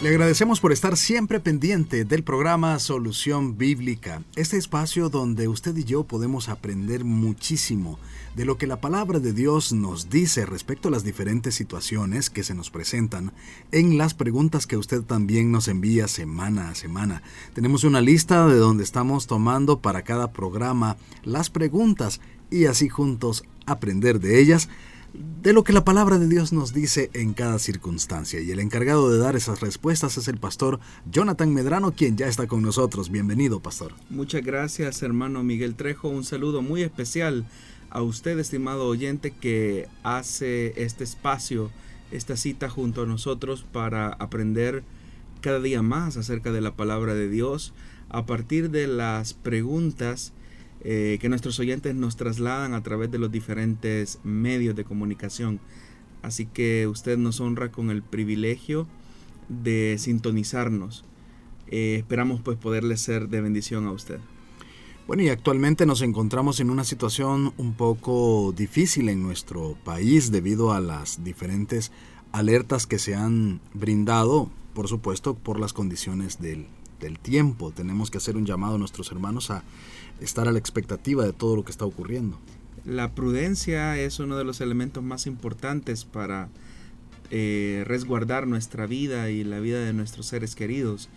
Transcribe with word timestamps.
Le 0.00 0.10
agradecemos 0.10 0.60
por 0.60 0.70
estar 0.70 0.96
siempre 0.96 1.40
pendiente 1.40 2.04
del 2.04 2.22
programa 2.22 2.78
Solución 2.78 3.58
Bíblica, 3.58 4.22
este 4.36 4.56
espacio 4.56 5.08
donde 5.08 5.48
usted 5.48 5.76
y 5.76 5.82
yo 5.82 6.04
podemos 6.04 6.48
aprender 6.48 7.02
muchísimo 7.02 7.98
de 8.36 8.44
lo 8.44 8.58
que 8.58 8.68
la 8.68 8.80
palabra 8.80 9.18
de 9.18 9.32
Dios 9.32 9.72
nos 9.72 10.08
dice 10.08 10.46
respecto 10.46 10.86
a 10.86 10.92
las 10.92 11.02
diferentes 11.02 11.56
situaciones 11.56 12.30
que 12.30 12.44
se 12.44 12.54
nos 12.54 12.70
presentan 12.70 13.32
en 13.72 13.98
las 13.98 14.14
preguntas 14.14 14.68
que 14.68 14.76
usted 14.76 15.02
también 15.02 15.50
nos 15.50 15.66
envía 15.66 16.06
semana 16.06 16.68
a 16.68 16.76
semana. 16.76 17.24
Tenemos 17.52 17.82
una 17.82 18.00
lista 18.00 18.46
de 18.46 18.54
donde 18.54 18.84
estamos 18.84 19.26
tomando 19.26 19.80
para 19.80 20.02
cada 20.02 20.30
programa 20.30 20.96
las 21.24 21.50
preguntas 21.50 22.20
y 22.52 22.66
así 22.66 22.88
juntos 22.88 23.42
aprender 23.66 24.20
de 24.20 24.40
ellas 24.40 24.68
de 25.12 25.52
lo 25.52 25.64
que 25.64 25.72
la 25.72 25.84
palabra 25.84 26.18
de 26.18 26.28
Dios 26.28 26.52
nos 26.52 26.72
dice 26.72 27.10
en 27.14 27.32
cada 27.32 27.58
circunstancia. 27.58 28.40
Y 28.40 28.50
el 28.50 28.60
encargado 28.60 29.10
de 29.10 29.18
dar 29.18 29.36
esas 29.36 29.60
respuestas 29.60 30.18
es 30.18 30.28
el 30.28 30.38
pastor 30.38 30.80
Jonathan 31.10 31.52
Medrano, 31.52 31.92
quien 31.92 32.16
ya 32.16 32.26
está 32.26 32.46
con 32.46 32.62
nosotros. 32.62 33.10
Bienvenido, 33.10 33.60
pastor. 33.60 33.94
Muchas 34.10 34.44
gracias, 34.44 35.02
hermano 35.02 35.42
Miguel 35.42 35.74
Trejo. 35.74 36.08
Un 36.08 36.24
saludo 36.24 36.62
muy 36.62 36.82
especial 36.82 37.46
a 37.90 38.02
usted, 38.02 38.38
estimado 38.38 38.86
oyente, 38.86 39.30
que 39.30 39.88
hace 40.02 40.74
este 40.82 41.04
espacio, 41.04 41.70
esta 42.10 42.36
cita 42.36 42.68
junto 42.68 43.02
a 43.02 43.06
nosotros 43.06 43.64
para 43.72 44.08
aprender 44.08 44.82
cada 45.40 45.60
día 45.60 45.82
más 45.82 46.16
acerca 46.16 46.52
de 46.52 46.60
la 46.60 46.74
palabra 46.74 47.14
de 47.14 47.28
Dios 47.28 47.72
a 48.08 48.26
partir 48.26 48.70
de 48.70 48.86
las 48.86 49.34
preguntas 49.34 50.32
eh, 50.84 51.18
que 51.20 51.28
nuestros 51.28 51.58
oyentes 51.58 51.94
nos 51.94 52.16
trasladan 52.16 52.74
a 52.74 52.82
través 52.82 53.10
de 53.10 53.18
los 53.18 53.32
diferentes 53.32 54.20
medios 54.22 54.76
de 54.76 54.84
comunicación. 54.84 55.60
Así 56.22 56.46
que 56.46 56.86
usted 56.86 57.18
nos 57.18 57.40
honra 57.40 57.70
con 57.70 57.90
el 57.90 58.02
privilegio 58.02 58.86
de 59.48 59.96
sintonizarnos. 59.98 61.04
Eh, 61.68 61.96
esperamos 61.98 62.40
pues 62.40 62.56
poderle 62.56 62.96
ser 62.96 63.28
de 63.28 63.40
bendición 63.40 63.86
a 63.86 63.92
usted. 63.92 64.18
Bueno, 65.06 65.22
y 65.22 65.30
actualmente 65.30 65.86
nos 65.86 66.02
encontramos 66.02 66.60
en 66.60 66.70
una 66.70 66.84
situación 66.84 67.54
un 67.56 67.72
poco 67.74 68.52
difícil 68.52 69.08
en 69.08 69.22
nuestro 69.22 69.76
país 69.82 70.30
debido 70.30 70.72
a 70.72 70.80
las 70.80 71.24
diferentes 71.24 71.92
alertas 72.30 72.86
que 72.86 72.98
se 72.98 73.14
han 73.14 73.60
brindado, 73.72 74.50
por 74.74 74.86
supuesto, 74.86 75.34
por 75.34 75.58
las 75.58 75.72
condiciones 75.72 76.40
del, 76.40 76.66
del 77.00 77.18
tiempo. 77.18 77.70
Tenemos 77.70 78.10
que 78.10 78.18
hacer 78.18 78.36
un 78.36 78.46
llamado 78.46 78.76
a 78.76 78.78
nuestros 78.78 79.10
hermanos 79.12 79.50
a 79.50 79.62
estar 80.20 80.48
a 80.48 80.52
la 80.52 80.58
expectativa 80.58 81.24
de 81.24 81.32
todo 81.32 81.56
lo 81.56 81.64
que 81.64 81.70
está 81.70 81.84
ocurriendo. 81.84 82.38
La 82.84 83.12
prudencia 83.14 83.98
es 83.98 84.18
uno 84.18 84.36
de 84.36 84.44
los 84.44 84.60
elementos 84.60 85.02
más 85.02 85.26
importantes 85.26 86.04
para 86.04 86.48
eh, 87.30 87.84
resguardar 87.86 88.46
nuestra 88.46 88.86
vida 88.86 89.30
y 89.30 89.44
la 89.44 89.60
vida 89.60 89.80
de 89.80 89.92
nuestros 89.92 90.26
seres 90.26 90.54
queridos, 90.54 91.08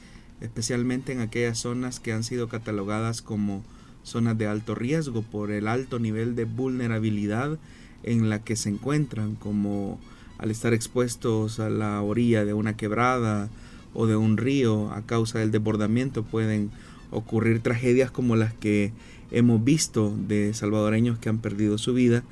especialmente 0.42 1.14
en 1.14 1.22
aquellas 1.22 1.60
zonas 1.60 2.00
que 2.00 2.12
han 2.12 2.24
sido 2.24 2.50
catalogadas 2.50 3.22
como 3.22 3.64
zonas 4.04 4.38
de 4.38 4.48
alto 4.48 4.76
riesgo 4.76 5.22
por 5.22 5.52
el 5.52 5.68
alto 5.68 6.00
nivel 6.00 6.36
de 6.36 6.46
vulnerabilidad 6.46 7.60
en 8.04 8.30
la 8.30 8.44
que 8.44 8.56
se 8.56 8.70
encuentran, 8.70 9.36
como 9.36 10.00
al 10.38 10.52
estar 10.52 10.74
expuestos 10.74 11.60
a 11.60 11.70
la 11.70 12.02
orilla 12.02 12.44
de 12.46 12.54
una 12.54 12.76
quebrada 12.76 13.50
o 13.94 14.08
de 14.08 14.16
un 14.16 14.38
río 14.38 14.92
a 14.92 15.02
causa 15.06 15.40
del 15.40 15.52
desbordamiento 15.52 16.24
pueden 16.24 16.72
ocurrir 17.12 17.62
tragedias 17.62 18.12
como 18.12 18.36
las 18.36 18.54
que 18.54 18.94
hemos 19.32 19.64
visto 19.64 20.16
de 20.28 20.54
salvadoreños 20.54 21.20
que 21.20 21.30
han 21.30 21.40
perdido 21.40 21.78
su 21.78 21.94
vida 21.94 22.24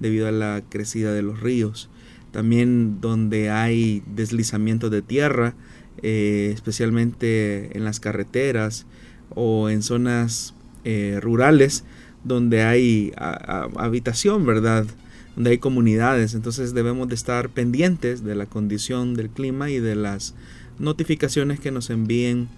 debido 0.00 0.28
a 0.28 0.32
la 0.32 0.62
crecida 0.68 1.12
de 1.12 1.22
los 1.22 1.40
ríos. 1.40 1.88
También 2.30 3.00
donde 3.00 3.50
hay 3.50 4.02
deslizamientos 4.14 4.90
de 4.90 5.02
tierra, 5.02 5.54
eh, 6.02 6.50
especialmente 6.54 7.76
en 7.76 7.84
las 7.84 8.00
carreteras 8.00 8.86
o 9.34 9.70
en 9.70 9.82
zonas 9.82 10.54
eh, 10.84 11.18
rurales 11.20 11.84
donde 12.24 12.62
hay 12.62 13.12
habitación, 13.16 14.44
¿verdad? 14.44 14.86
Donde 15.34 15.50
hay 15.50 15.58
comunidades. 15.58 16.34
Entonces 16.34 16.74
debemos 16.74 17.08
de 17.08 17.14
estar 17.14 17.48
pendientes 17.48 18.24
de 18.24 18.34
la 18.34 18.46
condición 18.46 19.14
del 19.14 19.30
clima 19.30 19.70
y 19.70 19.80
de 19.80 19.96
las 19.96 20.34
notificaciones 20.80 21.60
que 21.60 21.70
nos 21.70 21.90
envíen 21.90 22.48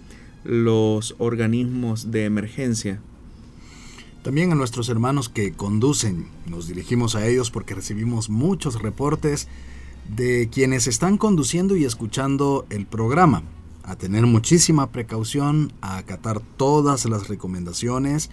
los 0.43 1.15
organismos 1.17 2.11
de 2.11 2.25
emergencia. 2.25 3.01
También 4.23 4.51
a 4.51 4.55
nuestros 4.55 4.89
hermanos 4.89 5.29
que 5.29 5.51
conducen, 5.51 6.27
nos 6.45 6.67
dirigimos 6.67 7.15
a 7.15 7.27
ellos 7.27 7.49
porque 7.49 7.73
recibimos 7.73 8.29
muchos 8.29 8.81
reportes 8.81 9.47
de 10.15 10.49
quienes 10.51 10.87
están 10.87 11.17
conduciendo 11.17 11.75
y 11.75 11.85
escuchando 11.85 12.65
el 12.69 12.85
programa, 12.85 13.43
a 13.83 13.95
tener 13.95 14.27
muchísima 14.27 14.91
precaución, 14.91 15.73
a 15.81 15.97
acatar 15.97 16.39
todas 16.57 17.05
las 17.05 17.29
recomendaciones, 17.29 18.29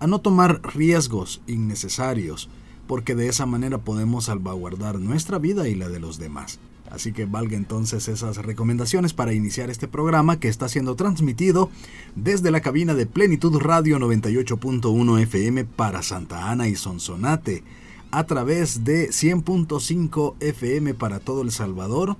a 0.00 0.06
no 0.06 0.20
tomar 0.20 0.60
riesgos 0.74 1.40
innecesarios, 1.46 2.48
porque 2.88 3.14
de 3.14 3.28
esa 3.28 3.46
manera 3.46 3.78
podemos 3.78 4.24
salvaguardar 4.24 4.98
nuestra 4.98 5.38
vida 5.38 5.68
y 5.68 5.74
la 5.74 5.88
de 5.88 6.00
los 6.00 6.18
demás. 6.18 6.58
Así 6.90 7.12
que 7.12 7.26
valga 7.26 7.56
entonces 7.56 8.08
esas 8.08 8.38
recomendaciones 8.38 9.12
para 9.12 9.32
iniciar 9.32 9.70
este 9.70 9.88
programa 9.88 10.40
que 10.40 10.48
está 10.48 10.68
siendo 10.68 10.96
transmitido 10.96 11.70
desde 12.16 12.50
la 12.50 12.60
cabina 12.60 12.94
de 12.94 13.06
Plenitud 13.06 13.58
Radio 13.58 13.98
98.1 13.98 15.20
FM 15.22 15.64
para 15.64 16.02
Santa 16.02 16.50
Ana 16.50 16.68
y 16.68 16.76
Sonsonate, 16.76 17.62
a 18.10 18.24
través 18.24 18.84
de 18.84 19.08
100.5 19.08 20.34
FM 20.40 20.94
para 20.94 21.20
todo 21.20 21.42
El 21.42 21.50
Salvador, 21.50 22.16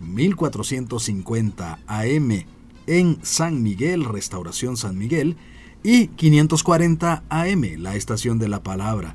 1450 0.00 1.78
AM 1.86 2.44
en 2.86 3.18
San 3.22 3.62
Miguel, 3.62 4.04
Restauración 4.04 4.76
San 4.76 4.98
Miguel, 4.98 5.36
y 5.82 6.08
540 6.08 7.24
AM, 7.28 7.64
la 7.78 7.96
estación 7.96 8.38
de 8.38 8.48
la 8.48 8.62
palabra. 8.62 9.14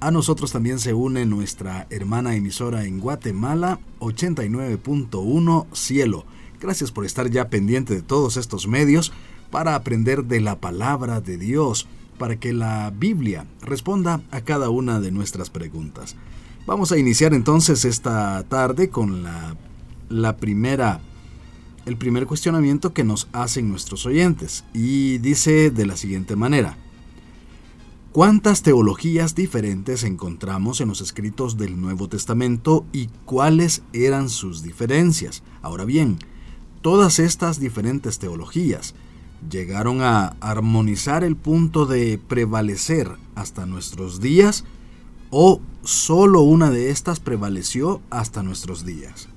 A 0.00 0.12
nosotros 0.12 0.52
también 0.52 0.78
se 0.78 0.94
une 0.94 1.26
nuestra 1.26 1.88
hermana 1.90 2.36
emisora 2.36 2.84
en 2.84 3.00
Guatemala, 3.00 3.80
89.1 3.98 5.66
Cielo. 5.72 6.24
Gracias 6.60 6.92
por 6.92 7.04
estar 7.04 7.28
ya 7.30 7.48
pendiente 7.48 7.94
de 7.94 8.02
todos 8.02 8.36
estos 8.36 8.68
medios 8.68 9.12
para 9.50 9.74
aprender 9.74 10.24
de 10.24 10.40
la 10.40 10.60
palabra 10.60 11.20
de 11.20 11.36
Dios, 11.36 11.88
para 12.16 12.38
que 12.38 12.52
la 12.52 12.92
Biblia 12.96 13.46
responda 13.60 14.20
a 14.30 14.40
cada 14.42 14.70
una 14.70 15.00
de 15.00 15.10
nuestras 15.10 15.50
preguntas. 15.50 16.14
Vamos 16.64 16.92
a 16.92 16.98
iniciar 16.98 17.34
entonces 17.34 17.84
esta 17.84 18.44
tarde 18.44 18.90
con 18.90 19.24
la, 19.24 19.56
la 20.08 20.36
primera 20.36 21.00
el 21.86 21.96
primer 21.96 22.26
cuestionamiento 22.26 22.92
que 22.92 23.02
nos 23.02 23.28
hacen 23.32 23.68
nuestros 23.68 24.06
oyentes 24.06 24.64
y 24.74 25.18
dice 25.18 25.70
de 25.70 25.86
la 25.86 25.96
siguiente 25.96 26.36
manera: 26.36 26.76
¿Cuántas 28.18 28.64
teologías 28.64 29.36
diferentes 29.36 30.02
encontramos 30.02 30.80
en 30.80 30.88
los 30.88 31.00
escritos 31.00 31.56
del 31.56 31.80
Nuevo 31.80 32.08
Testamento 32.08 32.84
y 32.92 33.10
cuáles 33.24 33.82
eran 33.92 34.28
sus 34.28 34.64
diferencias? 34.64 35.44
Ahora 35.62 35.84
bien, 35.84 36.18
todas 36.82 37.20
estas 37.20 37.60
diferentes 37.60 38.18
teologías 38.18 38.96
llegaron 39.48 40.02
a 40.02 40.34
armonizar 40.40 41.22
el 41.22 41.36
punto 41.36 41.86
de 41.86 42.18
prevalecer 42.18 43.08
hasta 43.36 43.66
nuestros 43.66 44.20
días 44.20 44.64
o 45.30 45.60
solo 45.84 46.40
una 46.40 46.70
de 46.70 46.90
estas 46.90 47.20
prevaleció 47.20 48.00
hasta 48.10 48.42
nuestros 48.42 48.84
días. 48.84 49.27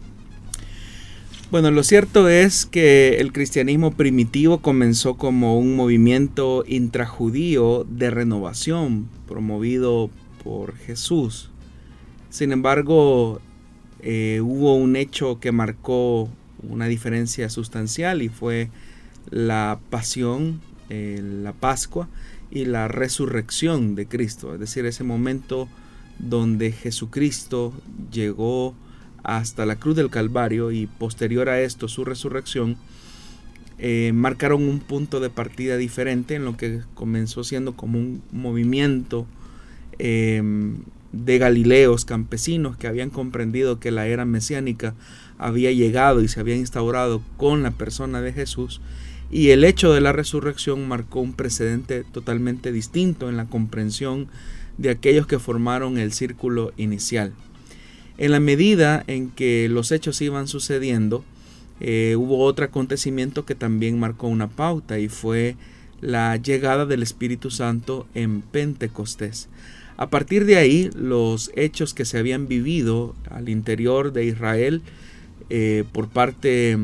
Bueno, 1.51 1.69
lo 1.69 1.83
cierto 1.83 2.29
es 2.29 2.65
que 2.65 3.17
el 3.19 3.33
cristianismo 3.33 3.91
primitivo 3.91 4.61
comenzó 4.61 5.15
como 5.15 5.59
un 5.59 5.75
movimiento 5.75 6.63
intrajudío 6.65 7.85
de 7.89 8.09
renovación 8.09 9.09
promovido 9.27 10.09
por 10.45 10.77
Jesús. 10.77 11.49
Sin 12.29 12.53
embargo, 12.53 13.41
eh, 13.99 14.39
hubo 14.41 14.75
un 14.75 14.95
hecho 14.95 15.41
que 15.41 15.51
marcó 15.51 16.29
una 16.63 16.85
diferencia 16.85 17.49
sustancial 17.49 18.21
y 18.21 18.29
fue 18.29 18.69
la 19.29 19.77
pasión, 19.89 20.61
eh, 20.89 21.19
la 21.21 21.51
Pascua 21.51 22.07
y 22.49 22.63
la 22.63 22.87
resurrección 22.87 23.95
de 23.95 24.05
Cristo. 24.05 24.53
Es 24.53 24.61
decir, 24.61 24.85
ese 24.85 25.03
momento 25.03 25.67
donde 26.17 26.71
Jesucristo 26.71 27.73
llegó 28.09 28.73
hasta 29.23 29.65
la 29.65 29.77
cruz 29.77 29.95
del 29.95 30.09
Calvario 30.09 30.71
y 30.71 30.87
posterior 30.87 31.49
a 31.49 31.61
esto 31.61 31.87
su 31.87 32.05
resurrección, 32.05 32.77
eh, 33.77 34.11
marcaron 34.13 34.63
un 34.63 34.79
punto 34.79 35.19
de 35.19 35.29
partida 35.29 35.77
diferente 35.77 36.35
en 36.35 36.45
lo 36.45 36.55
que 36.55 36.81
comenzó 36.93 37.43
siendo 37.43 37.75
como 37.75 37.97
un 37.97 38.21
movimiento 38.31 39.25
em, 39.97 40.83
de 41.11 41.37
Galileos 41.39 42.05
campesinos 42.05 42.77
que 42.77 42.87
habían 42.87 43.09
comprendido 43.09 43.79
que 43.79 43.91
la 43.91 44.07
era 44.07 44.23
mesiánica 44.23 44.93
había 45.37 45.71
llegado 45.71 46.21
y 46.21 46.27
se 46.27 46.39
había 46.39 46.55
instaurado 46.55 47.23
con 47.37 47.63
la 47.63 47.71
persona 47.71 48.21
de 48.21 48.33
Jesús, 48.33 48.81
y 49.31 49.49
el 49.49 49.63
hecho 49.63 49.93
de 49.93 50.01
la 50.01 50.11
resurrección 50.11 50.87
marcó 50.87 51.21
un 51.21 51.33
precedente 51.33 52.03
totalmente 52.03 52.71
distinto 52.71 53.29
en 53.29 53.37
la 53.37 53.45
comprensión 53.45 54.27
de 54.77 54.89
aquellos 54.89 55.25
que 55.25 55.39
formaron 55.39 55.97
el 55.97 56.11
círculo 56.11 56.73
inicial. 56.77 57.33
En 58.21 58.29
la 58.29 58.39
medida 58.39 59.03
en 59.07 59.31
que 59.31 59.67
los 59.67 59.91
hechos 59.91 60.21
iban 60.21 60.47
sucediendo, 60.47 61.25
eh, 61.79 62.15
hubo 62.19 62.37
otro 62.43 62.65
acontecimiento 62.65 63.45
que 63.45 63.55
también 63.55 63.99
marcó 63.99 64.27
una 64.27 64.47
pauta 64.47 64.99
y 64.99 65.09
fue 65.09 65.55
la 66.01 66.37
llegada 66.37 66.85
del 66.85 67.01
Espíritu 67.01 67.49
Santo 67.49 68.05
en 68.13 68.43
Pentecostés. 68.43 69.49
A 69.97 70.11
partir 70.11 70.45
de 70.45 70.57
ahí, 70.57 70.91
los 70.93 71.49
hechos 71.55 71.95
que 71.95 72.05
se 72.05 72.19
habían 72.19 72.47
vivido 72.47 73.15
al 73.31 73.49
interior 73.49 74.13
de 74.13 74.25
Israel 74.25 74.83
eh, 75.49 75.83
por 75.91 76.07
parte 76.07 76.77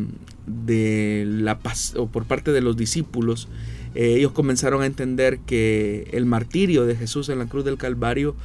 de 0.48 1.24
la 1.28 1.60
o 1.98 2.07
por 2.07 2.25
parte 2.25 2.51
de 2.51 2.62
los 2.62 2.78
discípulos, 2.78 3.48
eh, 3.94 4.16
ellos 4.18 4.31
comenzaron 4.31 4.81
a 4.81 4.88
entender 4.88 5.38
que 5.45 6.07
el 6.13 6.25
martirio 6.25 6.88
de 6.88 6.95
Jesús 6.95 7.30
en 7.30 7.38
la 7.38 7.45
cruz 7.45 7.63
del 7.63 7.78
Calvario 7.78 8.36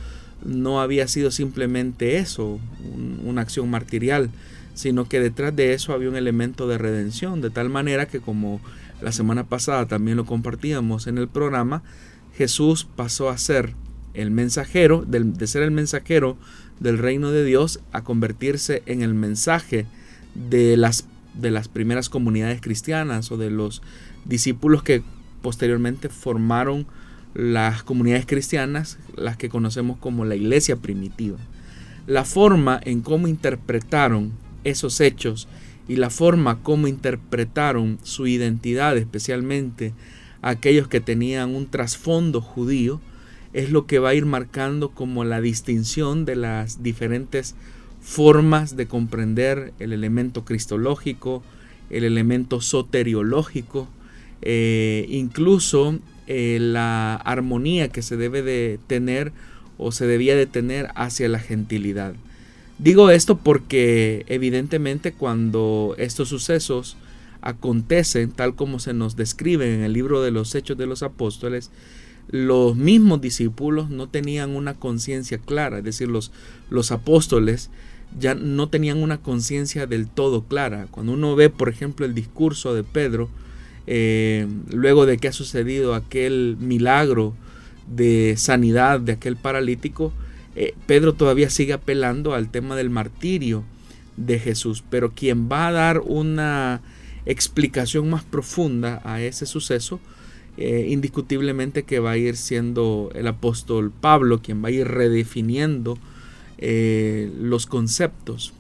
no 0.45 0.81
había 0.81 1.09
sido 1.09 1.31
simplemente 1.31 2.19
eso, 2.19 2.59
una 3.25 3.43
acción 3.43 3.71
martirial, 3.71 4.31
sino 4.75 5.09
que 5.09 5.21
detrás 5.21 5.55
de 5.55 5.75
eso 5.75 5.93
había 5.93 6.09
un 6.09 6.17
elemento 6.17 6.67
de 6.67 6.79
redención, 6.79 7.41
de 7.41 7.51
tal 7.51 7.69
manera 7.69 8.07
que 8.07 8.21
como 8.21 8.61
la 9.01 9.13
semana 9.13 9.45
pasada 9.45 9.87
también 9.87 10.17
lo 10.17 10.25
compartíamos 10.25 11.07
en 11.07 11.19
el 11.19 11.29
programa, 11.29 11.83
Jesús 12.37 12.87
pasó 12.97 13.29
a 13.29 13.39
ser 13.39 13.75
el 14.15 14.31
mensajero, 14.31 15.05
de 15.07 15.47
ser 15.47 15.63
el 15.63 15.71
mensajero 15.71 16.37
del 16.81 16.99
reino 16.99 17.31
de 17.31 17.45
Dios, 17.45 17.81
a 17.93 18.03
convertirse 18.03 18.83
en 18.87 19.03
el 19.03 19.15
mensaje 19.15 19.87
de 20.35 20.77
las, 20.77 21.07
de 21.35 21.51
las 21.51 21.69
primeras 21.69 22.09
comunidades 22.09 22.61
cristianas 22.61 23.31
o 23.31 23.37
de 23.37 23.51
los 23.51 23.83
discípulos 24.25 24.83
que 24.83 25.03
posteriormente 25.43 26.09
formaron 26.09 26.87
las 27.35 27.83
comunidades 27.83 28.27
cristianas, 28.27 28.99
las 29.17 29.37
que 29.37 29.49
conocemos 29.49 29.99
como 29.99 30.25
la 30.25 30.37
iglesia 30.37 30.77
primitiva. 30.77 31.39
La 32.07 32.25
forma 32.25 32.81
en 32.83 33.01
cómo 33.01 33.29
interpretaron 33.29 34.33
esos 34.65 35.01
hechos 35.01 35.49
y 35.89 35.97
la 35.97 36.11
forma 36.11 36.63
como 36.63 36.89
interpretaron 36.89 37.99
su 38.03 38.27
identidad, 38.27 38.97
especialmente 38.97 39.93
aquellos 40.41 40.89
que 40.89 41.01
tenían 41.01 41.55
un 41.55 41.67
trasfondo 41.67 42.41
judío, 42.41 43.01
es 43.53 43.71
lo 43.71 43.87
que 43.87 43.99
va 43.99 44.11
a 44.11 44.15
ir 44.15 44.27
marcando 44.27 44.91
como 44.91 45.25
la 45.25 45.41
distinción 45.41 46.25
de 46.25 46.37
las 46.37 46.83
diferentes 46.83 47.55
formas 48.01 48.77
de 48.77 48.87
comprender 48.87 49.73
el 49.79 49.93
elemento 49.93 50.45
cristológico, 50.45 51.43
el 51.91 52.05
elemento 52.05 52.61
soteriológico, 52.61 53.89
eh, 54.41 55.07
incluso 55.09 55.99
eh, 56.27 56.59
la 56.61 57.15
armonía 57.17 57.89
que 57.89 58.03
se 58.03 58.17
debe 58.17 58.43
de 58.43 58.79
tener 58.87 59.33
o 59.79 59.93
se 59.93 60.07
debía 60.07 60.37
de 60.37 60.47
tener 60.47 60.89
hacia 60.95 61.29
la 61.29 61.39
gentilidad. 61.39 62.15
Digo 62.79 63.11
esto 63.11 63.39
porque 63.39 64.25
evidentemente 64.29 65.13
cuando 65.13 65.95
estos 65.99 66.29
sucesos 66.29 66.97
acontecen 67.41 68.31
tal 68.31 68.55
como 68.55 68.79
se 68.79 68.95
nos 68.95 69.17
describen 69.17 69.73
en 69.73 69.83
el 69.83 69.93
libro 69.93 70.23
de 70.23 70.31
los 70.31 70.55
Hechos 70.55 70.79
de 70.79 70.87
los 70.87 71.03
Apóstoles, 71.03 71.71
los 72.29 72.77
mismos 72.77 73.21
discípulos 73.21 73.91
no 73.91 74.09
tenían 74.09 74.51
una 74.51 74.75
conciencia 74.75 75.39
clara, 75.39 75.79
es 75.79 75.85
decir, 75.85 76.09
los, 76.09 76.33
los 76.71 76.93
apóstoles 76.93 77.71
ya 78.19 78.35
no 78.35 78.69
tenían 78.69 79.03
una 79.03 79.19
conciencia 79.19 79.87
del 79.87 80.07
todo 80.07 80.45
clara. 80.45 80.87
Cuando 80.91 81.13
uno 81.13 81.35
ve, 81.35 81.51
por 81.51 81.69
ejemplo, 81.69 82.07
el 82.07 82.15
discurso 82.15 82.75
de 82.75 82.85
Pedro, 82.85 83.29
eh, 83.87 84.47
luego 84.71 85.07
de 85.07 85.19
que 85.19 85.29
ha 85.29 85.33
sucedido 85.33 85.95
aquel 85.95 86.57
milagro 86.61 87.35
de 87.87 88.35
sanidad 88.37 89.01
de 89.01 89.13
aquel 89.13 89.37
paralítico, 89.37 90.13
eh, 90.55 90.75
Pedro 90.87 91.15
todavía 91.15 91.51
sigue 91.51 91.73
apelando 91.73 92.35
al 92.35 92.51
tema 92.51 92.77
del 92.77 92.91
martirio 92.91 93.65
de 94.17 94.39
Jesús, 94.39 94.85
pero 94.89 95.13
quien 95.13 95.49
va 95.51 95.69
a 95.69 95.73
dar 95.73 96.01
una 96.01 96.83
explicación 97.27 98.09
más 98.11 98.25
profunda 98.25 99.01
a 99.05 99.21
ese 99.21 99.47
suceso, 99.47 100.01
eh, 100.59 100.87
indiscutiblemente 100.91 101.85
que 101.85 101.99
va 101.99 102.13
a 102.13 102.17
ir 102.19 102.37
siendo 102.37 103.11
el 103.15 103.27
apóstol 103.27 103.91
Pablo, 103.91 104.43
quien 104.43 104.63
va 104.63 104.69
a 104.69 104.73
ir 104.73 104.87
redefiniendo 104.87 105.99
los 106.65 107.67
conceptos. 107.67 108.53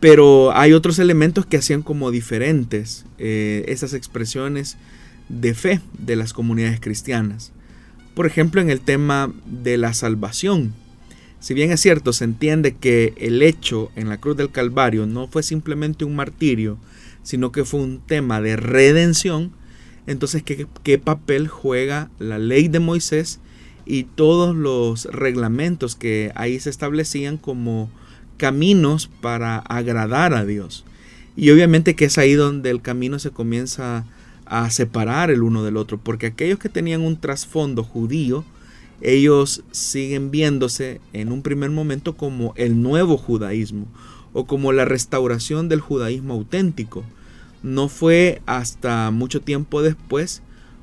Pero 0.00 0.54
hay 0.54 0.74
otros 0.74 0.98
elementos 0.98 1.46
que 1.46 1.56
hacían 1.56 1.80
como 1.80 2.10
diferentes 2.10 3.06
eh, 3.18 3.64
esas 3.68 3.94
expresiones 3.94 4.76
de 5.28 5.54
fe 5.54 5.80
de 5.98 6.16
las 6.16 6.32
comunidades 6.32 6.80
cristianas. 6.80 7.52
Por 8.14 8.26
ejemplo, 8.26 8.60
en 8.60 8.70
el 8.70 8.80
tema 8.80 9.32
de 9.46 9.76
la 9.76 9.94
salvación. 9.94 10.74
Si 11.40 11.54
bien 11.54 11.70
es 11.70 11.80
cierto, 11.80 12.12
se 12.12 12.24
entiende 12.24 12.74
que 12.74 13.14
el 13.16 13.42
hecho 13.42 13.90
en 13.94 14.08
la 14.08 14.18
cruz 14.18 14.36
del 14.36 14.50
Calvario 14.50 15.06
no 15.06 15.28
fue 15.28 15.42
simplemente 15.42 16.04
un 16.04 16.16
martirio, 16.16 16.78
sino 17.22 17.52
que 17.52 17.64
fue 17.64 17.80
un 17.80 18.00
tema 18.00 18.40
de 18.40 18.56
redención, 18.56 19.52
entonces 20.06 20.42
¿qué, 20.42 20.66
qué 20.82 20.98
papel 20.98 21.46
juega 21.46 22.10
la 22.18 22.38
ley 22.38 22.68
de 22.68 22.80
Moisés 22.80 23.38
y 23.84 24.04
todos 24.04 24.56
los 24.56 25.04
reglamentos 25.06 25.94
que 25.94 26.32
ahí 26.34 26.58
se 26.58 26.70
establecían 26.70 27.36
como 27.36 27.90
caminos 28.38 29.10
para 29.20 29.58
agradar 29.58 30.32
a 30.32 30.44
Dios. 30.44 30.84
Y 31.38 31.52
obviamente 31.52 31.94
que 31.94 32.06
es 32.06 32.18
ahí 32.18 32.34
donde 32.34 32.68
el 32.68 32.82
camino 32.82 33.20
se 33.20 33.30
comienza 33.30 34.04
a 34.44 34.68
separar 34.70 35.30
el 35.30 35.44
uno 35.44 35.62
del 35.62 35.76
otro, 35.76 35.96
porque 35.96 36.26
aquellos 36.26 36.58
que 36.58 36.68
tenían 36.68 37.00
un 37.00 37.20
trasfondo 37.20 37.84
judío, 37.84 38.44
ellos 39.00 39.62
siguen 39.70 40.32
viéndose 40.32 41.00
en 41.12 41.30
un 41.30 41.42
primer 41.42 41.70
momento 41.70 42.16
como 42.16 42.54
el 42.56 42.82
nuevo 42.82 43.16
judaísmo 43.16 43.86
o 44.32 44.46
como 44.46 44.72
la 44.72 44.84
restauración 44.84 45.68
del 45.68 45.78
judaísmo 45.78 46.34
auténtico. 46.34 47.04
No 47.62 47.88
fue 47.88 48.42
hasta 48.46 49.12
mucho 49.12 49.40
tiempo 49.40 49.80
después 49.80 50.42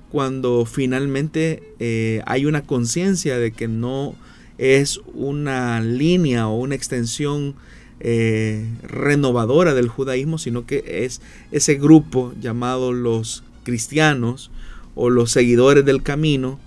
cuando 0.09 0.65
finalmente 0.65 1.63
eh, 1.79 2.21
hay 2.27 2.45
una 2.45 2.61
conciencia 2.61 3.37
de 3.37 3.51
que 3.51 3.67
no 3.67 4.15
es 4.57 5.01
una 5.13 5.81
línea 5.81 6.47
o 6.47 6.57
una 6.57 6.75
extensión 6.75 7.55
eh, 7.99 8.65
renovadora 8.83 9.73
del 9.73 9.87
judaísmo, 9.87 10.37
sino 10.37 10.65
que 10.65 10.83
es 11.05 11.21
ese 11.51 11.75
grupo 11.75 12.33
llamado 12.39 12.91
los 12.93 13.43
cristianos 13.63 14.51
o 14.95 15.09
los 15.09 15.31
seguidores 15.31 15.85
del 15.85 16.03
camino, 16.03 16.59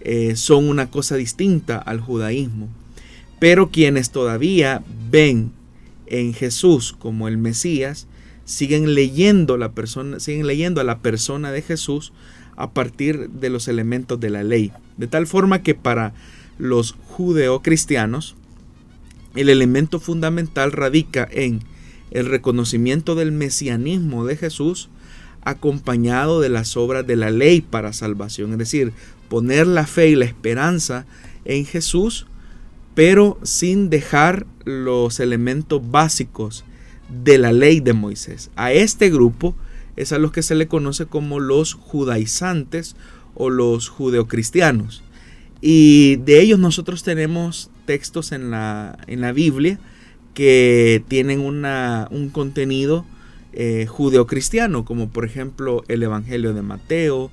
eh, 0.00 0.36
son 0.36 0.68
una 0.68 0.90
cosa 0.90 1.16
distinta 1.16 1.78
al 1.78 2.00
judaísmo. 2.00 2.68
Pero 3.38 3.70
quienes 3.70 4.10
todavía 4.10 4.82
ven 5.10 5.52
en 6.06 6.32
Jesús 6.32 6.94
como 6.98 7.28
el 7.28 7.38
Mesías, 7.38 8.06
siguen 8.44 8.94
leyendo, 8.94 9.56
la 9.56 9.72
persona, 9.72 10.20
siguen 10.20 10.46
leyendo 10.46 10.80
a 10.80 10.84
la 10.84 11.00
persona 11.00 11.52
de 11.52 11.62
Jesús 11.62 12.12
a 12.56 12.70
partir 12.70 13.28
de 13.28 13.50
los 13.50 13.68
elementos 13.68 14.18
de 14.18 14.30
la 14.30 14.44
ley. 14.44 14.72
De 14.96 15.06
tal 15.06 15.26
forma 15.26 15.62
que 15.62 15.74
para 15.74 16.14
los 16.58 16.92
judeocristianos, 16.92 18.36
el 19.36 19.48
elemento 19.48 20.00
fundamental 20.00 20.72
radica 20.72 21.28
en 21.30 21.60
el 22.10 22.26
reconocimiento 22.26 23.14
del 23.14 23.32
mesianismo 23.32 24.24
de 24.24 24.36
Jesús 24.36 24.88
acompañado 25.42 26.40
de 26.40 26.48
las 26.48 26.76
obras 26.76 27.06
de 27.06 27.16
la 27.16 27.30
ley 27.30 27.60
para 27.60 27.92
salvación, 27.92 28.52
es 28.52 28.58
decir, 28.58 28.92
poner 29.28 29.66
la 29.66 29.86
fe 29.86 30.08
y 30.08 30.16
la 30.16 30.24
esperanza 30.24 31.06
en 31.44 31.64
Jesús, 31.64 32.26
pero 32.94 33.38
sin 33.42 33.88
dejar 33.90 34.46
los 34.64 35.20
elementos 35.20 35.80
básicos 35.88 36.64
de 37.24 37.38
la 37.38 37.52
ley 37.52 37.80
de 37.80 37.92
Moisés. 37.92 38.50
A 38.56 38.72
este 38.72 39.10
grupo 39.10 39.54
es 39.96 40.12
a 40.12 40.18
los 40.18 40.32
que 40.32 40.42
se 40.42 40.54
le 40.54 40.66
conoce 40.66 41.06
como 41.06 41.38
los 41.38 41.74
judaizantes 41.74 42.96
o 43.34 43.50
los 43.50 43.88
judeocristianos. 43.88 45.02
Y 45.60 46.16
de 46.16 46.40
ellos 46.40 46.58
nosotros 46.58 47.02
tenemos 47.02 47.70
textos 47.86 48.32
en 48.32 48.50
la, 48.50 48.98
en 49.06 49.20
la 49.20 49.32
Biblia 49.32 49.78
que 50.34 51.02
tienen 51.08 51.40
una, 51.40 52.08
un 52.10 52.28
contenido 52.28 53.06
eh, 53.54 53.86
judeocristiano, 53.86 54.84
como 54.84 55.08
por 55.08 55.24
ejemplo 55.24 55.82
el 55.88 56.02
Evangelio 56.02 56.52
de 56.52 56.60
Mateo. 56.60 57.30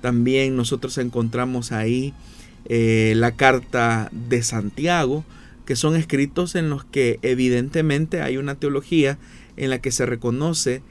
También 0.00 0.54
nosotros 0.54 0.96
encontramos 0.98 1.72
ahí 1.72 2.14
eh, 2.66 3.14
la 3.16 3.32
carta 3.32 4.08
de 4.12 4.44
Santiago, 4.44 5.24
que 5.66 5.74
son 5.74 5.96
escritos 5.96 6.54
en 6.54 6.70
los 6.70 6.84
que 6.84 7.18
evidentemente 7.22 8.22
hay 8.22 8.36
una 8.36 8.54
teología 8.54 9.18
en 9.56 9.70
la 9.70 9.80
que 9.80 9.90
se 9.90 10.06
reconoce 10.06 10.82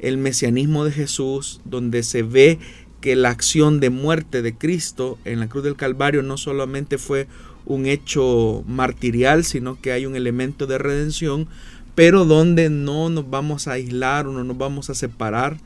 el 0.00 0.18
mesianismo 0.18 0.84
de 0.84 0.92
Jesús, 0.92 1.62
donde 1.64 2.02
se 2.02 2.22
ve 2.22 2.58
que 3.00 3.16
la 3.16 3.30
acción 3.30 3.80
de 3.80 3.88
muerte 3.88 4.42
de 4.42 4.54
Cristo 4.54 5.18
en 5.24 5.40
la 5.40 5.48
cruz 5.48 5.64
del 5.64 5.76
Calvario 5.76 6.22
no 6.22 6.36
solamente 6.36 6.98
fue 6.98 7.26
un 7.66 7.86
hecho 7.86 8.64
martirial, 8.66 9.44
sino 9.44 9.80
que 9.80 9.92
hay 9.92 10.06
un 10.06 10.16
elemento 10.16 10.66
de 10.66 10.78
redención, 10.78 11.48
pero 11.94 12.24
donde 12.24 12.70
no 12.70 13.10
nos 13.10 13.28
vamos 13.28 13.68
a 13.68 13.72
aislar 13.72 14.26
o 14.26 14.32
no 14.32 14.44
nos 14.44 14.56
vamos 14.56 14.88
a 14.88 14.94
separar 14.94 15.58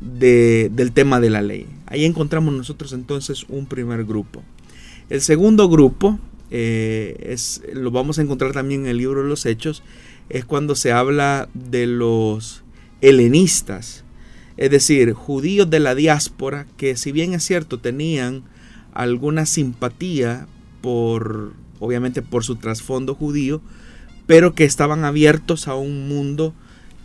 del 0.00 0.92
tema 0.92 1.20
de 1.20 1.30
la 1.30 1.42
ley. 1.42 1.66
Ahí 1.86 2.04
encontramos 2.04 2.54
nosotros 2.54 2.92
entonces 2.92 3.44
un 3.48 3.66
primer 3.66 4.04
grupo. 4.04 4.42
El 5.10 5.20
segundo 5.20 5.68
grupo, 5.68 6.18
eh, 6.50 7.16
es, 7.20 7.62
lo 7.72 7.90
vamos 7.90 8.18
a 8.18 8.22
encontrar 8.22 8.52
también 8.52 8.82
en 8.82 8.88
el 8.88 8.98
libro 8.98 9.22
de 9.22 9.28
los 9.28 9.44
Hechos, 9.44 9.82
es 10.28 10.44
cuando 10.44 10.74
se 10.74 10.92
habla 10.92 11.48
de 11.54 11.86
los 11.86 12.62
helenistas, 13.00 14.04
es 14.56 14.70
decir, 14.70 15.12
judíos 15.12 15.70
de 15.70 15.80
la 15.80 15.94
diáspora 15.94 16.66
que 16.76 16.96
si 16.96 17.12
bien 17.12 17.32
es 17.32 17.44
cierto 17.44 17.78
tenían 17.78 18.42
alguna 18.92 19.46
simpatía 19.46 20.46
por, 20.80 21.52
obviamente 21.80 22.22
por 22.22 22.44
su 22.44 22.56
trasfondo 22.56 23.14
judío, 23.14 23.60
pero 24.26 24.54
que 24.54 24.64
estaban 24.64 25.04
abiertos 25.04 25.68
a 25.68 25.74
un 25.74 26.08
mundo 26.08 26.54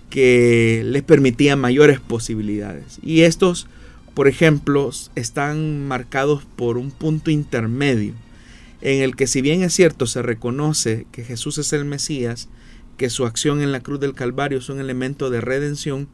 que 0.10 0.84
les 0.86 1.02
permitía 1.04 1.56
mayores 1.56 2.00
posibilidades. 2.00 3.00
Y 3.02 3.22
estos, 3.22 3.68
por 4.14 4.28
ejemplo, 4.28 4.92
están 5.16 5.88
marcados 5.88 6.44
por 6.56 6.78
un 6.78 6.92
punto 6.92 7.32
intermedio, 7.32 8.14
en 8.82 9.02
el 9.02 9.16
que 9.16 9.28
si 9.28 9.42
bien 9.42 9.64
es 9.64 9.74
cierto 9.74 10.06
se 10.06 10.22
reconoce 10.22 11.08
que 11.12 11.24
Jesús 11.24 11.58
es 11.58 11.72
el 11.74 11.86
Mesías, 11.86 12.50
que 12.98 13.10
su 13.10 13.26
acción 13.26 13.62
en 13.62 13.72
la 13.72 13.80
cruz 13.80 14.00
del 14.00 14.14
Calvario 14.14 14.60
es 14.60 14.70
un 14.70 14.80
elemento 14.80 15.30
de 15.30 15.42
redención, 15.42 16.10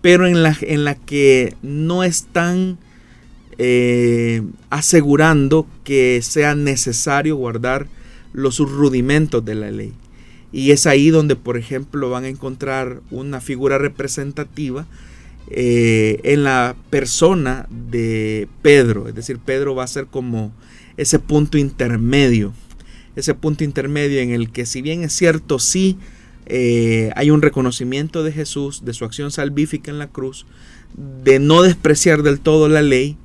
pero 0.00 0.26
en 0.26 0.42
la, 0.42 0.56
en 0.60 0.84
la 0.84 0.94
que 0.94 1.54
no 1.62 2.04
están 2.04 2.78
eh, 3.58 4.42
asegurando 4.70 5.66
que 5.84 6.20
sea 6.22 6.54
necesario 6.54 7.36
guardar 7.36 7.86
los 8.32 8.58
rudimentos 8.58 9.44
de 9.44 9.54
la 9.54 9.70
ley. 9.70 9.92
Y 10.52 10.70
es 10.70 10.86
ahí 10.86 11.10
donde, 11.10 11.36
por 11.36 11.56
ejemplo, 11.56 12.10
van 12.10 12.24
a 12.24 12.28
encontrar 12.28 13.00
una 13.10 13.40
figura 13.40 13.78
representativa 13.78 14.86
eh, 15.50 16.20
en 16.22 16.44
la 16.44 16.76
persona 16.90 17.66
de 17.70 18.48
Pedro. 18.62 19.08
Es 19.08 19.14
decir, 19.14 19.38
Pedro 19.38 19.74
va 19.74 19.84
a 19.84 19.88
ser 19.88 20.06
como 20.06 20.52
ese 20.96 21.18
punto 21.18 21.58
intermedio. 21.58 22.52
Ese 23.16 23.34
punto 23.34 23.64
intermedio 23.64 24.20
en 24.20 24.30
el 24.30 24.50
que 24.50 24.64
si 24.66 24.80
bien 24.80 25.02
es 25.02 25.12
cierto, 25.12 25.58
sí 25.58 25.98
eh, 26.46 27.10
hay 27.16 27.30
un 27.30 27.42
reconocimiento 27.42 28.22
de 28.22 28.32
Jesús, 28.32 28.84
de 28.84 28.92
su 28.92 29.04
acción 29.04 29.30
salvífica 29.30 29.90
en 29.90 29.98
la 29.98 30.08
cruz, 30.08 30.46
de 31.24 31.38
no 31.38 31.62
despreciar 31.62 32.22
del 32.22 32.40
todo 32.40 32.68
la 32.68 32.82
ley, 32.82 33.16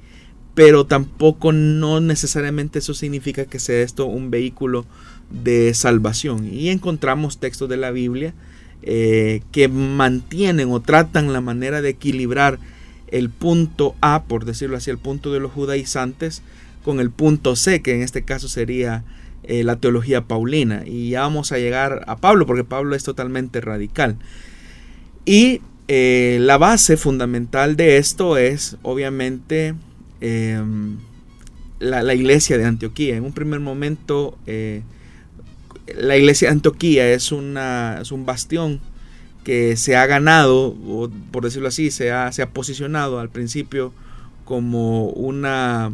pero 0.59 0.85
tampoco 0.85 1.53
no 1.53 2.01
necesariamente 2.01 2.79
eso 2.79 2.93
significa 2.93 3.45
que 3.45 3.59
sea 3.59 3.81
esto 3.81 4.07
un 4.07 4.29
vehículo 4.29 4.85
de 5.29 5.73
salvación. 5.73 6.53
Y 6.53 6.67
encontramos 6.67 7.37
textos 7.37 7.69
de 7.69 7.77
la 7.77 7.91
Biblia 7.91 8.33
eh, 8.81 9.41
que 9.53 9.69
mantienen 9.69 10.69
o 10.69 10.81
tratan 10.81 11.31
la 11.31 11.39
manera 11.39 11.81
de 11.81 11.87
equilibrar 11.87 12.59
el 13.07 13.29
punto 13.29 13.95
A, 14.01 14.23
por 14.23 14.43
decirlo 14.43 14.75
así, 14.75 14.91
el 14.91 14.97
punto 14.97 15.31
de 15.31 15.39
los 15.39 15.53
judaizantes, 15.53 16.41
con 16.83 16.99
el 16.99 17.09
punto 17.09 17.55
C, 17.55 17.81
que 17.81 17.95
en 17.95 18.01
este 18.01 18.23
caso 18.23 18.49
sería 18.49 19.05
eh, 19.43 19.63
la 19.63 19.77
teología 19.77 20.25
paulina. 20.25 20.83
Y 20.85 21.11
ya 21.11 21.21
vamos 21.21 21.53
a 21.53 21.57
llegar 21.57 22.03
a 22.05 22.17
Pablo, 22.17 22.45
porque 22.45 22.65
Pablo 22.65 22.97
es 22.97 23.03
totalmente 23.05 23.61
radical. 23.61 24.17
Y 25.23 25.61
eh, 25.87 26.37
la 26.41 26.57
base 26.57 26.97
fundamental 26.97 27.77
de 27.77 27.95
esto 27.95 28.35
es, 28.35 28.75
obviamente, 28.81 29.73
em, 30.21 30.97
la, 31.79 32.13
iglesia 32.13 32.57
de 32.57 32.65
Antioquía. 32.65 33.15
En 33.15 33.23
un 33.23 33.33
primer 33.33 33.59
momento, 33.59 34.38
la 34.45 36.17
iglesia 36.17 36.49
de 36.49 36.53
Antioquía 36.53 37.11
es, 37.11 37.31
una, 37.31 37.99
es 38.01 38.11
un 38.11 38.25
bastión 38.25 38.79
que 39.43 39.77
se 39.77 39.95
ha 39.95 40.05
ganado, 40.05 40.75
por 41.31 41.43
decirlo 41.43 41.69
así, 41.69 41.91
se 41.91 42.11
ha, 42.11 42.31
se 42.31 42.41
ha 42.41 42.49
posicionado 42.49 43.19
al 43.19 43.29
principio 43.29 43.93
como 44.43 45.09
una 45.09 45.93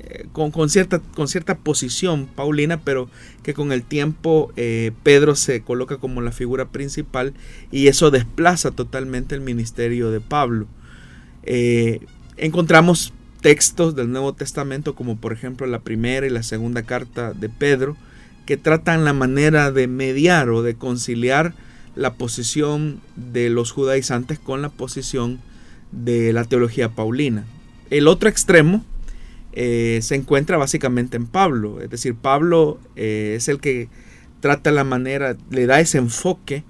eh, 0.00 0.26
con, 0.32 0.68
cierta, 0.68 0.98
con 0.98 1.28
cierta 1.28 1.58
posición 1.58 2.26
paulina, 2.26 2.80
pero 2.80 3.08
que 3.42 3.54
con 3.54 3.72
el 3.72 3.82
tiempo 3.84 4.52
eh, 4.56 4.90
Pedro 5.04 5.36
se 5.36 5.62
coloca 5.62 5.98
como 5.98 6.20
la 6.20 6.32
figura 6.32 6.68
principal 6.68 7.34
y 7.70 7.86
eso 7.86 8.10
desplaza 8.10 8.72
totalmente 8.72 9.34
el 9.34 9.40
ministerio 9.40 10.10
de 10.10 10.20
Pablo. 10.20 10.66
Eh, 11.44 12.00
encontramos 12.36 13.12
textos 13.42 13.94
del 13.94 14.10
Nuevo 14.10 14.32
Testamento 14.32 14.94
como 14.94 15.16
por 15.16 15.32
ejemplo 15.32 15.66
la 15.66 15.80
primera 15.80 16.26
y 16.26 16.30
la 16.30 16.42
segunda 16.42 16.84
carta 16.84 17.34
de 17.34 17.50
Pedro, 17.50 17.96
que 18.46 18.56
tratan 18.56 19.04
la 19.04 19.12
manera 19.12 19.70
de 19.70 19.86
mediar 19.88 20.48
o 20.48 20.62
de 20.62 20.74
conciliar 20.76 21.54
la 21.94 22.14
posición 22.14 23.00
de 23.16 23.50
los 23.50 23.70
judaizantes 23.72 24.38
con 24.38 24.62
la 24.62 24.70
posición 24.70 25.40
de 25.90 26.32
la 26.32 26.44
teología 26.44 26.88
paulina. 26.88 27.44
El 27.90 28.08
otro 28.08 28.28
extremo 28.28 28.84
eh, 29.52 29.98
se 30.02 30.14
encuentra 30.14 30.56
básicamente 30.56 31.16
en 31.16 31.26
Pablo, 31.26 31.80
es 31.82 31.90
decir, 31.90 32.14
Pablo 32.14 32.80
eh, 32.96 33.34
es 33.36 33.48
el 33.48 33.60
que 33.60 33.88
trata 34.40 34.70
la 34.70 34.84
manera, 34.84 35.36
le 35.50 35.66
da 35.66 35.80
ese 35.80 35.98
enfoque 35.98 36.64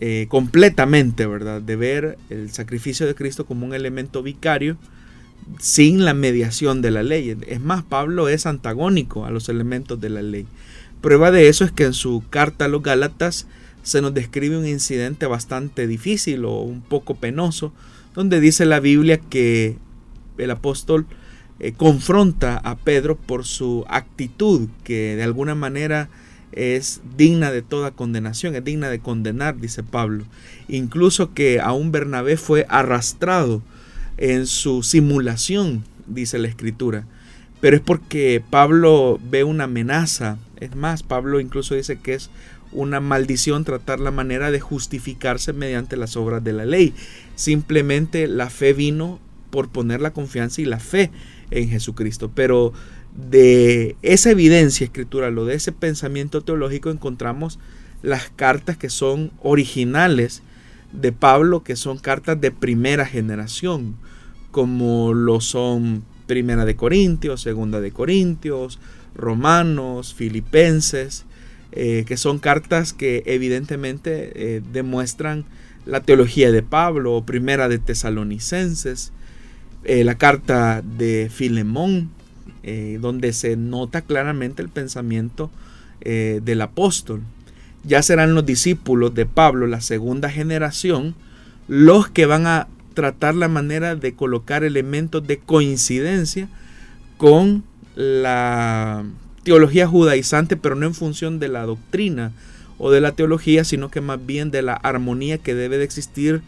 eh, 0.00 0.26
completamente, 0.28 1.26
¿verdad? 1.26 1.62
De 1.62 1.76
ver 1.76 2.18
el 2.28 2.50
sacrificio 2.50 3.06
de 3.06 3.14
Cristo 3.14 3.46
como 3.46 3.64
un 3.64 3.74
elemento 3.74 4.22
vicario 4.22 4.76
sin 5.58 6.04
la 6.04 6.14
mediación 6.14 6.82
de 6.82 6.90
la 6.90 7.02
ley. 7.02 7.36
Es 7.46 7.60
más, 7.60 7.82
Pablo 7.84 8.28
es 8.28 8.46
antagónico 8.46 9.24
a 9.24 9.30
los 9.30 9.48
elementos 9.48 10.00
de 10.00 10.10
la 10.10 10.22
ley. 10.22 10.46
Prueba 11.00 11.30
de 11.30 11.48
eso 11.48 11.64
es 11.64 11.72
que 11.72 11.84
en 11.84 11.92
su 11.92 12.22
carta 12.30 12.64
a 12.64 12.68
los 12.68 12.82
Gálatas 12.82 13.46
se 13.82 14.02
nos 14.02 14.14
describe 14.14 14.58
un 14.58 14.66
incidente 14.66 15.26
bastante 15.26 15.86
difícil 15.86 16.44
o 16.44 16.60
un 16.62 16.80
poco 16.80 17.14
penoso, 17.14 17.72
donde 18.14 18.40
dice 18.40 18.66
la 18.66 18.80
Biblia 18.80 19.18
que 19.18 19.78
el 20.38 20.50
apóstol 20.50 21.06
eh, 21.60 21.72
confronta 21.72 22.56
a 22.56 22.76
Pedro 22.76 23.16
por 23.16 23.44
su 23.44 23.84
actitud 23.88 24.68
que 24.84 25.16
de 25.16 25.22
alguna 25.22 25.54
manera 25.54 26.08
es 26.52 27.00
digna 27.16 27.52
de 27.52 27.62
toda 27.62 27.92
condenación, 27.92 28.56
es 28.56 28.64
digna 28.64 28.88
de 28.88 28.98
condenar, 28.98 29.60
dice 29.60 29.82
Pablo. 29.82 30.24
Incluso 30.68 31.32
que 31.34 31.60
aún 31.60 31.92
Bernabé 31.92 32.36
fue 32.36 32.66
arrastrado 32.68 33.62
en 34.16 34.46
su 34.46 34.82
simulación, 34.82 35.84
dice 36.06 36.38
la 36.38 36.48
escritura. 36.48 37.06
Pero 37.60 37.76
es 37.76 37.82
porque 37.82 38.42
Pablo 38.50 39.18
ve 39.30 39.44
una 39.44 39.64
amenaza 39.64 40.38
es 40.60 40.74
más, 40.74 41.02
Pablo 41.02 41.40
incluso 41.40 41.74
dice 41.74 41.96
que 41.96 42.14
es 42.14 42.30
una 42.72 43.00
maldición 43.00 43.64
tratar 43.64 44.00
la 44.00 44.10
manera 44.10 44.50
de 44.50 44.60
justificarse 44.60 45.52
mediante 45.52 45.96
las 45.96 46.16
obras 46.16 46.42
de 46.42 46.52
la 46.52 46.64
ley. 46.64 46.94
Simplemente 47.34 48.26
la 48.26 48.50
fe 48.50 48.72
vino 48.72 49.20
por 49.50 49.68
poner 49.68 50.00
la 50.00 50.12
confianza 50.12 50.60
y 50.60 50.64
la 50.64 50.78
fe 50.78 51.10
en 51.50 51.68
Jesucristo. 51.68 52.30
Pero 52.34 52.72
de 53.14 53.96
esa 54.02 54.30
evidencia 54.30 54.84
escritural 54.84 55.38
o 55.38 55.44
de 55.44 55.54
ese 55.54 55.72
pensamiento 55.72 56.42
teológico 56.42 56.90
encontramos 56.90 57.58
las 58.02 58.30
cartas 58.30 58.76
que 58.76 58.90
son 58.90 59.32
originales 59.42 60.42
de 61.00 61.12
Pablo, 61.12 61.62
que 61.62 61.76
son 61.76 61.98
cartas 61.98 62.40
de 62.40 62.50
primera 62.50 63.06
generación, 63.06 63.96
como 64.50 65.12
lo 65.14 65.40
son 65.40 66.04
Primera 66.26 66.64
de 66.64 66.74
Corintios, 66.74 67.40
Segunda 67.40 67.80
de 67.80 67.92
Corintios, 67.92 68.80
Romanos, 69.14 70.14
Filipenses, 70.14 71.24
eh, 71.72 72.04
que 72.06 72.16
son 72.16 72.38
cartas 72.38 72.92
que 72.92 73.22
evidentemente 73.26 74.32
eh, 74.34 74.62
demuestran 74.72 75.44
la 75.84 76.00
teología 76.00 76.50
de 76.50 76.62
Pablo, 76.62 77.22
primera 77.24 77.68
de 77.68 77.78
Tesalonicenses, 77.78 79.12
eh, 79.84 80.02
la 80.04 80.18
carta 80.18 80.82
de 80.82 81.30
Filemón, 81.32 82.10
donde 82.98 83.32
se 83.32 83.56
nota 83.56 84.02
claramente 84.02 84.60
el 84.60 84.68
pensamiento 84.70 85.52
del 86.00 86.60
apóstol. 86.62 87.22
Ya 87.86 88.02
serán 88.02 88.34
los 88.34 88.44
discípulos 88.44 89.14
de 89.14 89.26
Pablo, 89.26 89.66
la 89.66 89.80
segunda 89.80 90.28
generación, 90.28 91.14
los 91.68 92.08
que 92.08 92.26
van 92.26 92.46
a 92.46 92.68
tratar 92.94 93.34
la 93.34 93.48
manera 93.48 93.94
de 93.94 94.14
colocar 94.14 94.64
elementos 94.64 95.26
de 95.26 95.38
coincidencia 95.38 96.48
con 97.16 97.62
la 97.94 99.04
teología 99.44 99.86
judaizante, 99.86 100.56
pero 100.56 100.74
no 100.74 100.86
en 100.86 100.94
función 100.94 101.38
de 101.38 101.48
la 101.48 101.64
doctrina 101.64 102.32
o 102.78 102.90
de 102.90 103.00
la 103.00 103.12
teología, 103.12 103.64
sino 103.64 103.90
que 103.90 104.00
más 104.00 104.24
bien 104.24 104.50
de 104.50 104.62
la 104.62 104.74
armonía 104.74 105.38
que 105.38 105.54
debe 105.54 105.78
de 105.78 105.84
existir 105.84 106.42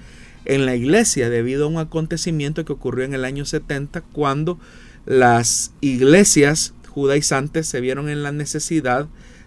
en 0.45 0.67
la 0.67 0.75
iglesia 0.75 1.31
debido 1.31 1.67
a 1.67 1.69
un 1.69 1.79
acontecimiento 1.79 2.65
que 2.65 2.73
ocurrió 2.73 3.05
en 3.05 3.15
el 3.15 3.25
año 3.25 3.45
70 3.45 4.01
cuando 4.01 4.59
las 5.07 5.73
iglesias 5.81 6.75
judaizantes 6.89 7.69
se 7.69 7.81
vieron 7.81 8.09
en 8.09 8.23
la 8.23 8.33
necesidad 8.33 9.07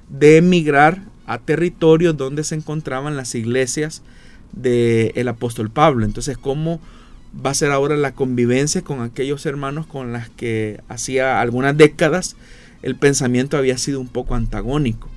de 0.09 0.37
emigrar 0.37 1.10
a 1.25 1.37
territorios 1.39 2.17
donde 2.17 2.43
se 2.43 2.55
encontraban 2.55 3.15
las 3.15 3.35
iglesias 3.35 4.01
del 4.53 5.27
apóstol 5.27 5.69
Pablo. 5.69 6.05
Entonces, 6.05 6.37
como 6.37 6.79
va 7.45 7.51
a 7.51 7.55
ser 7.55 7.71
ahora 7.71 7.95
la 7.95 8.13
convivencia 8.13 8.81
con 8.81 9.01
aquellos 9.01 9.45
hermanos 9.45 9.85
con 9.85 10.11
las 10.11 10.29
que 10.29 10.81
hacía 10.89 11.39
algunas 11.39 11.77
décadas 11.77 12.35
el 12.81 12.95
pensamiento 12.95 13.57
había 13.57 13.77
sido 13.77 13.99
un 13.99 14.07
poco 14.07 14.35
antagónico. 14.35 15.09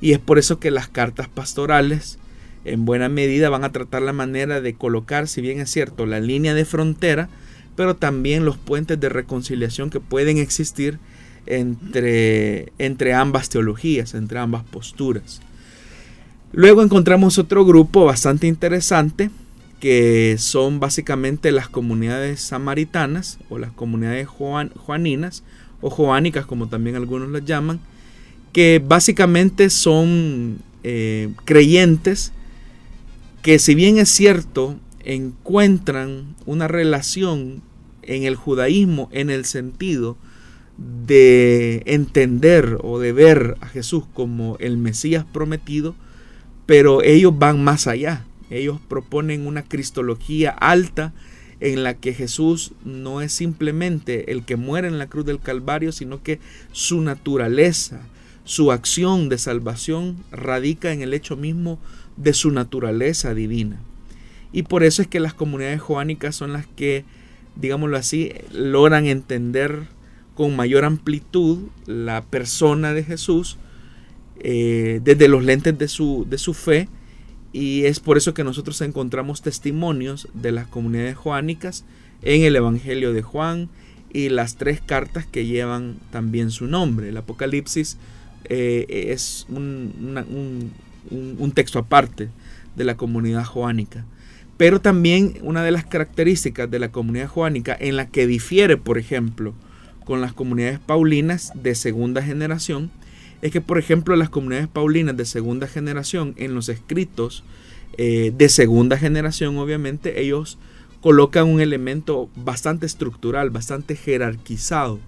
Y 0.00 0.12
es 0.12 0.18
por 0.18 0.38
eso 0.38 0.60
que 0.60 0.70
las 0.70 0.88
cartas 0.88 1.28
pastorales 1.28 2.18
en 2.64 2.84
buena 2.84 3.08
medida 3.08 3.48
van 3.48 3.64
a 3.64 3.72
tratar 3.72 4.02
la 4.02 4.12
manera 4.12 4.60
de 4.60 4.74
colocar, 4.74 5.28
si 5.28 5.40
bien 5.40 5.60
es 5.60 5.70
cierto, 5.70 6.04
la 6.04 6.20
línea 6.20 6.52
de 6.52 6.64
frontera, 6.64 7.28
pero 7.74 7.96
también 7.96 8.44
los 8.44 8.56
puentes 8.56 9.00
de 9.00 9.08
reconciliación 9.08 9.90
que 9.90 10.00
pueden 10.00 10.38
existir 10.38 10.98
entre, 11.46 12.72
entre 12.78 13.14
ambas 13.14 13.48
teologías, 13.48 14.14
entre 14.14 14.38
ambas 14.38 14.64
posturas. 14.64 15.40
Luego 16.52 16.82
encontramos 16.82 17.38
otro 17.38 17.64
grupo 17.64 18.04
bastante 18.04 18.46
interesante 18.46 19.30
que 19.80 20.36
son 20.38 20.80
básicamente 20.80 21.52
las 21.52 21.68
comunidades 21.68 22.40
samaritanas 22.40 23.38
o 23.50 23.58
las 23.58 23.72
comunidades 23.72 24.26
juaninas 24.26 25.42
o 25.80 25.90
joánicas 25.90 26.46
como 26.46 26.68
también 26.68 26.96
algunos 26.96 27.28
las 27.28 27.44
llaman, 27.44 27.80
que 28.52 28.82
básicamente 28.84 29.68
son 29.68 30.58
eh, 30.82 31.28
creyentes 31.44 32.32
que 33.42 33.58
si 33.58 33.74
bien 33.74 33.98
es 33.98 34.08
cierto 34.08 34.76
encuentran 35.04 36.34
una 36.46 36.68
relación 36.68 37.62
en 38.02 38.24
el 38.24 38.34
judaísmo 38.34 39.08
en 39.12 39.30
el 39.30 39.44
sentido 39.44 40.16
de 40.78 41.82
entender 41.86 42.78
o 42.82 42.98
de 42.98 43.12
ver 43.12 43.56
a 43.60 43.66
Jesús 43.66 44.04
como 44.12 44.56
el 44.60 44.76
Mesías 44.76 45.24
prometido, 45.24 45.94
pero 46.66 47.02
ellos 47.02 47.38
van 47.38 47.62
más 47.62 47.86
allá. 47.86 48.24
Ellos 48.50 48.78
proponen 48.88 49.46
una 49.46 49.62
cristología 49.62 50.50
alta 50.50 51.12
en 51.60 51.82
la 51.82 51.94
que 51.94 52.12
Jesús 52.12 52.72
no 52.84 53.20
es 53.20 53.32
simplemente 53.32 54.30
el 54.30 54.44
que 54.44 54.56
muere 54.56 54.88
en 54.88 54.98
la 54.98 55.06
cruz 55.06 55.24
del 55.24 55.40
Calvario, 55.40 55.90
sino 55.90 56.22
que 56.22 56.38
su 56.72 57.00
naturaleza, 57.00 58.00
su 58.44 58.72
acción 58.72 59.28
de 59.28 59.38
salvación 59.38 60.16
radica 60.30 60.92
en 60.92 61.02
el 61.02 61.14
hecho 61.14 61.36
mismo 61.36 61.78
de 62.16 62.34
su 62.34 62.50
naturaleza 62.50 63.34
divina. 63.34 63.80
Y 64.52 64.62
por 64.64 64.84
eso 64.84 65.02
es 65.02 65.08
que 65.08 65.20
las 65.20 65.34
comunidades 65.34 65.80
joánicas 65.80 66.36
son 66.36 66.52
las 66.52 66.66
que, 66.66 67.04
digámoslo 67.56 67.96
así, 67.96 68.32
logran 68.52 69.06
entender 69.06 69.88
con 70.36 70.54
mayor 70.54 70.84
amplitud 70.84 71.68
la 71.86 72.22
persona 72.22 72.92
de 72.92 73.02
Jesús 73.02 73.56
eh, 74.38 75.00
desde 75.02 75.28
los 75.28 75.42
lentes 75.42 75.76
de 75.76 75.88
su, 75.88 76.26
de 76.28 76.38
su 76.38 76.54
fe 76.54 76.88
y 77.54 77.86
es 77.86 78.00
por 78.00 78.18
eso 78.18 78.34
que 78.34 78.44
nosotros 78.44 78.82
encontramos 78.82 79.40
testimonios 79.40 80.28
de 80.34 80.52
las 80.52 80.68
comunidades 80.68 81.16
joánicas 81.16 81.86
en 82.20 82.42
el 82.42 82.54
Evangelio 82.54 83.14
de 83.14 83.22
Juan 83.22 83.70
y 84.12 84.28
las 84.28 84.56
tres 84.56 84.82
cartas 84.84 85.24
que 85.24 85.46
llevan 85.46 85.96
también 86.10 86.50
su 86.50 86.66
nombre. 86.66 87.08
El 87.08 87.16
Apocalipsis 87.16 87.96
eh, 88.44 88.84
es 89.08 89.46
un, 89.48 90.70
un, 91.10 91.52
texto 91.52 91.78
aparte 91.78 92.28
de 92.76 92.84
la 92.84 92.98
comunidad 92.98 93.44
joánica. 93.44 94.04
Pero 94.58 94.82
también 94.82 95.38
una 95.40 95.64
de 95.64 95.70
las 95.70 95.86
características 95.86 96.70
de 96.70 96.78
la 96.78 96.92
comunidad 96.92 97.28
joánica 97.28 97.74
en 97.80 97.96
la 97.96 98.08
que 98.08 98.26
difiere, 98.26 98.76
por 98.76 98.98
ejemplo, 98.98 99.54
con 100.06 100.20
las 100.20 100.32
comunidades 100.32 100.78
paulinas 100.78 101.52
de 101.54 101.74
segunda 101.74 102.22
generación, 102.22 102.90
es 103.42 103.50
que, 103.50 103.60
por 103.60 103.76
ejemplo, 103.76 104.16
las 104.16 104.30
comunidades 104.30 104.68
paulinas 104.68 105.16
de 105.16 105.26
segunda 105.26 105.66
generación, 105.66 106.32
en 106.38 106.54
los 106.54 106.68
escritos 106.68 107.44
eh, 107.98 108.32
de 108.34 108.48
segunda 108.48 108.96
generación, 108.96 109.58
obviamente, 109.58 110.22
ellos 110.22 110.58
colocan 111.00 111.48
un 111.48 111.60
elemento 111.60 112.30
bastante 112.36 112.86
estructural, 112.86 113.50
bastante 113.50 113.96
jerarquizado. 113.96 115.00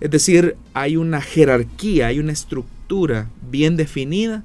Es 0.00 0.10
decir, 0.10 0.56
hay 0.74 0.96
una 0.96 1.20
jerarquía, 1.20 2.06
hay 2.06 2.20
una 2.20 2.32
estructura 2.32 3.28
bien 3.50 3.76
definida 3.76 4.44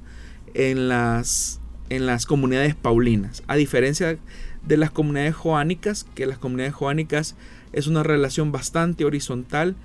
en 0.52 0.88
las, 0.88 1.60
en 1.90 2.06
las 2.06 2.26
comunidades 2.26 2.74
paulinas, 2.74 3.44
a 3.46 3.54
diferencia 3.54 4.18
de 4.66 4.76
las 4.76 4.90
comunidades 4.90 5.34
joánicas, 5.34 6.06
que 6.16 6.26
las 6.26 6.38
comunidades 6.38 6.74
joánicas 6.74 7.36
es 7.72 7.86
una 7.86 8.02
relación 8.02 8.52
bastante 8.52 9.04
horizontal 9.04 9.76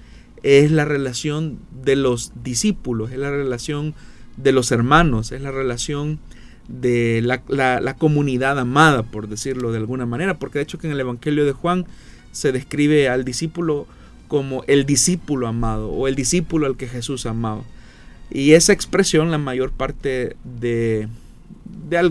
es 0.44 0.72
la 0.72 0.86
relación 0.86 1.60
de 1.84 1.96
los 1.96 2.32
discípulos, 2.44 3.12
es 3.12 3.18
la 3.18 3.32
relación 3.32 3.94
de 4.38 4.52
los 4.52 4.72
hermanos, 4.72 5.32
es 5.32 5.42
la 5.42 5.52
relación 5.52 6.20
de 6.68 7.22
la, 7.22 7.96
comunidad 7.98 8.58
amada, 8.58 9.04
por 9.04 9.28
decirlo 9.28 9.72
de 9.72 9.78
alguna 9.78 10.06
manera, 10.06 10.40
porque 10.40 10.60
de 10.60 10.64
hecho 10.64 10.80
que 10.80 10.88
en 10.88 10.94
el 10.94 11.00
Evangelio 11.00 11.46
de 11.46 11.52
Juan 11.52 11.86
se 12.32 12.52
describe 12.52 13.10
al 13.10 13.26
discípulo 13.26 13.88
como 14.28 14.64
el 14.68 14.86
discípulo 14.86 15.48
amado 15.48 15.90
o 15.90 16.08
el 16.08 16.16
discípulo 16.16 16.66
al 16.66 16.78
que 16.78 16.88
Jesús 16.88 17.26
amaba. 17.26 17.64
Y 18.30 18.54
esa 18.54 18.72
expresión 18.72 19.30
la 19.30 19.38
mayor 19.38 19.72
parte 19.72 20.38
de, 20.44 21.10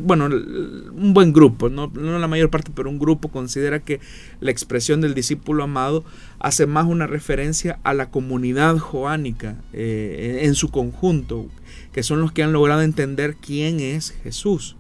bueno, 0.03 0.27
un 0.27 1.15
buen 1.15 1.33
grupo, 1.33 1.69
no, 1.69 1.91
la 1.95 2.29
mayor 2.29 2.51
parte, 2.51 2.71
pero 2.75 2.91
un 2.91 2.99
grupo 2.99 3.29
considera 3.29 3.81
que 3.81 4.01
la 4.41 4.51
expresión 4.51 5.01
del 5.01 5.15
discípulo 5.15 5.65
amado 5.65 6.05
hace 6.39 6.67
más 6.67 6.87
una 6.87 7.07
referencia 7.07 7.79
a 7.83 7.95
la 7.95 8.11
comunidad 8.11 8.79
joánica 8.79 9.57
eh, 9.73 10.41
en 10.43 10.55
su 10.55 10.71
conjunto, 10.71 11.47
que 11.93 12.03
son 12.03 12.21
los 12.21 12.33
que 12.33 12.43
han 12.43 12.53
logrado 12.53 12.83
entender 12.83 13.37
quién 13.37 13.81
es 13.81 14.11
Jesús. 14.23 14.77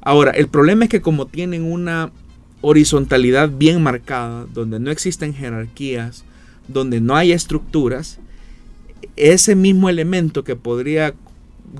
Ahora, 0.00 0.30
el 0.32 0.48
problema 0.48 0.84
es 0.84 0.90
que 0.90 1.00
como 1.00 1.26
tienen 1.26 1.64
una 1.64 2.12
horizontalidad 2.60 3.50
bien 3.50 3.82
marcada, 3.82 4.46
donde 4.52 4.78
no 4.78 4.90
existen 4.90 5.34
jerarquías, 5.34 6.24
donde 6.68 7.00
no 7.00 7.16
hay 7.16 7.32
estructuras, 7.32 8.18
ese 9.16 9.56
mismo 9.56 9.88
elemento 9.88 10.44
que 10.44 10.56
podría 10.56 11.14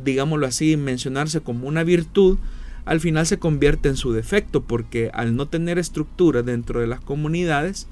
digámoslo 0.04 0.46
así, 0.46 0.76
mencionarse 0.76 1.40
como 1.40 1.68
una 1.68 1.84
virtud, 1.84 2.38
al 2.84 3.00
final 3.00 3.26
se 3.26 3.38
convierte 3.38 3.88
en 3.88 3.96
su 3.96 4.12
defecto, 4.12 4.62
porque 4.62 5.10
al 5.12 5.36
no 5.36 5.46
tener 5.46 5.78
estructura 5.78 6.42
dentro 6.42 6.80
de 6.80 6.86
las 6.86 7.00
comunidades, 7.00 7.86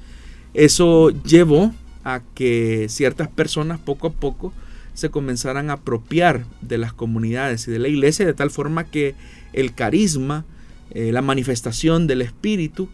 eso 0.54 1.10
llevó 1.22 1.72
a 2.02 2.22
que 2.34 2.86
ciertas 2.88 3.28
personas 3.28 3.78
poco 3.78 4.08
a 4.08 4.12
poco 4.12 4.52
se 4.94 5.10
comenzaran 5.10 5.70
a 5.70 5.74
apropiar 5.74 6.44
de 6.60 6.78
las 6.78 6.92
comunidades 6.92 7.68
y 7.68 7.70
de 7.70 7.78
la 7.78 7.88
iglesia 7.88 8.26
de 8.26 8.34
tal 8.34 8.50
forma 8.50 8.84
que 8.84 9.14
el 9.52 9.74
carisma, 9.74 10.44
eh, 10.90 11.12
la 11.12 11.22
manifestación 11.22 12.06
del 12.06 12.22
espíritu, 12.22 12.88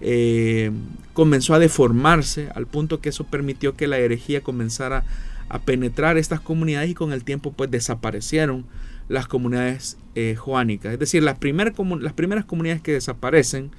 eh, 0.00 0.70
comenzó 1.12 1.54
a 1.54 1.58
deformarse 1.58 2.48
al 2.54 2.66
punto 2.66 3.00
que 3.00 3.10
eso 3.10 3.24
permitió 3.24 3.76
que 3.76 3.86
la 3.86 3.98
herejía 3.98 4.40
comenzara 4.40 4.98
a 4.98 5.04
penetrar 5.64 6.18
estas 6.18 6.40
comunidades 6.40 6.90
y 6.90 6.94
con 6.94 7.12
el 7.12 7.24
tiempo 7.24 7.52
pues 7.52 7.70
desaparecieron 7.70 8.64
las 9.08 9.26
comunidades 9.26 9.98
eh, 10.14 10.34
joánicas. 10.36 10.92
Es 10.92 10.98
decir, 10.98 11.22
las, 11.22 11.36
las 12.00 12.12
primeras 12.12 12.44
comunidades 12.44 12.82
que 12.82 12.92
desaparecen 12.92 13.70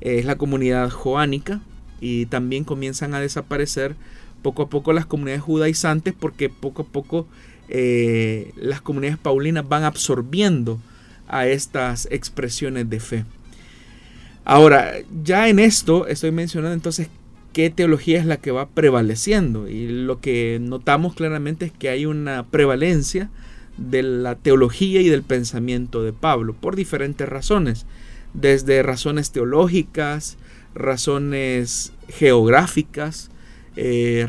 eh, 0.00 0.18
es 0.18 0.24
la 0.24 0.36
comunidad 0.36 0.90
joánica 0.90 1.60
y 2.00 2.26
también 2.26 2.64
comienzan 2.64 3.14
a 3.14 3.20
desaparecer 3.20 3.96
poco 4.42 4.62
a 4.62 4.68
poco 4.68 4.92
las 4.92 5.06
comunidades 5.06 5.42
judaizantes 5.42 6.14
porque 6.18 6.48
poco 6.48 6.82
a 6.82 6.86
poco 6.86 7.26
eh, 7.68 8.52
las 8.56 8.80
comunidades 8.80 9.18
paulinas 9.18 9.68
van 9.68 9.84
absorbiendo 9.84 10.80
a 11.28 11.46
estas 11.46 12.06
expresiones 12.10 12.88
de 12.88 13.00
fe. 13.00 13.24
Ahora, 14.44 14.92
ya 15.24 15.48
en 15.48 15.58
esto 15.58 16.06
estoy 16.06 16.30
mencionando 16.30 16.74
entonces 16.74 17.08
qué 17.56 17.70
teología 17.70 18.20
es 18.20 18.26
la 18.26 18.36
que 18.36 18.50
va 18.50 18.68
prevaleciendo. 18.68 19.66
Y 19.66 19.88
lo 19.88 20.20
que 20.20 20.58
notamos 20.60 21.14
claramente 21.14 21.64
es 21.64 21.72
que 21.72 21.88
hay 21.88 22.04
una 22.04 22.44
prevalencia 22.50 23.30
de 23.78 24.02
la 24.02 24.34
teología 24.34 25.00
y 25.00 25.08
del 25.08 25.22
pensamiento 25.22 26.02
de 26.02 26.12
Pablo 26.12 26.52
por 26.52 26.76
diferentes 26.76 27.26
razones, 27.26 27.86
desde 28.34 28.82
razones 28.82 29.30
teológicas, 29.30 30.36
razones 30.74 31.94
geográficas, 32.08 33.30
eh, 33.76 34.28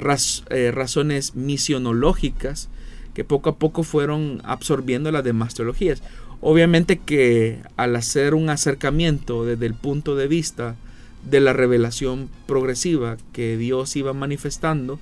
eh, 0.50 0.72
razones 0.72 1.36
misionológicas, 1.36 2.70
que 3.14 3.26
poco 3.26 3.50
a 3.50 3.56
poco 3.58 3.84
fueron 3.84 4.42
absorbiendo 4.46 5.12
las 5.12 5.26
demás 5.26 5.54
teologías. 5.54 6.02
Obviamente 6.40 6.98
que 6.98 7.60
al 7.76 7.94
hacer 7.98 8.36
un 8.36 8.50
acercamiento 8.50 9.44
desde 9.44 9.66
el 9.66 9.74
punto 9.74 10.16
de 10.16 10.30
vista 10.30 10.78
de 11.24 11.40
la 11.40 11.54
revelación 11.54 12.30
progresiva 12.46 13.18
que 13.34 13.58
Dios 13.58 13.96
iba 13.96 14.14
manifestando, 14.14 15.00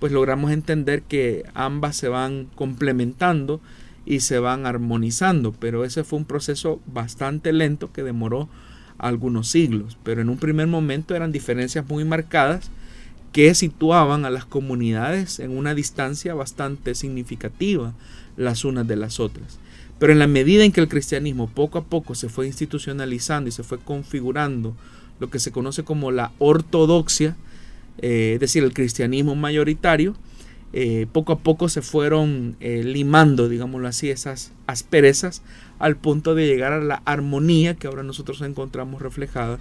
pues 0.00 0.12
logramos 0.12 0.50
entender 0.50 1.02
que 1.02 1.44
ambas 1.54 1.96
se 1.96 2.08
van 2.08 2.48
complementando 2.54 3.60
y 4.04 4.20
se 4.20 4.38
van 4.38 4.66
armonizando, 4.66 5.52
pero 5.52 5.84
ese 5.84 6.04
fue 6.04 6.18
un 6.18 6.24
proceso 6.24 6.80
bastante 6.86 7.52
lento 7.52 7.92
que 7.92 8.02
demoró 8.02 8.48
algunos 8.98 9.48
siglos, 9.48 9.98
pero 10.02 10.22
en 10.22 10.28
un 10.28 10.38
primer 10.38 10.66
momento 10.68 11.14
eran 11.14 11.32
diferencias 11.32 11.86
muy 11.88 12.04
marcadas 12.04 12.70
que 13.32 13.54
situaban 13.54 14.24
a 14.24 14.30
las 14.30 14.46
comunidades 14.46 15.40
en 15.40 15.50
una 15.50 15.74
distancia 15.74 16.34
bastante 16.34 16.94
significativa 16.94 17.92
las 18.36 18.64
unas 18.64 18.86
de 18.86 18.96
las 18.96 19.20
otras. 19.20 19.58
Pero 19.98 20.12
en 20.12 20.18
la 20.18 20.26
medida 20.26 20.64
en 20.64 20.72
que 20.72 20.80
el 20.80 20.88
cristianismo 20.88 21.48
poco 21.48 21.78
a 21.78 21.84
poco 21.84 22.14
se 22.14 22.28
fue 22.28 22.46
institucionalizando 22.46 23.48
y 23.48 23.52
se 23.52 23.62
fue 23.62 23.78
configurando 23.78 24.74
lo 25.18 25.30
que 25.30 25.38
se 25.38 25.52
conoce 25.52 25.84
como 25.84 26.10
la 26.10 26.32
ortodoxia, 26.38 27.36
eh, 27.98 28.32
es 28.34 28.40
decir, 28.40 28.62
el 28.64 28.74
cristianismo 28.74 29.34
mayoritario, 29.34 30.14
eh, 30.72 31.06
poco 31.10 31.32
a 31.32 31.38
poco 31.38 31.68
se 31.68 31.80
fueron 31.80 32.56
eh, 32.60 32.82
limando, 32.84 33.48
digámoslo 33.48 33.88
así, 33.88 34.10
esas 34.10 34.52
asperezas 34.66 35.42
al 35.78 35.96
punto 35.96 36.34
de 36.34 36.46
llegar 36.46 36.72
a 36.72 36.80
la 36.80 37.02
armonía 37.04 37.74
que 37.74 37.86
ahora 37.86 38.02
nosotros 38.02 38.42
encontramos 38.42 39.00
reflejada 39.00 39.58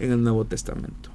en 0.00 0.12
el 0.12 0.22
Nuevo 0.22 0.44
Testamento. 0.44 1.10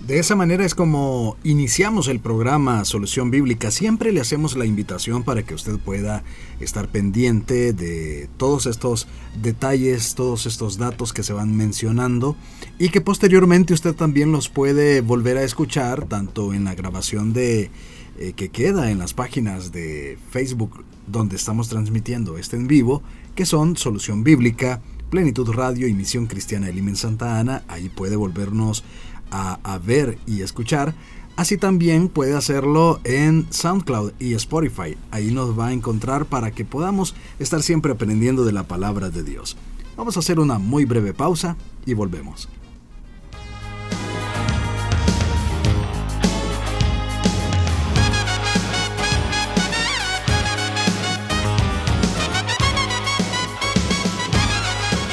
De 0.00 0.20
esa 0.20 0.36
manera 0.36 0.64
es 0.64 0.76
como 0.76 1.36
iniciamos 1.42 2.06
el 2.06 2.20
programa 2.20 2.84
Solución 2.84 3.32
Bíblica. 3.32 3.72
Siempre 3.72 4.12
le 4.12 4.20
hacemos 4.20 4.56
la 4.56 4.64
invitación 4.64 5.24
para 5.24 5.42
que 5.42 5.54
usted 5.54 5.76
pueda 5.76 6.22
estar 6.60 6.88
pendiente 6.88 7.72
de 7.72 8.28
todos 8.36 8.66
estos 8.66 9.08
detalles, 9.42 10.14
todos 10.14 10.46
estos 10.46 10.78
datos 10.78 11.12
que 11.12 11.24
se 11.24 11.32
van 11.32 11.56
mencionando 11.56 12.36
y 12.78 12.90
que 12.90 13.00
posteriormente 13.00 13.74
usted 13.74 13.92
también 13.94 14.30
los 14.30 14.48
puede 14.48 15.00
volver 15.00 15.36
a 15.36 15.42
escuchar 15.42 16.04
tanto 16.04 16.54
en 16.54 16.64
la 16.64 16.76
grabación 16.76 17.32
de 17.32 17.70
eh, 18.18 18.32
que 18.34 18.50
queda 18.50 18.92
en 18.92 18.98
las 18.98 19.14
páginas 19.14 19.72
de 19.72 20.16
Facebook 20.30 20.84
donde 21.08 21.34
estamos 21.34 21.68
transmitiendo 21.68 22.38
este 22.38 22.56
en 22.56 22.68
vivo, 22.68 23.02
que 23.34 23.46
son 23.46 23.76
Solución 23.76 24.22
Bíblica, 24.22 24.80
Plenitud 25.10 25.50
Radio 25.50 25.88
y 25.88 25.94
Misión 25.94 26.26
Cristiana 26.26 26.68
Elimen 26.68 26.96
Santa 26.96 27.38
Ana. 27.38 27.64
Ahí 27.66 27.88
puede 27.88 28.16
volvernos 28.16 28.84
a, 29.30 29.78
ver 29.84 30.18
y 30.26 30.42
escuchar. 30.42 30.94
Así 31.36 31.56
también 31.56 32.08
puede 32.08 32.36
hacerlo 32.36 33.00
en 33.04 33.46
SoundCloud 33.50 34.12
y 34.18 34.34
Spotify. 34.34 34.96
Ahí 35.10 35.30
nos 35.30 35.58
va 35.58 35.68
a 35.68 35.72
encontrar 35.72 36.26
para 36.26 36.50
que 36.50 36.64
podamos 36.64 37.14
estar 37.38 37.62
siempre 37.62 37.92
aprendiendo 37.92 38.44
de 38.44 38.52
la 38.52 38.64
palabra 38.64 39.10
de 39.10 39.22
Dios. 39.22 39.56
Vamos 39.96 40.16
a 40.16 40.20
hacer 40.20 40.40
una 40.40 40.58
muy 40.58 40.84
breve 40.84 41.14
pausa 41.14 41.56
y 41.86 41.94
volvemos. 41.94 42.48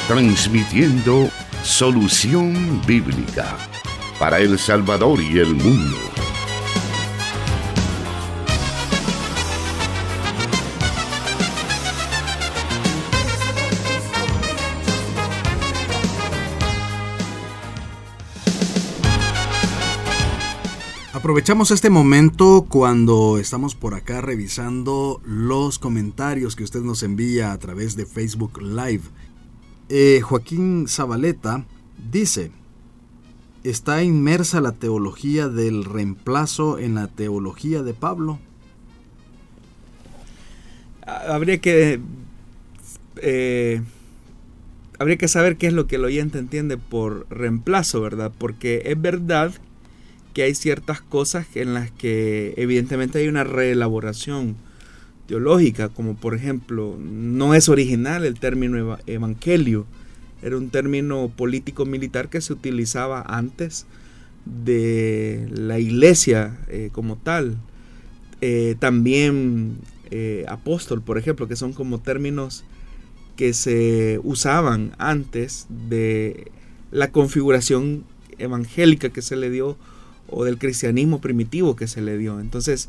Transmitiendo 0.08 1.30
Solución 1.64 2.80
Bíblica 2.86 3.56
para 4.18 4.38
El 4.38 4.58
Salvador 4.58 5.20
y 5.20 5.38
el 5.38 5.54
mundo. 5.54 5.96
Aprovechamos 21.12 21.72
este 21.72 21.90
momento 21.90 22.66
cuando 22.68 23.38
estamos 23.38 23.74
por 23.74 23.94
acá 23.94 24.20
revisando 24.20 25.20
los 25.24 25.80
comentarios 25.80 26.54
que 26.54 26.62
usted 26.62 26.82
nos 26.82 27.02
envía 27.02 27.50
a 27.50 27.58
través 27.58 27.96
de 27.96 28.06
Facebook 28.06 28.62
Live. 28.62 29.02
Eh, 29.88 30.20
Joaquín 30.22 30.86
Zabaleta 30.86 31.66
dice, 32.12 32.52
¿Está 33.66 34.04
inmersa 34.04 34.60
la 34.60 34.70
teología 34.70 35.48
del 35.48 35.84
reemplazo 35.84 36.78
en 36.78 36.94
la 36.94 37.08
teología 37.08 37.82
de 37.82 37.94
Pablo? 37.94 38.38
Habría 41.04 41.58
que 41.58 41.98
eh, 43.20 43.82
habría 45.00 45.16
que 45.16 45.26
saber 45.26 45.56
qué 45.56 45.66
es 45.66 45.72
lo 45.72 45.88
que 45.88 45.96
el 45.96 46.04
oyente 46.04 46.38
entiende 46.38 46.76
por 46.78 47.26
reemplazo, 47.28 48.00
¿verdad? 48.00 48.30
Porque 48.38 48.82
es 48.86 49.02
verdad 49.02 49.52
que 50.32 50.44
hay 50.44 50.54
ciertas 50.54 51.00
cosas 51.00 51.48
en 51.56 51.74
las 51.74 51.90
que 51.90 52.54
evidentemente 52.58 53.18
hay 53.18 53.26
una 53.26 53.42
reelaboración 53.42 54.54
teológica, 55.26 55.88
como 55.88 56.14
por 56.14 56.36
ejemplo, 56.36 56.96
no 57.00 57.52
es 57.52 57.68
original 57.68 58.24
el 58.26 58.38
término 58.38 58.96
evangelio, 59.08 59.86
era 60.42 60.56
un 60.56 60.70
término 60.70 61.30
político-militar 61.34 62.28
que 62.28 62.40
se 62.40 62.52
utilizaba 62.52 63.22
antes 63.26 63.86
de 64.44 65.48
la 65.50 65.78
iglesia 65.78 66.58
eh, 66.68 66.90
como 66.92 67.16
tal. 67.16 67.56
Eh, 68.40 68.76
también 68.78 69.78
eh, 70.10 70.44
apóstol, 70.48 71.02
por 71.02 71.18
ejemplo, 71.18 71.48
que 71.48 71.56
son 71.56 71.72
como 71.72 72.00
términos 72.00 72.64
que 73.36 73.52
se 73.52 74.20
usaban 74.22 74.92
antes 74.98 75.66
de 75.88 76.50
la 76.90 77.10
configuración 77.10 78.04
evangélica 78.38 79.10
que 79.10 79.22
se 79.22 79.36
le 79.36 79.50
dio 79.50 79.76
o 80.28 80.44
del 80.44 80.58
cristianismo 80.58 81.20
primitivo 81.20 81.76
que 81.76 81.86
se 81.86 82.00
le 82.00 82.16
dio. 82.18 82.40
Entonces, 82.40 82.88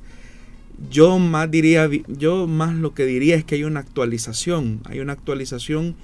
yo 0.92 1.18
más 1.20 1.50
diría, 1.50 1.90
yo 2.08 2.48
más 2.48 2.76
lo 2.76 2.94
que 2.94 3.06
diría 3.06 3.36
es 3.36 3.44
que 3.44 3.56
hay 3.56 3.64
una 3.64 3.80
actualización, 3.80 4.82
hay 4.86 5.00
una 5.00 5.14
actualización 5.14 5.96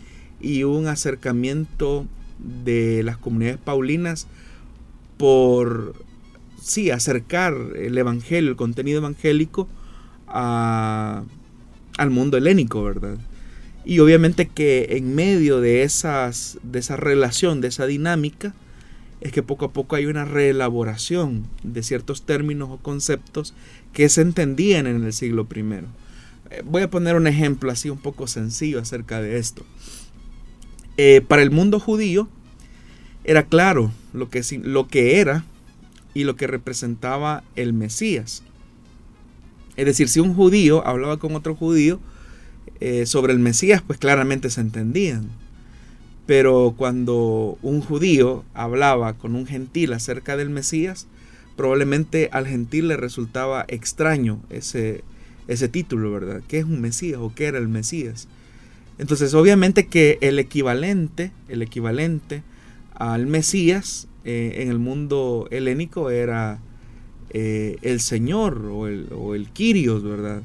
y 0.44 0.64
un 0.64 0.88
acercamiento 0.88 2.06
de 2.38 3.02
las 3.04 3.18
comunidades 3.18 3.60
paulinas 3.60 4.28
por, 5.18 5.96
sí, 6.62 6.92
acercar 6.92 7.56
el 7.76 7.98
evangelio, 7.98 8.52
el 8.52 8.56
contenido 8.56 9.00
evangélico 9.00 9.68
al 10.28 11.26
mundo 12.10 12.38
helénico, 12.38 12.84
¿verdad? 12.84 13.18
Y 13.86 14.00
obviamente 14.00 14.48
que 14.48 14.88
en 14.92 15.16
medio 15.16 15.62
de, 15.62 15.84
esas, 15.84 16.58
de 16.64 16.80
esa 16.80 16.98
relación, 16.98 17.62
de 17.62 17.68
esa 17.70 17.86
dinámica, 17.86 18.54
es 19.22 19.32
que 19.32 19.44
poco 19.44 19.66
a 19.66 19.72
poco 19.72 19.96
hay 19.96 20.06
una 20.06 20.26
reelaboración 20.26 21.48
de 21.64 21.84
ciertos 21.84 22.26
términos 22.26 22.70
o 22.70 22.78
conceptos 22.78 23.54
que 23.94 24.10
se 24.10 24.22
entendían 24.22 24.88
en 24.88 25.04
el 25.04 25.14
siglo 25.14 25.48
I. 25.54 25.62
Eh, 26.50 26.62
voy 26.66 26.82
a 26.82 26.90
poner 26.90 27.16
un 27.16 27.28
ejemplo 27.28 27.72
así 27.72 27.90
un 27.90 28.00
poco 28.00 28.28
sencillo 28.28 28.80
acerca 28.80 29.22
de 29.22 29.38
esto. 29.38 29.64
Eh, 30.98 31.22
para 31.28 31.42
el 31.42 31.52
mundo 31.52 31.80
judío 31.80 32.30
era 33.24 33.44
claro 33.44 33.92
lo 34.14 34.30
que, 34.30 34.44
lo 34.62 34.88
que 34.88 35.20
era 35.20 35.44
y 36.14 36.24
lo 36.24 36.36
que 36.36 36.48
representaba 36.48 37.44
el 37.56 37.74
Mesías. 37.74 38.44
Es 39.76 39.86
decir, 39.86 40.08
si 40.08 40.20
un 40.20 40.36
judío 40.36 40.86
hablaba 40.86 41.18
con 41.18 41.36
otro 41.36 41.56
judío 41.56 42.00
eh, 42.80 43.06
sobre 43.06 43.34
el 43.34 43.40
Mesías, 43.40 43.82
pues 43.86 43.98
claramente 43.98 44.50
se 44.50 44.62
entendían. 44.62 45.30
Pero 46.26 46.76
cuando 46.78 47.58
un 47.62 47.82
judío 47.82 48.46
hablaba 48.54 49.14
con 49.14 49.36
un 49.36 49.46
gentil 49.48 49.94
acerca 49.94 50.38
del 50.38 50.50
Mesías, 50.50 51.08
probablemente 51.56 52.30
al 52.32 52.48
gentil 52.48 52.88
le 52.88 52.98
resultaba 52.98 53.66
extraño 53.68 54.40
ese, 54.50 55.04
ese 55.48 55.68
título, 55.70 56.12
¿verdad? 56.12 56.42
¿Qué 56.48 56.60
es 56.60 56.66
un 56.66 56.82
Mesías 56.82 57.20
o 57.20 57.34
qué 57.34 57.46
era 57.46 57.58
el 57.58 57.68
Mesías? 57.68 58.28
Entonces, 58.98 59.34
obviamente 59.34 59.88
que 59.88 60.18
el 60.22 60.40
equivalente, 60.40 61.32
el 61.50 61.62
equivalente 61.62 62.44
al 62.94 63.26
Mesías 63.26 64.08
eh, 64.24 64.58
en 64.60 64.70
el 64.70 64.80
mundo 64.80 65.48
helénico 65.52 66.10
era 66.10 66.60
eh, 67.32 67.78
el 67.82 68.00
Señor 68.00 68.66
o 68.72 68.88
el, 68.88 69.08
o 69.12 69.32
¿verdad? 69.32 70.44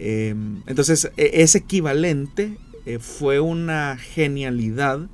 Em, 0.00 0.62
entonces, 0.66 1.10
e, 1.16 1.42
ese 1.42 1.58
equivalente 1.58 2.56
eh, 2.86 2.98
fue 2.98 3.40
una 3.40 3.98
genialidad, 3.98 5.08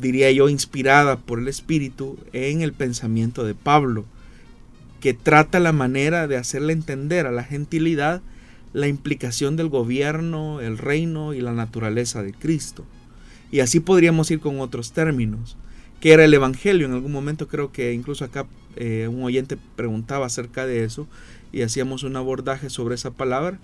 diría 0.00 0.30
yo, 0.30 0.48
inspirada 0.48 1.18
por 1.18 1.40
el 1.40 1.48
Espíritu 1.48 2.18
en 2.32 2.60
el 2.60 2.72
pensamiento 2.72 3.44
de 3.44 3.54
Pablo, 3.54 4.04
que 5.00 5.14
trata 5.14 5.58
la 5.60 5.72
manera 5.72 6.28
de 6.28 6.36
hacerle 6.36 6.72
entender 6.72 7.26
a 7.26 7.32
la 7.32 7.42
gentilidad 7.42 8.22
la 8.78 8.88
implicación 8.88 9.56
del 9.56 9.68
gobierno, 9.68 10.60
el 10.60 10.78
reino 10.78 11.34
y 11.34 11.40
la 11.40 11.52
naturaleza 11.52 12.22
de 12.22 12.32
Cristo. 12.32 12.84
Y 13.50 13.60
así 13.60 13.80
podríamos 13.80 14.30
ir 14.30 14.40
con 14.40 14.60
otros 14.60 14.92
términos. 14.92 15.56
¿Qué 16.00 16.12
era 16.12 16.24
el 16.24 16.32
Evangelio? 16.32 16.86
En 16.86 16.92
algún 16.92 17.12
momento 17.12 17.48
creo 17.48 17.72
que 17.72 17.92
incluso 17.92 18.24
acá 18.24 18.46
eh, 18.76 19.08
un 19.08 19.24
oyente 19.24 19.58
preguntaba 19.74 20.26
acerca 20.26 20.66
de 20.66 20.84
eso 20.84 21.08
y 21.52 21.62
hacíamos 21.62 22.04
un 22.04 22.14
abordaje 22.16 22.70
sobre 22.70 22.94
esa 22.94 23.10
palabra. 23.10 23.58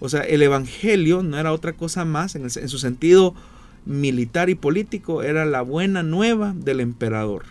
O 0.00 0.08
sea, 0.08 0.20
el 0.20 0.42
Evangelio 0.42 1.22
no 1.22 1.38
era 1.38 1.52
otra 1.52 1.72
cosa 1.72 2.04
más, 2.04 2.34
en, 2.34 2.42
en 2.42 2.68
su 2.68 2.78
sentido 2.78 3.34
militar 3.86 4.50
y 4.50 4.54
político, 4.54 5.22
era 5.22 5.46
la 5.46 5.62
buena 5.62 6.02
nueva 6.02 6.52
del 6.54 6.80
emperador. 6.80 7.44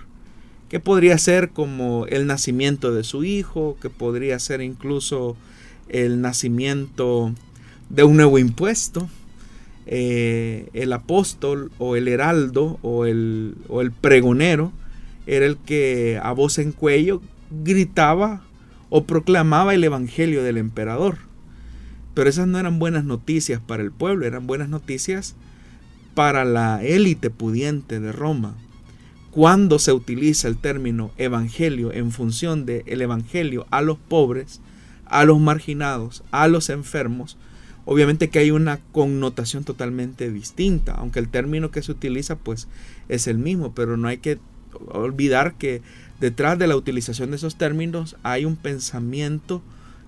Que 0.69 0.79
podría 0.79 1.17
ser 1.17 1.49
como 1.49 2.05
el 2.07 2.27
nacimiento 2.27 2.93
de 2.93 3.03
su 3.03 3.23
hijo, 3.23 3.77
que 3.81 3.89
podría 3.89 4.37
ser 4.37 4.61
incluso 4.61 5.35
el 5.89 6.21
nacimiento 6.21 7.33
de 7.89 8.03
un 8.03 8.17
nuevo 8.17 8.39
impuesto, 8.39 9.09
eh, 9.85 10.69
el 10.73 10.91
apóstol 10.91 11.71
o 11.77 11.95
el 11.95 12.07
heraldo 12.07 12.77
o 12.81 13.05
el, 13.05 13.55
o 13.69 13.81
el 13.81 13.91
pregonero 13.91 14.73
era 15.25 15.45
el 15.45 15.57
que 15.57 16.19
a 16.21 16.33
voz 16.33 16.57
en 16.57 16.71
cuello 16.73 17.21
gritaba 17.63 18.41
o 18.89 19.05
proclamaba 19.05 19.73
el 19.73 19.83
evangelio 19.83 20.43
del 20.43 20.57
emperador. 20.57 21.17
Pero 22.13 22.29
esas 22.29 22.47
no 22.47 22.57
eran 22.59 22.79
buenas 22.79 23.05
noticias 23.05 23.61
para 23.65 23.83
el 23.83 23.91
pueblo, 23.91 24.25
eran 24.25 24.47
buenas 24.47 24.69
noticias 24.69 25.35
para 26.15 26.45
la 26.45 26.83
élite 26.83 27.29
pudiente 27.29 27.99
de 27.99 28.11
Roma. 28.11 28.55
cuando 29.29 29.77
se 29.77 29.93
utiliza 29.93 30.47
el 30.47 30.57
término 30.57 31.11
evangelio 31.17 31.93
en 31.93 32.11
función 32.11 32.65
del 32.65 32.81
el 32.87 33.03
evangelio 33.03 33.67
a 33.69 33.83
los 33.83 33.99
pobres, 33.99 34.61
a 35.09 35.25
los 35.25 35.39
marginados, 35.39 36.23
a 36.31 36.47
los 36.47 36.69
enfermos, 36.69 37.37
obviamente 37.85 38.29
que 38.29 38.39
hay 38.39 38.51
una 38.51 38.79
connotación 38.91 39.63
totalmente 39.63 40.31
distinta, 40.31 40.93
aunque 40.93 41.19
el 41.19 41.29
término 41.29 41.71
que 41.71 41.81
se 41.81 41.91
utiliza 41.91 42.35
pues 42.35 42.67
es 43.07 43.27
el 43.27 43.37
mismo, 43.37 43.73
pero 43.73 43.97
no 43.97 44.07
hay 44.07 44.17
que 44.17 44.39
olvidar 44.87 45.55
que 45.55 45.81
detrás 46.19 46.59
de 46.59 46.67
la 46.67 46.75
utilización 46.75 47.29
de 47.29 47.37
esos 47.37 47.57
términos 47.57 48.17
hay 48.23 48.45
un 48.45 48.55
pensamiento 48.55 49.61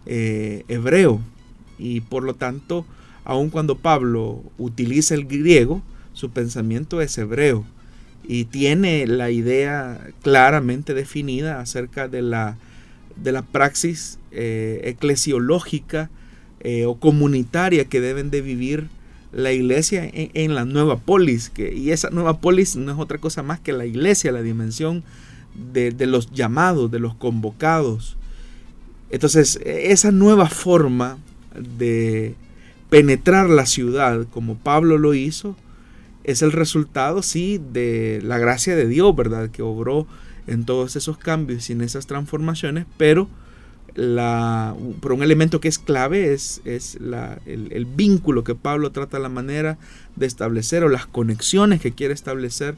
eh, 0.05 0.63
hebreo. 0.67 1.21
Y 1.77 2.01
por 2.01 2.23
lo 2.23 2.33
tanto, 2.33 2.85
aun 3.23 3.49
cuando 3.49 3.77
Pablo 3.77 4.43
utiliza 4.57 5.15
el 5.15 5.25
griego, 5.25 5.81
su 6.13 6.31
pensamiento 6.31 7.01
es 7.01 7.17
hebreo 7.17 7.65
y 8.23 8.45
tiene 8.45 9.07
la 9.07 9.31
idea 9.31 10.09
claramente 10.21 10.93
definida 10.93 11.61
acerca 11.61 12.07
de 12.07 12.21
la, 12.21 12.57
de 13.23 13.31
la 13.31 13.41
praxis 13.41 14.19
eh, 14.31 14.81
eclesiológica 14.83 16.09
eh, 16.59 16.85
o 16.85 16.95
comunitaria 16.95 17.85
que 17.85 18.01
deben 18.01 18.31
de 18.31 18.41
vivir 18.41 18.87
la 19.31 19.51
iglesia 19.51 20.09
en, 20.11 20.55
la 20.55 20.65
nueva 20.65 20.97
polis. 20.97 21.51
Y 21.57 21.91
esa 21.91 22.09
nueva 22.09 22.39
polis 22.39 22.75
no 22.75 22.91
es 22.91 22.97
otra 22.97 23.19
cosa 23.19 23.43
más 23.43 23.59
que 23.59 23.73
la 23.73 23.85
iglesia, 23.85 24.31
la 24.31 24.41
dimensión 24.41 25.03
de, 25.71 25.91
de 25.91 26.07
los 26.07 26.31
llamados, 26.31 26.89
de 26.89 26.99
los 26.99 27.13
convocados. 27.13 28.17
Entonces, 29.11 29.59
esa 29.63 30.11
nueva 30.11 30.49
forma 30.49 31.19
de 31.77 32.35
penetrar 32.89 33.49
la 33.49 33.65
ciudad, 33.65 34.25
como 34.31 34.57
Pablo 34.57 34.97
lo 34.97 35.13
hizo, 35.13 35.55
es 36.23 36.41
el 36.41 36.51
resultado, 36.51 37.21
sí, 37.21 37.61
de 37.71 38.19
la 38.23 38.37
gracia 38.37 38.75
de 38.75 38.87
Dios, 38.87 39.15
¿verdad? 39.15 39.49
Que 39.49 39.61
obró 39.61 40.07
en 40.49 40.65
todos 40.65 40.95
esos 40.95 41.17
cambios 41.17 41.69
y 41.69 41.73
en 41.73 41.81
esas 41.81 42.07
transformaciones, 42.07 42.85
pero, 42.97 43.29
la, 43.95 44.75
por 44.99 45.13
un 45.13 45.23
elemento 45.23 45.59
que 45.59 45.67
es 45.67 45.77
clave 45.77 46.33
es, 46.33 46.61
es 46.65 46.97
el, 47.45 47.85
vínculo 47.85 48.43
que 48.43 48.55
Pablo 48.55 48.91
trata 48.91 49.19
la 49.19 49.29
manera 49.29 49.77
de 50.15 50.25
establecer 50.25 50.83
o 50.83 50.89
las 50.89 51.05
conexiones 51.05 51.81
que 51.81 51.91
quiere 51.91 52.13
establecer 52.13 52.75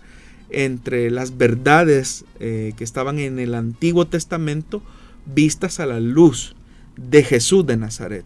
entre 0.49 1.11
las 1.11 1.37
verdades 1.37 2.25
eh, 2.39 2.73
que 2.75 2.83
estaban 2.83 3.19
en 3.19 3.39
el 3.39 3.55
Antiguo 3.55 4.07
Testamento 4.07 4.81
vistas 5.25 5.79
a 5.79 5.85
la 5.85 5.99
luz 5.99 6.55
de 6.97 7.23
Jesús 7.23 7.65
de 7.65 7.77
Nazaret. 7.77 8.25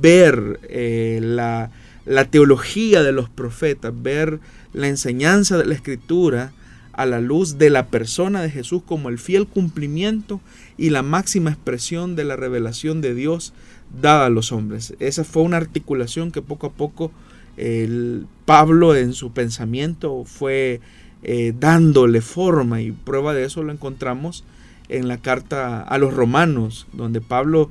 Ver 0.00 0.60
eh, 0.64 1.18
la, 1.22 1.70
la 2.06 2.24
teología 2.24 3.02
de 3.02 3.12
los 3.12 3.28
profetas, 3.28 3.92
ver 3.94 4.40
la 4.72 4.88
enseñanza 4.88 5.58
de 5.58 5.66
la 5.66 5.74
escritura 5.74 6.52
a 7.00 7.06
la 7.06 7.22
luz 7.22 7.56
de 7.56 7.70
la 7.70 7.86
persona 7.86 8.42
de 8.42 8.50
Jesús 8.50 8.82
como 8.84 9.08
el 9.08 9.18
fiel 9.18 9.46
cumplimiento 9.46 10.38
y 10.76 10.90
la 10.90 11.02
máxima 11.02 11.48
expresión 11.48 12.14
de 12.14 12.24
la 12.24 12.36
revelación 12.36 13.00
de 13.00 13.14
Dios 13.14 13.54
dada 14.02 14.26
a 14.26 14.28
los 14.28 14.52
hombres. 14.52 14.94
Esa 15.00 15.24
fue 15.24 15.42
una 15.42 15.56
articulación 15.56 16.30
que 16.30 16.42
poco 16.42 16.66
a 16.66 16.72
poco 16.72 17.10
el 17.56 18.26
Pablo 18.44 18.94
en 18.94 19.14
su 19.14 19.32
pensamiento 19.32 20.24
fue 20.26 20.82
eh, 21.22 21.54
dándole 21.58 22.20
forma 22.20 22.82
y 22.82 22.92
prueba 22.92 23.32
de 23.32 23.44
eso 23.44 23.62
lo 23.62 23.72
encontramos 23.72 24.44
en 24.90 25.08
la 25.08 25.16
carta 25.16 25.80
a 25.80 25.96
los 25.96 26.12
romanos, 26.12 26.86
donde 26.92 27.22
Pablo 27.22 27.70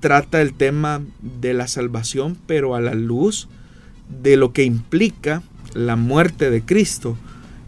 trata 0.00 0.42
el 0.42 0.52
tema 0.52 1.00
de 1.22 1.54
la 1.54 1.68
salvación, 1.68 2.36
pero 2.46 2.74
a 2.74 2.82
la 2.82 2.92
luz 2.92 3.48
de 4.22 4.36
lo 4.36 4.52
que 4.52 4.64
implica 4.64 5.42
la 5.72 5.96
muerte 5.96 6.50
de 6.50 6.60
Cristo 6.60 7.16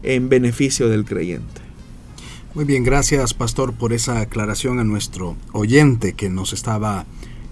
en 0.03 0.29
beneficio 0.29 0.89
del 0.89 1.05
creyente. 1.05 1.61
Muy 2.53 2.65
bien, 2.65 2.83
gracias 2.83 3.33
pastor 3.33 3.73
por 3.73 3.93
esa 3.93 4.19
aclaración 4.19 4.79
a 4.79 4.83
nuestro 4.83 5.37
oyente 5.53 6.13
que 6.13 6.29
nos 6.29 6.51
estaba 6.53 7.05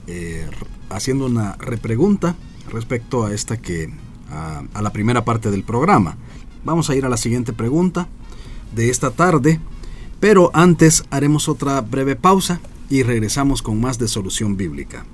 eh, 0.08 0.46
haciendo 0.90 1.26
una 1.26 1.54
repregunta 1.54 2.36
respecto 2.70 3.26
a 3.26 3.34
esta 3.34 3.58
que 3.58 3.94
a, 4.30 4.64
a 4.74 4.82
la 4.82 4.92
primera 4.92 5.24
parte 5.24 5.52
del 5.52 5.64
programa. 5.64 6.18
Vamos 6.66 6.90
a 6.90 6.96
ir 6.96 7.06
a 7.06 7.10
la 7.10 7.18
siguiente 7.18 7.54
pregunta 7.54 8.10
de 8.76 8.90
esta 8.90 9.12
tarde, 9.12 9.60
pero 10.20 10.52
antes 10.54 11.06
haremos 11.12 11.48
otra 11.48 11.80
breve 11.82 12.16
pausa 12.16 12.60
y 12.90 13.04
regresamos 13.04 13.62
con 13.62 13.80
más 13.80 14.00
de 14.00 14.08
solución 14.08 14.58
bíblica. 14.58 15.06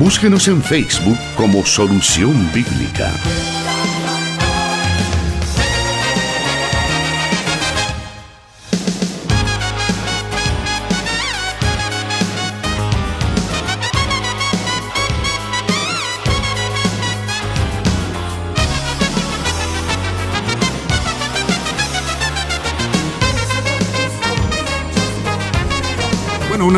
Búsquenos 0.00 0.48
en 0.48 0.62
Facebook 0.62 1.18
como 1.36 1.62
Solución 1.66 2.50
Bíblica. 2.54 3.12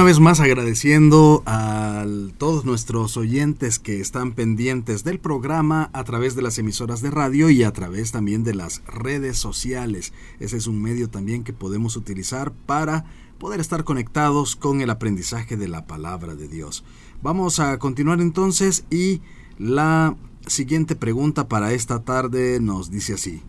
Una 0.03 0.09
vez 0.09 0.19
más 0.19 0.41
agradeciendo 0.41 1.45
a 1.47 2.05
todos 2.37 2.65
nuestros 2.65 3.17
oyentes 3.17 3.79
que 3.79 4.01
están 4.01 4.33
pendientes 4.33 5.05
del 5.05 5.21
programa 5.21 5.91
a 5.93 6.03
través 6.03 6.35
de 6.35 6.43
las 6.43 6.59
emisoras 6.59 7.03
de 7.03 7.13
radio 7.13 7.51
y 7.51 7.63
a 7.63 7.73
través 7.73 8.11
también 8.11 8.43
de 8.43 8.53
las 8.53 8.83
redes 8.85 9.39
sociales. 9.39 10.13
Ese 10.41 10.57
es 10.57 10.67
un 10.67 10.83
medio 10.83 11.09
también 11.09 11.45
que 11.45 11.53
podemos 11.53 11.95
utilizar 11.95 12.51
para 12.51 13.05
poder 13.39 13.61
estar 13.61 13.85
conectados 13.85 14.57
con 14.57 14.81
el 14.81 14.91
aprendizaje 14.91 15.57
de 15.57 15.69
la 15.69 15.87
palabra 15.87 16.35
de 16.35 16.49
Dios. 16.49 16.83
Vamos 17.23 17.61
a 17.61 17.79
continuar 17.79 18.21
entonces 18.21 18.85
y 18.91 19.21
la 19.57 20.17
siguiente 20.49 20.97
pregunta 20.97 21.47
para 21.47 21.75
esta 21.75 22.03
tarde 22.03 22.59
nos 22.59 22.91
dice 22.91 23.15
así. 23.15 23.41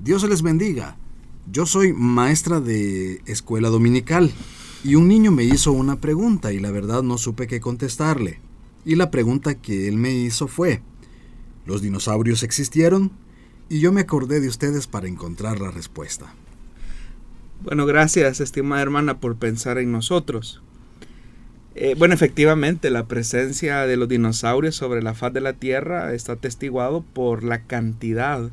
Dios 0.00 0.22
les 0.28 0.42
bendiga. 0.42 0.96
Yo 1.50 1.66
soy 1.66 1.92
maestra 1.92 2.60
de 2.60 3.20
escuela 3.26 3.68
dominical 3.68 4.32
y 4.84 4.96
un 4.96 5.06
niño 5.06 5.30
me 5.30 5.44
hizo 5.44 5.72
una 5.72 6.00
pregunta 6.00 6.52
y 6.52 6.58
la 6.58 6.70
verdad 6.70 7.02
no 7.02 7.18
supe 7.18 7.46
qué 7.46 7.60
contestarle. 7.60 8.40
Y 8.84 8.96
la 8.96 9.10
pregunta 9.10 9.54
que 9.54 9.86
él 9.86 9.96
me 9.96 10.12
hizo 10.12 10.48
fue, 10.48 10.82
¿los 11.66 11.82
dinosaurios 11.82 12.42
existieron? 12.42 13.12
Y 13.68 13.78
yo 13.78 13.92
me 13.92 14.00
acordé 14.00 14.40
de 14.40 14.48
ustedes 14.48 14.88
para 14.88 15.06
encontrar 15.06 15.60
la 15.60 15.70
respuesta. 15.70 16.34
Bueno, 17.62 17.86
gracias, 17.86 18.40
estimada 18.40 18.82
hermana, 18.82 19.20
por 19.20 19.36
pensar 19.36 19.78
en 19.78 19.92
nosotros. 19.92 20.60
Eh, 21.76 21.94
bueno, 21.96 22.12
efectivamente, 22.12 22.90
la 22.90 23.06
presencia 23.06 23.86
de 23.86 23.96
los 23.96 24.08
dinosaurios 24.08 24.74
sobre 24.74 25.00
la 25.00 25.14
faz 25.14 25.32
de 25.32 25.40
la 25.40 25.52
Tierra 25.52 26.12
está 26.12 26.32
atestiguado 26.32 27.02
por 27.02 27.44
la 27.44 27.62
cantidad 27.62 28.50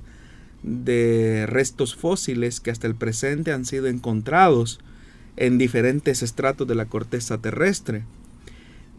de 0.62 1.46
restos 1.48 1.96
fósiles 1.96 2.60
que 2.60 2.70
hasta 2.70 2.86
el 2.86 2.94
presente 2.94 3.52
han 3.52 3.66
sido 3.66 3.88
encontrados 3.88 4.80
en 5.40 5.58
diferentes 5.58 6.22
estratos 6.22 6.68
de 6.68 6.76
la 6.76 6.86
corteza 6.86 7.38
terrestre. 7.38 8.04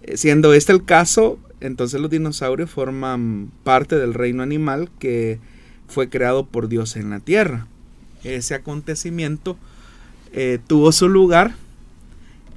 Eh, 0.03 0.17
siendo 0.17 0.55
este 0.55 0.73
el 0.73 0.85
caso, 0.85 1.39
entonces 1.61 2.01
los 2.01 2.11
dinosaurios 2.11 2.71
forman 2.71 3.53
parte 3.63 3.97
del 3.97 4.15
reino 4.15 4.43
animal 4.43 4.91
que 4.99 5.39
fue 5.87 6.09
creado 6.09 6.47
por 6.47 6.69
Dios 6.69 6.97
en 6.97 7.11
la 7.11 7.21
tierra. 7.21 7.67
Ese 8.25 8.55
acontecimiento 8.55 9.59
eh, 10.33 10.59
tuvo 10.67 10.93
su 10.93 11.11
lugar 11.11 11.55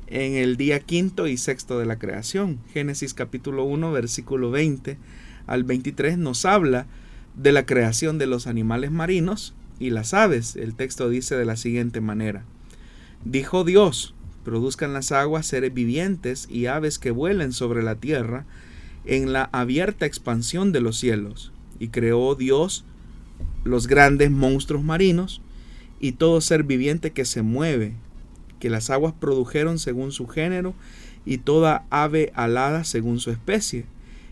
en 0.08 0.36
el 0.36 0.56
día 0.56 0.80
quinto 0.80 1.28
y 1.28 1.36
sexto 1.36 1.78
de 1.78 1.86
la 1.86 2.00
creación. 2.00 2.60
Génesis 2.72 3.14
capítulo 3.14 3.66
1, 3.66 3.92
versículo 3.92 4.50
20 4.50 4.98
al 5.46 5.66
23 5.66 6.18
nos 6.18 6.46
habla 6.46 6.86
de 7.36 7.52
la 7.52 7.66
creación 7.66 8.18
de 8.18 8.28
los 8.28 8.48
animales 8.48 8.92
marinos 8.92 9.54
y 9.78 9.90
las 9.90 10.14
aves. 10.14 10.56
El 10.56 10.74
texto 10.74 11.10
dice 11.10 11.36
de 11.36 11.44
la 11.44 11.58
siguiente 11.58 12.00
manera. 12.00 12.46
Dijo 13.26 13.64
Dios, 13.64 14.14
produzcan 14.44 14.94
las 14.94 15.12
aguas 15.12 15.46
seres 15.46 15.74
vivientes 15.74 16.48
y 16.50 16.66
aves 16.66 17.00
que 17.00 17.12
vuelen 17.12 17.54
sobre 17.54 17.82
la 17.82 17.96
tierra 17.96 18.46
en 19.06 19.32
la 19.34 19.50
abierta 19.52 20.06
expansión 20.06 20.72
de 20.72 20.82
los 20.82 20.98
cielos. 20.98 21.52
Y 21.80 21.88
creó 21.88 22.36
Dios 22.36 22.86
los 23.64 23.88
grandes 23.88 24.30
monstruos 24.30 24.84
marinos 24.84 25.42
y 26.00 26.14
todo 26.14 26.42
ser 26.42 26.64
viviente 26.64 27.12
que 27.12 27.24
se 27.24 27.42
mueve, 27.42 27.94
que 28.60 28.70
las 28.70 28.90
aguas 28.90 29.14
produjeron 29.18 29.80
según 29.80 30.12
su 30.12 30.28
género 30.28 30.74
y 31.26 31.38
toda 31.38 31.86
ave 31.90 32.32
alada 32.36 32.84
según 32.84 33.20
su 33.20 33.32
especie. 33.32 33.86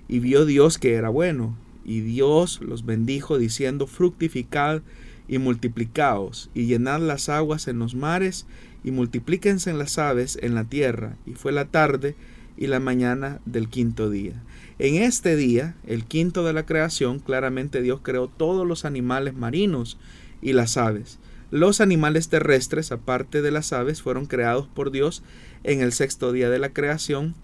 Y 0.09 0.19
vio 0.19 0.45
Dios 0.45 0.77
que 0.77 0.93
era 0.95 1.07
bueno, 1.07 1.55
y 1.85 2.01
Dios 2.01 2.59
los 2.61 2.85
bendijo 2.85 3.37
diciendo, 3.37 3.87
fructificad 3.87 4.81
y 5.27 5.37
multiplicaos, 5.37 6.49
y 6.53 6.65
llenad 6.65 6.99
las 6.99 7.29
aguas 7.29 7.69
en 7.69 7.79
los 7.79 7.95
mares, 7.95 8.45
y 8.83 8.91
multiplíquense 8.91 9.73
las 9.73 9.97
aves 9.97 10.37
en 10.41 10.55
la 10.55 10.65
tierra. 10.65 11.17
Y 11.25 11.33
fue 11.33 11.51
la 11.51 11.65
tarde 11.65 12.15
y 12.57 12.67
la 12.67 12.79
mañana 12.79 13.39
del 13.45 13.69
quinto 13.69 14.09
día. 14.09 14.33
En 14.79 14.95
este 14.95 15.35
día, 15.35 15.75
el 15.85 16.05
quinto 16.05 16.43
de 16.43 16.53
la 16.53 16.65
creación, 16.65 17.19
claramente 17.19 17.81
Dios 17.81 18.01
creó 18.03 18.27
todos 18.27 18.67
los 18.67 18.85
animales 18.85 19.35
marinos 19.35 19.97
y 20.41 20.53
las 20.53 20.77
aves. 20.77 21.19
Los 21.51 21.81
animales 21.81 22.29
terrestres, 22.29 22.91
aparte 22.91 23.41
de 23.41 23.51
las 23.51 23.73
aves, 23.73 24.01
fueron 24.01 24.25
creados 24.25 24.67
por 24.67 24.91
Dios 24.91 25.21
en 25.63 25.81
el 25.81 25.91
sexto 25.91 26.31
día 26.31 26.49
de 26.49 26.59
la 26.59 26.73
creación, 26.73 27.35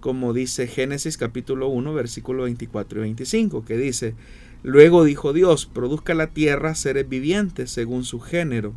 como 0.00 0.34
dice 0.34 0.66
Génesis 0.66 1.16
capítulo 1.16 1.68
1, 1.68 1.94
versículo 1.94 2.42
24 2.44 2.98
y 2.98 3.02
25, 3.02 3.64
que 3.64 3.78
dice, 3.78 4.14
Luego 4.62 5.04
dijo 5.04 5.32
Dios, 5.32 5.66
produzca 5.66 6.14
la 6.14 6.28
tierra 6.28 6.74
seres 6.74 7.06
vivientes 7.08 7.70
según 7.70 8.04
su 8.04 8.18
género, 8.18 8.74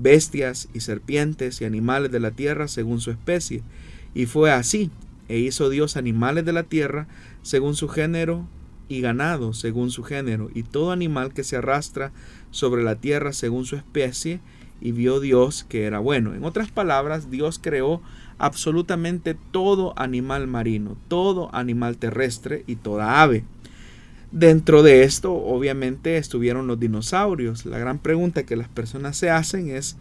bestias 0.00 0.68
y 0.72 0.80
serpientes 0.80 1.60
y 1.60 1.64
animales 1.64 2.10
de 2.10 2.20
la 2.20 2.30
tierra 2.30 2.68
según 2.68 3.00
su 3.00 3.10
especie. 3.10 3.62
Y 4.14 4.26
fue 4.26 4.50
así, 4.50 4.90
e 5.28 5.38
hizo 5.38 5.68
Dios 5.70 5.96
animales 5.96 6.44
de 6.44 6.52
la 6.52 6.62
tierra 6.62 7.06
según 7.42 7.74
su 7.74 7.88
género 7.88 8.46
y 8.88 9.00
ganado 9.00 9.52
según 9.52 9.90
su 9.90 10.02
género, 10.02 10.50
y 10.54 10.62
todo 10.62 10.92
animal 10.92 11.34
que 11.34 11.44
se 11.44 11.56
arrastra 11.56 12.12
sobre 12.50 12.82
la 12.82 12.96
tierra 12.96 13.32
según 13.32 13.66
su 13.66 13.76
especie, 13.76 14.40
y 14.80 14.92
vio 14.92 15.20
Dios 15.20 15.66
que 15.68 15.84
era 15.84 15.98
bueno. 15.98 16.34
En 16.34 16.44
otras 16.44 16.70
palabras, 16.70 17.30
Dios 17.30 17.58
creó 17.60 18.00
absolutamente 18.38 19.36
todo 19.50 19.92
animal 19.96 20.46
marino, 20.46 20.96
todo 21.08 21.50
animal 21.52 21.98
terrestre 21.98 22.64
y 22.66 22.76
toda 22.76 23.20
ave. 23.20 23.44
Dentro 24.30 24.82
de 24.82 25.04
esto, 25.04 25.32
obviamente, 25.32 26.18
estuvieron 26.18 26.66
los 26.66 26.78
dinosaurios. 26.78 27.64
La 27.64 27.78
gran 27.78 27.98
pregunta 27.98 28.44
que 28.44 28.56
las 28.56 28.68
personas 28.68 29.16
se 29.16 29.30
hacen 29.30 29.70
es 29.70 29.96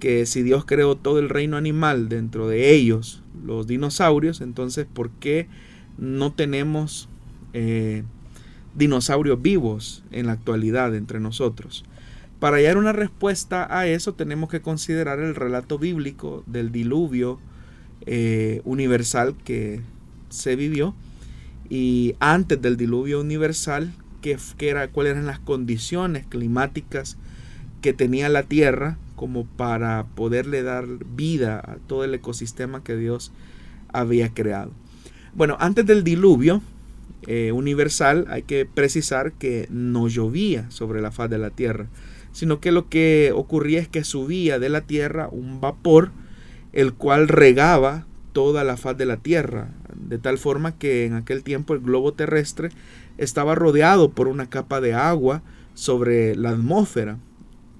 que 0.00 0.26
si 0.26 0.42
Dios 0.42 0.64
creó 0.64 0.96
todo 0.96 1.20
el 1.20 1.28
reino 1.28 1.56
animal 1.56 2.08
dentro 2.08 2.48
de 2.48 2.72
ellos, 2.72 3.22
los 3.44 3.66
dinosaurios, 3.68 4.40
entonces 4.40 4.86
¿por 4.92 5.10
qué 5.10 5.46
no 5.98 6.32
tenemos 6.32 7.08
eh, 7.52 8.02
dinosaurios 8.74 9.40
vivos 9.40 10.02
en 10.10 10.26
la 10.26 10.32
actualidad 10.32 10.96
entre 10.96 11.20
nosotros? 11.20 11.84
Para 12.40 12.56
hallar 12.56 12.78
una 12.78 12.92
respuesta 12.92 13.68
a 13.70 13.86
eso 13.86 14.14
tenemos 14.14 14.48
que 14.48 14.62
considerar 14.62 15.20
el 15.20 15.34
relato 15.34 15.78
bíblico 15.78 16.42
del 16.46 16.72
diluvio 16.72 17.38
eh, 18.06 18.62
universal 18.64 19.36
que 19.44 19.82
se 20.30 20.56
vivió 20.56 20.94
y 21.70 22.16
antes 22.18 22.60
del 22.60 22.76
diluvio 22.76 23.20
universal, 23.20 23.94
que, 24.20 24.36
era, 24.58 24.88
cuáles 24.88 25.12
eran 25.12 25.26
las 25.26 25.38
condiciones 25.38 26.26
climáticas 26.26 27.16
que 27.80 27.92
tenía 27.92 28.28
la 28.28 28.42
Tierra 28.42 28.98
como 29.14 29.46
para 29.46 30.04
poderle 30.14 30.62
dar 30.62 30.86
vida 31.14 31.60
a 31.60 31.76
todo 31.86 32.04
el 32.04 32.12
ecosistema 32.12 32.82
que 32.82 32.96
Dios 32.96 33.32
había 33.92 34.34
creado. 34.34 34.72
Bueno, 35.32 35.56
antes 35.60 35.86
del 35.86 36.02
diluvio 36.04 36.60
eh, 37.26 37.52
universal 37.52 38.26
hay 38.28 38.42
que 38.42 38.66
precisar 38.66 39.32
que 39.32 39.68
no 39.70 40.08
llovía 40.08 40.70
sobre 40.70 41.00
la 41.00 41.12
faz 41.12 41.30
de 41.30 41.38
la 41.38 41.50
Tierra, 41.50 41.86
sino 42.32 42.60
que 42.60 42.72
lo 42.72 42.88
que 42.88 43.32
ocurría 43.34 43.80
es 43.80 43.88
que 43.88 44.04
subía 44.04 44.58
de 44.58 44.68
la 44.68 44.82
Tierra 44.82 45.28
un 45.30 45.60
vapor 45.60 46.10
el 46.72 46.94
cual 46.94 47.28
regaba 47.28 48.06
toda 48.32 48.64
la 48.64 48.76
faz 48.76 48.96
de 48.96 49.06
la 49.06 49.16
Tierra, 49.18 49.70
de 50.08 50.18
tal 50.18 50.38
forma 50.38 50.76
que 50.76 51.04
en 51.04 51.14
aquel 51.14 51.42
tiempo 51.42 51.74
el 51.74 51.80
globo 51.80 52.12
terrestre 52.12 52.70
estaba 53.18 53.54
rodeado 53.54 54.10
por 54.10 54.28
una 54.28 54.48
capa 54.48 54.80
de 54.80 54.94
agua 54.94 55.42
sobre 55.74 56.34
la 56.36 56.50
atmósfera. 56.50 57.18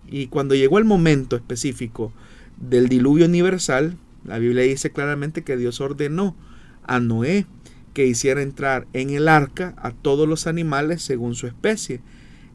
Y 0.09 0.27
cuando 0.27 0.55
llegó 0.55 0.79
el 0.79 0.85
momento 0.85 1.37
específico 1.37 2.13
del 2.59 2.89
diluvio 2.89 3.27
universal, 3.27 3.97
la 4.25 4.39
Biblia 4.39 4.65
dice 4.65 4.91
claramente 4.91 5.43
que 5.43 5.57
Dios 5.57 5.81
ordenó 5.81 6.37
a 6.85 7.01
Noé 7.01 7.47
que 7.95 8.07
hiciera 8.07 8.43
entrar 8.43 8.87
en 8.93 9.11
el 9.11 9.29
arca 9.29 9.75
a 9.79 9.91
todos 9.93 10.29
los 10.29 10.47
animales 10.47 11.03
según 11.03 11.35
su 11.35 11.47
especie, 11.47 12.01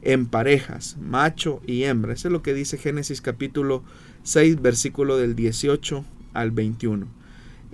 en 0.02 0.26
parejas, 0.26 0.96
macho 1.00 1.60
y 1.66 1.84
hembra. 1.84 2.12
Eso 2.12 2.28
es 2.28 2.32
lo 2.32 2.42
que 2.42 2.54
dice 2.54 2.78
Génesis 2.78 3.20
capítulo 3.20 3.82
6, 4.22 4.62
versículo 4.62 5.16
del 5.16 5.34
18 5.34 6.04
al 6.32 6.50
21. 6.52 7.15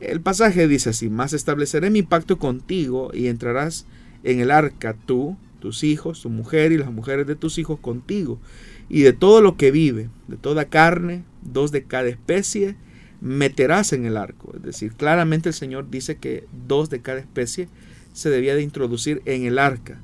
El 0.02 0.20
pasaje 0.20 0.66
dice 0.66 0.90
así, 0.90 1.08
más 1.08 1.32
estableceré 1.32 1.88
mi 1.88 2.02
pacto 2.02 2.36
contigo 2.36 3.12
y 3.14 3.28
entrarás 3.28 3.86
en 4.24 4.40
el 4.40 4.50
arca 4.50 4.96
tú, 5.06 5.36
tus 5.60 5.84
hijos, 5.84 6.22
tu 6.22 6.28
mujer 6.28 6.72
y 6.72 6.78
las 6.78 6.90
mujeres 6.90 7.24
de 7.28 7.36
tus 7.36 7.56
hijos 7.58 7.78
contigo, 7.78 8.40
y 8.88 9.02
de 9.02 9.12
todo 9.12 9.40
lo 9.40 9.56
que 9.56 9.70
vive, 9.70 10.10
de 10.26 10.36
toda 10.36 10.64
carne, 10.64 11.22
dos 11.42 11.70
de 11.70 11.84
cada 11.84 12.08
especie, 12.08 12.74
meterás 13.20 13.92
en 13.92 14.04
el 14.04 14.16
arco. 14.16 14.52
Es 14.56 14.62
decir, 14.62 14.92
claramente 14.94 15.50
el 15.50 15.54
Señor 15.54 15.88
dice 15.88 16.16
que 16.16 16.48
dos 16.66 16.90
de 16.90 17.00
cada 17.00 17.20
especie 17.20 17.68
se 18.12 18.28
debía 18.28 18.56
de 18.56 18.62
introducir 18.62 19.22
en 19.24 19.44
el 19.44 19.56
arca, 19.56 20.00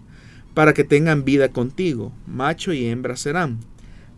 para 0.54 0.74
que 0.74 0.84
tengan 0.84 1.24
vida 1.24 1.48
contigo, 1.48 2.12
macho 2.28 2.72
y 2.72 2.86
hembra 2.86 3.16
serán 3.16 3.58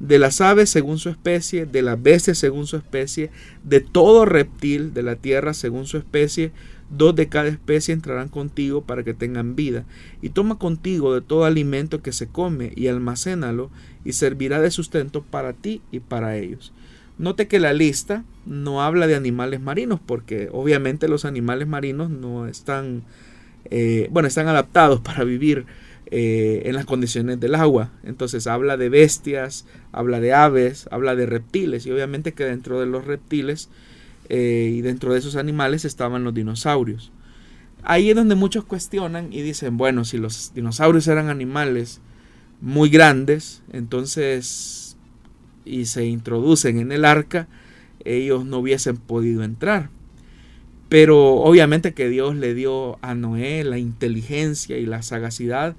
de 0.00 0.18
las 0.18 0.40
aves 0.40 0.70
según 0.70 0.98
su 0.98 1.10
especie, 1.10 1.66
de 1.66 1.82
las 1.82 2.02
bestias 2.02 2.38
según 2.38 2.66
su 2.66 2.76
especie, 2.76 3.30
de 3.62 3.80
todo 3.80 4.24
reptil 4.24 4.92
de 4.92 5.02
la 5.02 5.16
tierra 5.16 5.54
según 5.54 5.86
su 5.86 5.98
especie, 5.98 6.52
dos 6.90 7.14
de 7.14 7.28
cada 7.28 7.48
especie 7.48 7.94
entrarán 7.94 8.28
contigo 8.28 8.82
para 8.82 9.04
que 9.04 9.14
tengan 9.14 9.54
vida, 9.54 9.84
y 10.22 10.30
toma 10.30 10.58
contigo 10.58 11.14
de 11.14 11.20
todo 11.20 11.44
alimento 11.44 12.02
que 12.02 12.12
se 12.12 12.26
come 12.26 12.72
y 12.74 12.88
almacénalo, 12.88 13.70
y 14.04 14.14
servirá 14.14 14.60
de 14.60 14.70
sustento 14.70 15.22
para 15.22 15.52
ti 15.52 15.82
y 15.92 16.00
para 16.00 16.36
ellos. 16.36 16.72
Note 17.18 17.48
que 17.48 17.60
la 17.60 17.74
lista 17.74 18.24
no 18.46 18.82
habla 18.82 19.06
de 19.06 19.14
animales 19.14 19.60
marinos, 19.60 20.00
porque 20.04 20.48
obviamente 20.52 21.06
los 21.06 21.26
animales 21.26 21.68
marinos 21.68 22.08
no 22.08 22.46
están, 22.46 23.02
eh, 23.66 24.08
bueno, 24.10 24.26
están 24.26 24.48
adaptados 24.48 25.00
para 25.04 25.24
vivir 25.24 25.66
eh, 26.12 26.62
en 26.64 26.74
las 26.74 26.86
condiciones 26.86 27.38
del 27.38 27.54
agua. 27.54 27.92
Entonces 28.02 28.48
habla 28.48 28.76
de 28.76 28.88
bestias, 28.88 29.64
habla 29.92 30.18
de 30.18 30.32
aves, 30.32 30.88
habla 30.90 31.14
de 31.14 31.26
reptiles 31.26 31.86
y 31.86 31.92
obviamente 31.92 32.32
que 32.32 32.44
dentro 32.44 32.80
de 32.80 32.86
los 32.86 33.04
reptiles 33.04 33.68
eh, 34.28 34.72
y 34.74 34.80
dentro 34.80 35.12
de 35.12 35.20
esos 35.20 35.36
animales 35.36 35.84
estaban 35.84 36.24
los 36.24 36.34
dinosaurios. 36.34 37.12
Ahí 37.84 38.10
es 38.10 38.16
donde 38.16 38.34
muchos 38.34 38.64
cuestionan 38.64 39.32
y 39.32 39.42
dicen, 39.42 39.76
bueno, 39.76 40.04
si 40.04 40.18
los 40.18 40.52
dinosaurios 40.52 41.06
eran 41.06 41.28
animales 41.28 42.00
muy 42.60 42.90
grandes, 42.90 43.62
entonces 43.72 44.96
y 45.64 45.84
se 45.84 46.06
introducen 46.06 46.78
en 46.80 46.90
el 46.90 47.04
arca, 47.04 47.46
ellos 48.04 48.44
no 48.44 48.58
hubiesen 48.58 48.96
podido 48.96 49.44
entrar. 49.44 49.90
Pero 50.88 51.34
obviamente 51.34 51.94
que 51.94 52.08
Dios 52.08 52.34
le 52.34 52.54
dio 52.54 52.98
a 53.00 53.14
Noé 53.14 53.62
la 53.62 53.78
inteligencia 53.78 54.76
y 54.78 54.86
la 54.86 55.02
sagacidad 55.02 55.76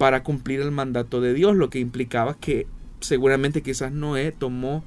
para 0.00 0.22
cumplir 0.22 0.62
el 0.62 0.70
mandato 0.70 1.20
de 1.20 1.34
Dios, 1.34 1.54
lo 1.54 1.68
que 1.68 1.78
implicaba 1.78 2.32
que 2.32 2.66
seguramente 3.00 3.60
quizás 3.60 3.92
Noé 3.92 4.32
tomó 4.32 4.82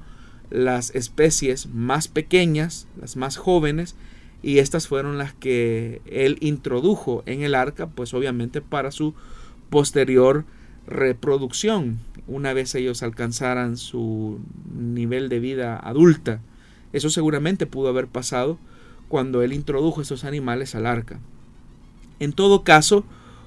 las 0.50 0.92
especies 0.92 1.68
más 1.68 2.08
pequeñas, 2.08 2.88
las 3.00 3.14
más 3.14 3.36
jóvenes, 3.36 3.94
y 4.42 4.58
estas 4.58 4.88
fueron 4.88 5.16
las 5.16 5.32
que 5.32 6.02
él 6.06 6.36
introdujo 6.40 7.22
en 7.26 7.42
el 7.42 7.54
arca, 7.54 7.86
pues 7.86 8.12
obviamente 8.12 8.60
para 8.60 8.90
su 8.90 9.14
posterior 9.70 10.46
reproducción, 10.88 12.00
una 12.26 12.52
vez 12.52 12.74
ellos 12.74 13.04
alcanzaran 13.04 13.76
su 13.76 14.40
nivel 14.76 15.28
de 15.28 15.38
vida 15.38 15.76
adulta. 15.76 16.40
Eso 16.92 17.08
seguramente 17.08 17.66
pudo 17.66 17.90
haber 17.90 18.08
pasado 18.08 18.58
cuando 19.06 19.42
él 19.42 19.52
introdujo 19.52 20.02
esos 20.02 20.24
animales 20.24 20.74
al 20.74 20.86
arca. 20.86 21.20
En 22.18 22.32
todo 22.32 22.64
caso, 22.64 23.04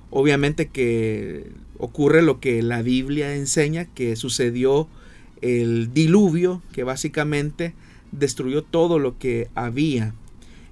obviamente 0.09 0.67
que 0.67 1.51
ocurre 1.77 2.21
lo 2.21 2.39
que 2.39 2.61
la 2.61 2.81
Biblia 2.81 3.35
enseña, 3.35 3.85
que 3.85 4.15
sucedió 4.15 4.87
el 5.41 5.93
diluvio, 5.93 6.61
que 6.71 6.83
básicamente 6.83 7.73
destruyó 8.11 8.63
todo 8.63 8.99
lo 8.99 9.17
que 9.17 9.49
había. 9.55 10.13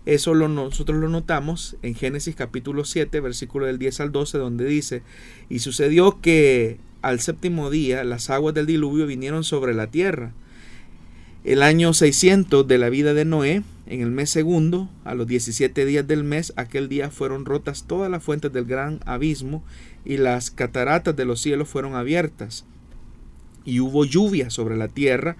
Eso 0.05 0.33
lo, 0.33 0.47
nosotros 0.47 0.99
lo 0.99 1.09
notamos 1.09 1.77
en 1.81 1.95
Génesis 1.95 2.35
capítulo 2.35 2.85
7, 2.85 3.19
versículo 3.19 3.65
del 3.65 3.79
10 3.79 4.01
al 4.01 4.11
12, 4.11 4.37
donde 4.37 4.65
dice, 4.65 5.01
y 5.49 5.59
sucedió 5.59 6.21
que 6.21 6.77
al 7.01 7.19
séptimo 7.19 7.69
día 7.69 8.03
las 8.03 8.29
aguas 8.29 8.53
del 8.53 8.65
diluvio 8.65 9.07
vinieron 9.07 9.43
sobre 9.43 9.73
la 9.73 9.87
tierra. 9.87 10.33
El 11.45 11.61
año 11.61 11.93
600 11.93 12.67
de 12.67 12.79
la 12.79 12.89
vida 12.89 13.13
de 13.13 13.23
Noé, 13.23 13.61
en 13.85 14.01
el 14.01 14.09
mes 14.09 14.31
segundo, 14.31 14.89
a 15.03 15.13
los 15.13 15.27
17 15.27 15.85
días 15.85 16.07
del 16.07 16.23
mes, 16.23 16.53
aquel 16.55 16.89
día 16.89 17.11
fueron 17.11 17.45
rotas 17.45 17.83
todas 17.85 18.09
las 18.09 18.23
fuentes 18.23 18.51
del 18.51 18.65
gran 18.65 18.99
abismo 19.05 19.63
y 20.03 20.17
las 20.17 20.49
cataratas 20.49 21.15
de 21.15 21.23
los 21.25 21.39
cielos 21.39 21.69
fueron 21.69 21.93
abiertas. 21.93 22.65
Y 23.63 23.79
hubo 23.79 24.05
lluvia 24.05 24.49
sobre 24.49 24.75
la 24.75 24.87
tierra 24.87 25.37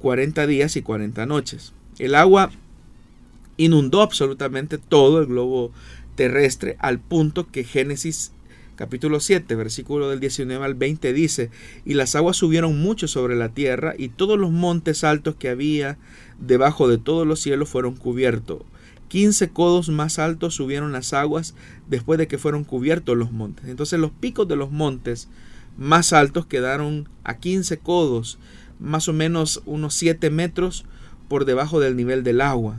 40 0.00 0.46
días 0.46 0.76
y 0.76 0.82
40 0.82 1.24
noches. 1.24 1.72
El 1.98 2.16
agua 2.16 2.50
inundó 3.56 4.02
absolutamente 4.02 4.76
todo 4.76 5.20
el 5.20 5.26
globo 5.26 5.72
terrestre 6.16 6.76
al 6.80 6.98
punto 6.98 7.50
que 7.50 7.64
Génesis 7.64 8.30
capítulo 8.76 9.20
7, 9.20 9.54
versículo 9.54 10.08
del 10.08 10.20
19 10.20 10.64
al 10.64 10.74
20 10.74 11.12
dice, 11.12 11.50
y 11.84 11.94
las 11.94 12.14
aguas 12.14 12.36
subieron 12.36 12.80
mucho 12.80 13.08
sobre 13.08 13.34
la 13.34 13.48
tierra, 13.48 13.94
y 13.98 14.10
todos 14.10 14.38
los 14.38 14.52
montes 14.52 15.02
altos 15.02 15.34
que 15.34 15.48
había 15.48 15.98
debajo 16.38 16.86
de 16.86 16.98
todos 16.98 17.26
los 17.26 17.40
cielos 17.40 17.68
fueron 17.68 17.96
cubiertos. 17.96 18.62
Quince 19.08 19.50
codos 19.50 19.88
más 19.88 20.18
altos 20.18 20.54
subieron 20.54 20.92
las 20.92 21.12
aguas 21.12 21.54
después 21.88 22.18
de 22.18 22.28
que 22.28 22.38
fueron 22.38 22.64
cubiertos 22.64 23.16
los 23.16 23.32
montes. 23.32 23.66
Entonces 23.66 23.98
los 23.98 24.10
picos 24.10 24.48
de 24.48 24.56
los 24.56 24.70
montes 24.70 25.28
más 25.78 26.12
altos 26.12 26.46
quedaron 26.46 27.08
a 27.24 27.36
15 27.38 27.78
codos, 27.78 28.38
más 28.78 29.08
o 29.08 29.12
menos 29.12 29.62
unos 29.64 29.94
7 29.94 30.30
metros 30.30 30.84
por 31.28 31.44
debajo 31.44 31.80
del 31.80 31.96
nivel 31.96 32.24
del 32.24 32.40
agua. 32.40 32.78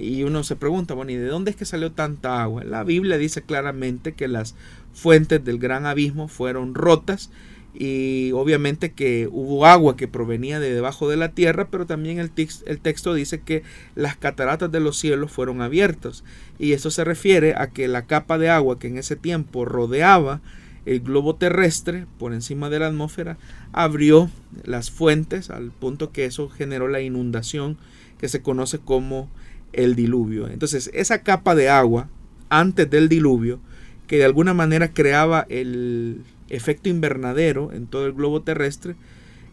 Y 0.00 0.22
uno 0.22 0.44
se 0.44 0.56
pregunta, 0.56 0.94
bueno, 0.94 1.12
¿y 1.12 1.16
de 1.16 1.26
dónde 1.26 1.50
es 1.50 1.56
que 1.56 1.66
salió 1.66 1.92
tanta 1.92 2.42
agua? 2.42 2.64
La 2.64 2.84
Biblia 2.84 3.18
dice 3.18 3.42
claramente 3.42 4.12
que 4.12 4.28
las 4.28 4.54
fuentes 4.92 5.44
del 5.44 5.58
gran 5.58 5.84
abismo 5.84 6.26
fueron 6.26 6.74
rotas 6.74 7.30
y 7.74 8.32
obviamente 8.32 8.92
que 8.92 9.28
hubo 9.30 9.66
agua 9.66 9.96
que 9.96 10.08
provenía 10.08 10.58
de 10.58 10.72
debajo 10.72 11.08
de 11.08 11.16
la 11.16 11.32
tierra, 11.32 11.68
pero 11.70 11.86
también 11.86 12.18
el, 12.18 12.32
el 12.66 12.80
texto 12.80 13.14
dice 13.14 13.42
que 13.42 13.62
las 13.94 14.16
cataratas 14.16 14.72
de 14.72 14.80
los 14.80 14.98
cielos 14.98 15.30
fueron 15.30 15.60
abiertas. 15.60 16.24
Y 16.58 16.72
esto 16.72 16.90
se 16.90 17.04
refiere 17.04 17.54
a 17.56 17.68
que 17.68 17.86
la 17.86 18.06
capa 18.06 18.38
de 18.38 18.48
agua 18.48 18.78
que 18.78 18.88
en 18.88 18.98
ese 18.98 19.16
tiempo 19.16 19.64
rodeaba 19.64 20.40
el 20.86 21.00
globo 21.00 21.36
terrestre 21.36 22.06
por 22.18 22.32
encima 22.32 22.70
de 22.70 22.78
la 22.78 22.86
atmósfera 22.86 23.36
abrió 23.72 24.30
las 24.64 24.90
fuentes 24.90 25.50
al 25.50 25.72
punto 25.72 26.10
que 26.10 26.24
eso 26.24 26.48
generó 26.48 26.88
la 26.88 27.02
inundación 27.02 27.76
que 28.18 28.28
se 28.28 28.40
conoce 28.42 28.78
como 28.78 29.28
el 29.72 29.94
diluvio. 29.94 30.48
Entonces, 30.48 30.90
esa 30.94 31.22
capa 31.22 31.54
de 31.54 31.68
agua 31.68 32.08
antes 32.48 32.88
del 32.90 33.08
diluvio, 33.08 33.60
que 34.06 34.18
de 34.18 34.24
alguna 34.24 34.54
manera 34.54 34.92
creaba 34.92 35.46
el 35.48 36.22
efecto 36.48 36.88
invernadero 36.88 37.72
en 37.72 37.86
todo 37.86 38.06
el 38.06 38.12
globo 38.12 38.42
terrestre, 38.42 38.96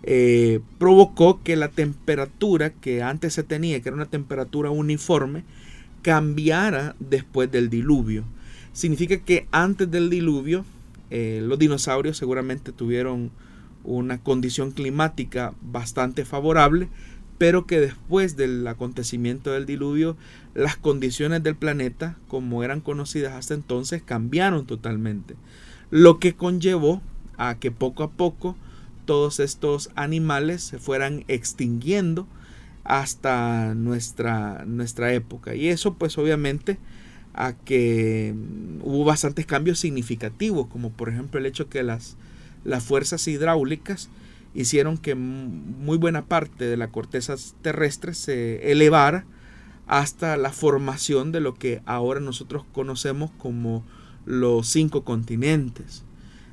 eh, 0.03 0.59
provocó 0.77 1.41
que 1.43 1.55
la 1.55 1.69
temperatura 1.69 2.71
que 2.71 3.03
antes 3.03 3.33
se 3.33 3.43
tenía, 3.43 3.81
que 3.81 3.89
era 3.89 3.95
una 3.95 4.05
temperatura 4.05 4.71
uniforme, 4.71 5.43
cambiara 6.01 6.95
después 6.99 7.51
del 7.51 7.69
diluvio. 7.69 8.23
Significa 8.73 9.17
que 9.17 9.47
antes 9.51 9.89
del 9.89 10.09
diluvio 10.09 10.65
eh, 11.09 11.41
los 11.43 11.57
dinosaurios 11.57 12.17
seguramente 12.17 12.71
tuvieron 12.71 13.31
una 13.83 14.17
condición 14.17 14.71
climática 14.71 15.53
bastante 15.61 16.25
favorable, 16.25 16.89
pero 17.37 17.65
que 17.65 17.79
después 17.79 18.35
del 18.35 18.65
acontecimiento 18.67 19.51
del 19.51 19.65
diluvio, 19.65 20.17
las 20.55 20.75
condiciones 20.75 21.43
del 21.43 21.55
planeta, 21.55 22.17
como 22.27 22.63
eran 22.63 22.81
conocidas 22.81 23.33
hasta 23.33 23.53
entonces, 23.53 24.01
cambiaron 24.03 24.65
totalmente, 24.65 25.35
lo 25.91 26.19
que 26.19 26.35
conllevó 26.35 27.01
a 27.37 27.55
que 27.59 27.71
poco 27.71 28.03
a 28.03 28.11
poco 28.11 28.55
todos 29.05 29.39
estos 29.39 29.89
animales 29.95 30.63
se 30.63 30.79
fueran 30.79 31.23
extinguiendo 31.27 32.27
hasta 32.83 33.73
nuestra, 33.75 34.65
nuestra 34.65 35.13
época. 35.13 35.55
Y 35.55 35.69
eso 35.69 35.93
pues 35.93 36.17
obviamente 36.17 36.77
a 37.33 37.53
que 37.53 38.33
hubo 38.81 39.05
bastantes 39.05 39.45
cambios 39.45 39.79
significativos, 39.79 40.67
como 40.67 40.91
por 40.91 41.09
ejemplo 41.09 41.39
el 41.39 41.45
hecho 41.45 41.69
que 41.69 41.83
las, 41.83 42.17
las 42.63 42.83
fuerzas 42.83 43.27
hidráulicas 43.27 44.09
hicieron 44.57 44.97
que 44.97 45.13
muy 45.13 45.97
buena 45.99 46.25
parte 46.25 46.65
de 46.65 46.77
la 46.77 46.87
corteza 46.87 47.35
terrestre 47.61 48.15
se 48.15 48.71
elevara 48.71 49.23
hasta 49.85 50.35
la 50.35 50.51
formación 50.51 51.31
de 51.31 51.41
lo 51.41 51.53
que 51.53 51.83
ahora 51.85 52.19
nosotros 52.19 52.65
conocemos 52.73 53.29
como 53.37 53.85
los 54.25 54.67
cinco 54.67 55.03
continentes. 55.03 56.03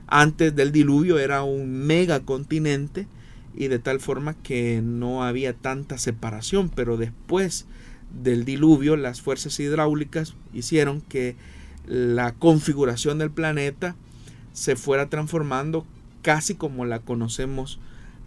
Antes 0.07 0.55
del 0.55 0.70
diluvio 0.70 1.18
era 1.18 1.44
un 1.44 1.86
megacontinente 1.86 3.09
y 3.55 3.68
de 3.68 3.78
tal 3.78 4.00
forma 4.00 4.34
que 4.34 4.82
no 4.84 5.24
había 5.24 5.55
tanta 5.55 5.96
separación, 5.96 6.68
pero 6.68 6.98
después 6.98 7.64
del 8.22 8.44
diluvio, 8.44 8.96
las 8.96 9.22
fuerzas 9.22 9.59
hidráulicas 9.61 10.34
hicieron 10.52 11.00
que 11.00 11.36
la 11.86 12.34
configuración 12.34 13.16
del 13.16 13.30
planeta 13.30 13.96
se 14.52 14.76
fuera 14.76 15.09
transformando 15.09 15.86
casi 16.20 16.55
como 16.55 16.84
la 16.84 16.98
conocemos 16.98 17.80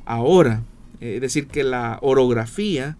ahora. 0.08 0.64
Es 1.00 1.22
decir, 1.22 1.48
que 1.48 1.64
la 1.64 2.00
orografía 2.02 2.98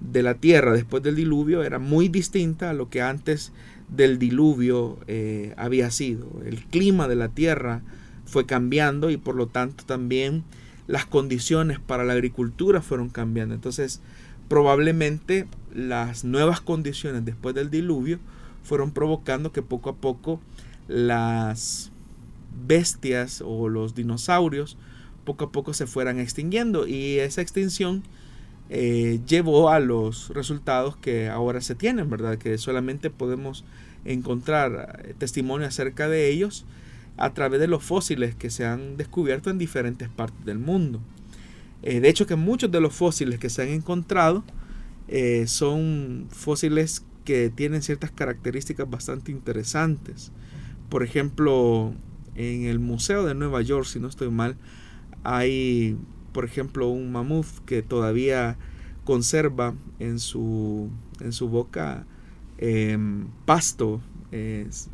de 0.00 0.22
la 0.22 0.34
Tierra 0.34 0.72
después 0.72 1.02
del 1.02 1.16
diluvio 1.16 1.62
era 1.62 1.78
muy 1.78 2.08
distinta 2.08 2.70
a 2.70 2.72
lo 2.72 2.88
que 2.88 3.02
antes 3.02 3.52
del 3.88 4.18
diluvio 4.18 4.98
eh, 5.06 5.54
había 5.56 5.90
sido. 5.90 6.28
El 6.44 6.64
clima 6.64 7.08
de 7.08 7.16
la 7.16 7.28
Tierra 7.28 7.82
fue 8.24 8.46
cambiando 8.46 9.10
y 9.10 9.16
por 9.16 9.34
lo 9.34 9.48
tanto 9.48 9.84
también 9.84 10.44
las 10.86 11.06
condiciones 11.06 11.78
para 11.78 12.04
la 12.04 12.14
agricultura 12.14 12.80
fueron 12.80 13.08
cambiando. 13.08 13.54
Entonces, 13.54 14.00
probablemente 14.48 15.46
las 15.74 16.24
nuevas 16.24 16.60
condiciones 16.60 17.24
después 17.24 17.54
del 17.54 17.70
diluvio 17.70 18.18
fueron 18.62 18.92
provocando 18.92 19.52
que 19.52 19.62
poco 19.62 19.90
a 19.90 19.96
poco 19.96 20.40
las 20.88 21.90
bestias 22.66 23.42
o 23.44 23.68
los 23.68 23.94
dinosaurios 23.94 24.76
poco 25.24 25.46
a 25.46 25.52
poco 25.52 25.74
se 25.74 25.86
fueran 25.86 26.18
extinguiendo 26.18 26.86
y 26.86 27.18
esa 27.18 27.42
extinción 27.42 28.02
eh, 28.70 29.20
llevó 29.26 29.68
a 29.68 29.80
los 29.80 30.30
resultados 30.30 30.96
que 30.96 31.28
ahora 31.28 31.60
se 31.60 31.74
tienen, 31.74 32.08
¿verdad? 32.08 32.38
Que 32.38 32.56
solamente 32.58 33.10
podemos 33.10 33.64
encontrar 34.04 35.02
eh, 35.04 35.14
testimonio 35.18 35.66
acerca 35.66 36.08
de 36.08 36.28
ellos 36.28 36.64
a 37.18 37.34
través 37.34 37.60
de 37.60 37.66
los 37.66 37.84
fósiles 37.84 38.34
que 38.34 38.50
se 38.50 38.64
han 38.64 38.96
descubierto 38.96 39.50
en 39.50 39.58
diferentes 39.58 40.08
partes 40.08 40.44
del 40.46 40.58
mundo. 40.58 41.00
Eh, 41.82 42.00
de 42.00 42.08
hecho 42.08 42.26
que 42.26 42.36
muchos 42.36 42.70
de 42.70 42.80
los 42.80 42.94
fósiles 42.94 43.38
que 43.38 43.50
se 43.50 43.62
han 43.62 43.68
encontrado 43.68 44.44
son 45.44 46.28
fósiles 46.30 47.04
que 47.26 47.50
tienen 47.54 47.82
ciertas 47.82 48.10
características 48.10 48.88
bastante 48.88 49.30
interesantes. 49.30 50.32
Por 50.88 51.02
ejemplo, 51.02 51.92
en 52.34 52.64
el 52.64 52.78
Museo 52.78 53.24
de 53.24 53.34
Nueva 53.34 53.60
York, 53.60 53.84
si 53.84 54.00
no 54.00 54.08
estoy 54.08 54.30
mal, 54.30 54.56
hay, 55.24 55.96
por 56.32 56.44
ejemplo, 56.44 56.88
un 56.88 57.12
mamut 57.12 57.46
que 57.66 57.82
todavía 57.82 58.56
conserva 59.04 59.74
en 59.98 60.18
su, 60.18 60.90
en 61.20 61.32
su 61.32 61.48
boca 61.48 62.06
em, 62.58 63.26
pasto 63.44 64.00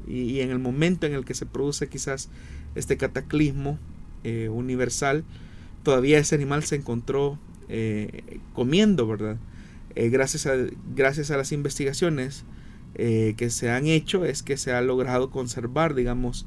y, 0.08 0.40
en 0.40 0.50
el 0.50 0.58
momento 0.58 1.06
en 1.06 1.14
el 1.14 1.24
que 1.24 1.34
se 1.34 1.46
produce 1.46 1.88
quizás 1.88 2.28
este 2.74 2.96
cataclismo 2.96 3.78
eh, 4.24 4.48
universal, 4.48 5.24
todavía 5.82 6.18
ese 6.18 6.34
animal 6.34 6.64
se 6.64 6.76
encontró 6.76 7.38
eh, 7.68 8.40
comiendo, 8.52 9.06
¿verdad? 9.06 9.36
Eh, 9.94 10.08
gracias, 10.08 10.46
a, 10.46 10.54
gracias 10.94 11.30
a 11.30 11.36
las 11.36 11.52
investigaciones 11.52 12.44
que 12.94 13.50
se 13.50 13.70
han 13.70 13.86
hecho 13.86 14.24
es 14.24 14.42
que 14.42 14.56
se 14.56 14.72
ha 14.72 14.80
logrado 14.80 15.30
conservar, 15.30 15.94
digamos, 15.94 16.46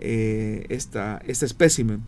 esta, 0.00 1.22
este 1.24 1.46
espécimen. 1.46 2.02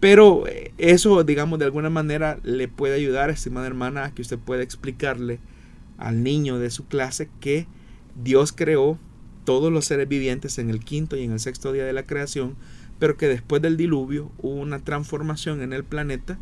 Pero 0.00 0.44
eso, 0.78 1.24
digamos, 1.24 1.58
de 1.58 1.64
alguna 1.64 1.90
manera 1.90 2.38
le 2.42 2.68
puede 2.68 2.96
ayudar, 2.96 3.30
estimada 3.30 3.66
hermana, 3.66 4.04
a 4.04 4.14
que 4.14 4.22
usted 4.22 4.38
pueda 4.38 4.62
explicarle 4.62 5.40
al 5.96 6.22
niño 6.22 6.58
de 6.58 6.70
su 6.70 6.86
clase 6.86 7.30
que 7.40 7.66
Dios 8.22 8.52
creó 8.52 8.98
todos 9.44 9.72
los 9.72 9.86
seres 9.86 10.08
vivientes 10.08 10.58
en 10.58 10.70
el 10.70 10.80
quinto 10.80 11.16
y 11.16 11.22
en 11.22 11.32
el 11.32 11.40
sexto 11.40 11.72
día 11.72 11.84
de 11.84 11.92
la 11.92 12.04
creación, 12.04 12.56
pero 12.98 13.16
que 13.16 13.28
después 13.28 13.62
del 13.62 13.76
diluvio 13.76 14.30
hubo 14.38 14.56
una 14.56 14.80
transformación 14.80 15.62
en 15.62 15.72
el 15.72 15.84
planeta 15.84 16.38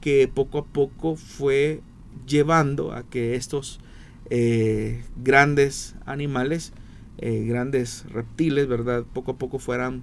que 0.00 0.28
poco 0.32 0.58
a 0.58 0.64
poco 0.64 1.16
fue 1.16 1.80
llevando 2.26 2.92
a 2.92 3.02
que 3.04 3.34
estos 3.34 3.80
eh, 4.30 5.04
grandes 5.22 5.94
animales, 6.06 6.72
eh, 7.18 7.44
grandes 7.46 8.04
reptiles, 8.10 8.66
¿verdad? 8.66 9.04
Poco 9.12 9.32
a 9.32 9.38
poco 9.38 9.58
fueran 9.58 10.02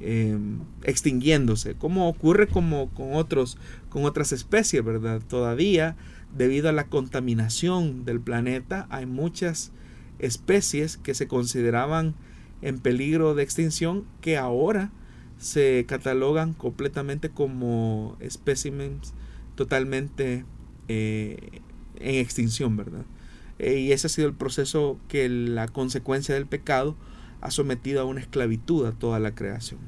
em, 0.00 0.60
extinguiéndose, 0.82 1.74
como 1.74 2.08
ocurre 2.08 2.46
como 2.46 2.88
con, 2.90 3.14
otros, 3.14 3.58
con 3.88 4.04
otras 4.04 4.32
especies, 4.32 4.84
¿verdad? 4.84 5.20
Todavía, 5.26 5.96
debido 6.36 6.68
a 6.68 6.72
la 6.72 6.84
contaminación 6.84 8.04
del 8.04 8.20
planeta, 8.20 8.86
hay 8.90 9.06
muchas 9.06 9.72
especies 10.18 10.96
que 10.96 11.14
se 11.14 11.28
consideraban 11.28 12.14
en 12.62 12.78
peligro 12.78 13.34
de 13.34 13.42
extinción 13.42 14.04
que 14.20 14.36
ahora 14.36 14.90
se 15.38 15.86
catalogan 15.88 16.52
completamente 16.52 17.30
como 17.30 18.16
especímenes 18.20 19.14
totalmente 19.54 20.44
eh, 20.88 21.60
en 21.96 22.14
extinción, 22.16 22.76
¿verdad? 22.76 23.04
Eh, 23.58 23.78
y 23.78 23.92
ese 23.92 24.06
ha 24.06 24.10
sido 24.10 24.28
el 24.28 24.34
proceso 24.34 24.98
que 25.08 25.28
la 25.28 25.68
consecuencia 25.68 26.34
del 26.34 26.46
pecado 26.46 26.96
ha 27.40 27.50
sometido 27.50 28.00
a 28.00 28.04
una 28.04 28.20
esclavitud 28.20 28.86
a 28.86 28.92
toda 28.92 29.18
la 29.18 29.34
creación. 29.34 29.80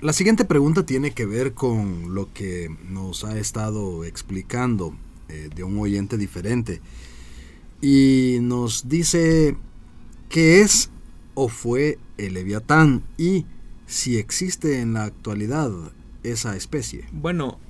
La 0.00 0.12
siguiente 0.12 0.44
pregunta 0.44 0.84
tiene 0.84 1.12
que 1.12 1.26
ver 1.26 1.54
con 1.54 2.14
lo 2.14 2.32
que 2.32 2.68
nos 2.88 3.24
ha 3.24 3.38
estado 3.38 4.04
explicando 4.04 4.94
eh, 5.28 5.48
de 5.54 5.64
un 5.64 5.78
oyente 5.78 6.18
diferente. 6.18 6.80
Y 7.80 8.38
nos 8.40 8.88
dice 8.88 9.56
que 10.28 10.60
es 10.60 10.90
o 11.36 11.48
fue 11.48 11.98
el 12.16 12.34
leviatán? 12.34 13.04
Y 13.16 13.46
si 13.86 14.16
existe 14.16 14.80
en 14.80 14.94
la 14.94 15.04
actualidad 15.04 15.70
esa 16.24 16.56
especie. 16.56 17.04
Bueno, 17.12 17.60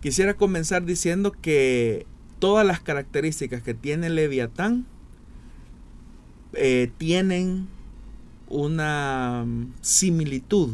quisiera 0.00 0.34
comenzar 0.34 0.84
diciendo 0.84 1.30
que 1.30 2.06
todas 2.38 2.66
las 2.66 2.80
características 2.80 3.62
que 3.62 3.74
tiene 3.74 4.08
el 4.08 4.16
leviatán 4.16 4.86
eh, 6.54 6.90
tienen 6.98 7.68
una 8.48 9.44
mm, 9.46 9.74
similitud 9.80 10.70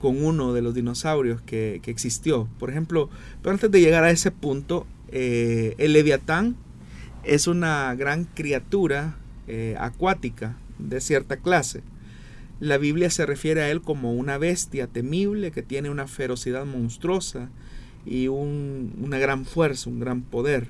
con 0.00 0.22
uno 0.22 0.52
de 0.52 0.60
los 0.60 0.74
dinosaurios 0.74 1.40
que, 1.40 1.80
existió. 1.86 2.48
Por 2.58 2.70
ejemplo, 2.70 3.08
pero 3.40 3.52
antes 3.52 3.70
de 3.70 3.80
llegar 3.80 4.04
a 4.04 4.10
ese 4.10 4.30
punto, 4.30 4.86
eh, 5.08 5.74
el 5.78 5.92
leviatán 5.94 6.56
es 7.22 7.46
una 7.46 7.94
gran 7.94 8.24
criatura 8.24 9.16
eh, 9.46 9.76
acuática 9.78 10.56
de 10.78 11.00
cierta 11.00 11.38
clase. 11.38 11.82
La 12.60 12.78
Biblia 12.78 13.10
se 13.10 13.26
refiere 13.26 13.62
a 13.62 13.70
él 13.70 13.80
como 13.80 14.12
una 14.12 14.38
bestia 14.38 14.86
temible 14.86 15.50
que 15.50 15.62
tiene 15.62 15.90
una 15.90 16.06
ferocidad 16.06 16.66
monstruosa 16.66 17.48
y 18.06 18.28
una 18.28 19.18
gran 19.18 19.44
fuerza, 19.44 19.90
un 19.90 20.00
gran 20.00 20.22
poder. 20.22 20.68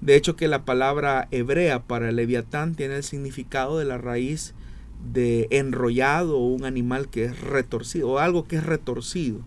De 0.00 0.16
hecho 0.16 0.34
que 0.34 0.48
la 0.48 0.64
palabra 0.64 1.28
hebrea 1.30 1.82
para 1.82 2.10
leviatán 2.10 2.74
tiene 2.74 2.96
el 2.96 3.02
significado 3.02 3.78
de 3.78 3.84
la 3.84 3.98
raíz 3.98 4.54
de 5.12 5.46
enrollado 5.50 6.38
o 6.38 6.46
un 6.46 6.64
animal 6.64 7.08
que 7.08 7.24
es 7.24 7.40
retorcido 7.40 8.10
o 8.10 8.18
algo 8.18 8.44
que 8.44 8.56
es 8.56 8.64
retorcido. 8.64 9.40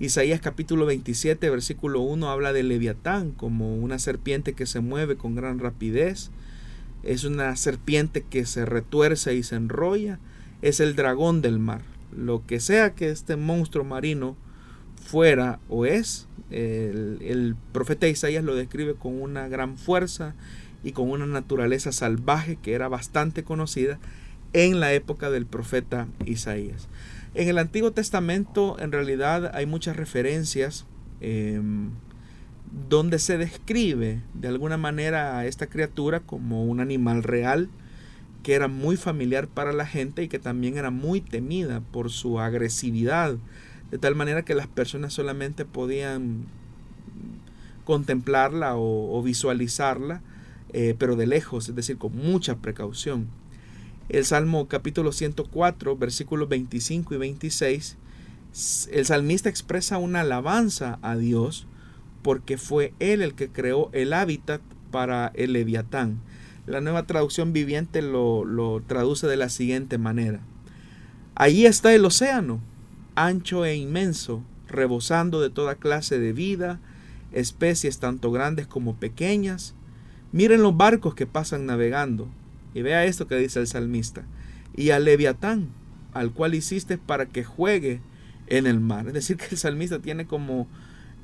Isaías 0.00 0.40
capítulo 0.40 0.86
27 0.86 1.48
versículo 1.50 2.00
1 2.00 2.28
habla 2.28 2.52
de 2.52 2.64
leviatán 2.64 3.30
como 3.30 3.76
una 3.76 3.98
serpiente 3.98 4.54
que 4.54 4.66
se 4.66 4.80
mueve 4.80 5.16
con 5.16 5.36
gran 5.36 5.60
rapidez. 5.60 6.30
Es 7.04 7.22
una 7.22 7.54
serpiente 7.54 8.22
que 8.28 8.44
se 8.44 8.66
retuerce 8.66 9.36
y 9.36 9.44
se 9.44 9.54
enrolla. 9.54 10.18
Es 10.62 10.80
el 10.80 10.96
dragón 10.96 11.42
del 11.42 11.60
mar. 11.60 11.82
Lo 12.14 12.44
que 12.44 12.58
sea 12.58 12.94
que 12.94 13.10
este 13.10 13.36
monstruo 13.36 13.84
marino 13.84 14.36
fuera 15.06 15.58
o 15.68 15.86
es, 15.86 16.26
el, 16.50 17.56
profeta 17.72 18.08
Isaías 18.08 18.44
lo 18.44 18.54
describe 18.54 18.94
con 18.94 19.20
una 19.20 19.48
gran 19.48 19.78
fuerza 19.78 20.34
y 20.84 20.92
con 20.92 21.10
una 21.10 21.26
naturaleza 21.26 21.92
salvaje 21.92 22.56
que 22.56 22.74
era 22.74 22.88
bastante 22.88 23.44
conocida 23.44 23.98
en 24.52 24.80
la 24.80 24.92
época 24.92 25.30
del 25.30 25.46
profeta 25.46 26.06
Isaías. 26.24 26.88
En 27.34 27.48
el 27.48 27.58
Antiguo 27.58 27.92
Testamento 27.92 28.76
en 28.78 28.92
realidad 28.92 29.50
hay 29.54 29.66
muchas 29.66 29.96
referencias 29.96 30.86
em, 31.20 31.90
donde 32.88 33.18
se 33.18 33.38
describe 33.38 34.20
de 34.34 34.48
alguna 34.48 34.76
manera 34.76 35.38
a 35.38 35.46
esta 35.46 35.66
criatura 35.66 36.20
como 36.20 36.64
un 36.64 36.80
animal 36.80 37.22
real 37.22 37.68
que 38.42 38.54
era 38.54 38.68
muy 38.68 38.96
familiar 38.96 39.48
para 39.48 39.72
la 39.72 39.86
gente 39.86 40.22
y 40.22 40.28
que 40.28 40.38
también 40.38 40.78
era 40.78 40.90
muy 40.90 41.20
temida 41.20 41.80
por 41.80 42.10
su 42.10 42.38
agresividad, 42.38 43.36
de 43.90 43.98
tal 43.98 44.14
manera 44.14 44.44
que 44.44 44.54
las 44.54 44.66
personas 44.66 45.12
solamente 45.12 45.64
podían 45.64 46.46
contemplarla 47.84 48.74
o, 48.76 49.22
visualizarla, 49.22 50.20
eh, 50.72 50.94
pero 50.98 51.16
de 51.16 51.26
lejos, 51.26 51.68
es 51.68 51.76
decir, 51.76 51.96
con 51.96 52.14
mucha 52.16 52.56
precaución. 52.56 53.28
El 54.08 54.24
Salmo 54.24 54.66
capítulo 54.66 55.12
104, 55.12 55.96
versículos 55.96 56.48
25 56.48 57.14
y 57.14 57.18
26, 57.18 57.96
el 58.90 59.04
salmista 59.04 59.48
expresa 59.48 59.98
una 59.98 60.20
alabanza 60.22 60.98
a 61.02 61.16
Dios 61.16 61.66
porque 62.22 62.58
fue 62.58 62.92
Él 62.98 63.22
el 63.22 63.34
que 63.34 63.48
creó 63.48 63.90
el 63.92 64.12
hábitat 64.12 64.60
para 64.90 65.30
el 65.34 65.52
leviatán. 65.52 66.20
La 66.66 66.80
nueva 66.80 67.06
traducción 67.06 67.52
viviente 67.52 68.02
lo, 68.02 68.44
lo 68.44 68.82
traduce 68.84 69.28
de 69.28 69.36
la 69.36 69.48
siguiente 69.48 69.98
manera. 69.98 70.40
Allí 71.36 71.66
está 71.66 71.94
el 71.94 72.04
océano, 72.04 72.60
ancho 73.16 73.64
e 73.64 73.74
inmenso, 73.74 74.42
rebosando 74.68 75.40
de 75.40 75.50
toda 75.50 75.74
clase 75.74 76.18
de 76.20 76.32
vida, 76.32 76.80
especies 77.32 77.98
tanto 77.98 78.30
grandes 78.30 78.66
como 78.66 78.96
pequeñas. 78.96 79.74
Miren 80.32 80.62
los 80.62 80.76
barcos 80.76 81.14
que 81.14 81.26
pasan 81.26 81.66
navegando. 81.66 82.28
Y 82.74 82.82
vea 82.82 83.04
esto 83.04 83.26
que 83.26 83.36
dice 83.36 83.58
el 83.58 83.66
salmista. 83.66 84.24
Y 84.76 84.90
al 84.90 85.04
leviatán, 85.04 85.70
al 86.12 86.32
cual 86.32 86.54
hiciste 86.54 86.98
para 86.98 87.26
que 87.26 87.42
juegue 87.42 88.00
en 88.46 88.66
el 88.66 88.80
mar. 88.80 89.08
Es 89.08 89.14
decir, 89.14 89.36
que 89.36 89.46
el 89.50 89.56
salmista 89.56 89.98
tiene 89.98 90.26
como 90.26 90.68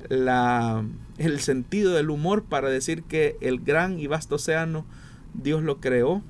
la, 0.09 0.83
el 1.17 1.39
sentido 1.39 1.93
del 1.93 2.09
humor 2.09 2.43
para 2.43 2.69
decir 2.69 3.03
que 3.03 3.37
el 3.41 3.59
gran 3.59 3.99
y 3.99 4.07
vasto 4.07 4.35
océano 4.35 4.85
Dios 5.33 5.63
lo 5.63 5.79
creó 5.79 6.21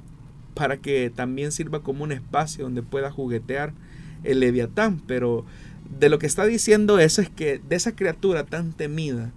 para 0.53 0.77
que 0.77 1.09
también 1.09 1.51
sirva 1.51 1.81
como 1.81 2.03
un 2.03 2.11
espacio 2.11 2.65
donde 2.65 2.83
pueda 2.83 3.11
juguetear 3.11 3.73
el 4.23 4.39
leviatán, 4.39 5.01
pero 5.05 5.45
de 5.99 6.09
lo 6.09 6.19
que 6.19 6.25
está 6.25 6.45
diciendo 6.45 6.99
eso 6.99 7.21
es 7.21 7.29
que 7.29 7.59
de 7.59 7.75
esa 7.75 7.95
criatura 7.95 8.45
tan 8.45 8.73
temida 8.73 9.31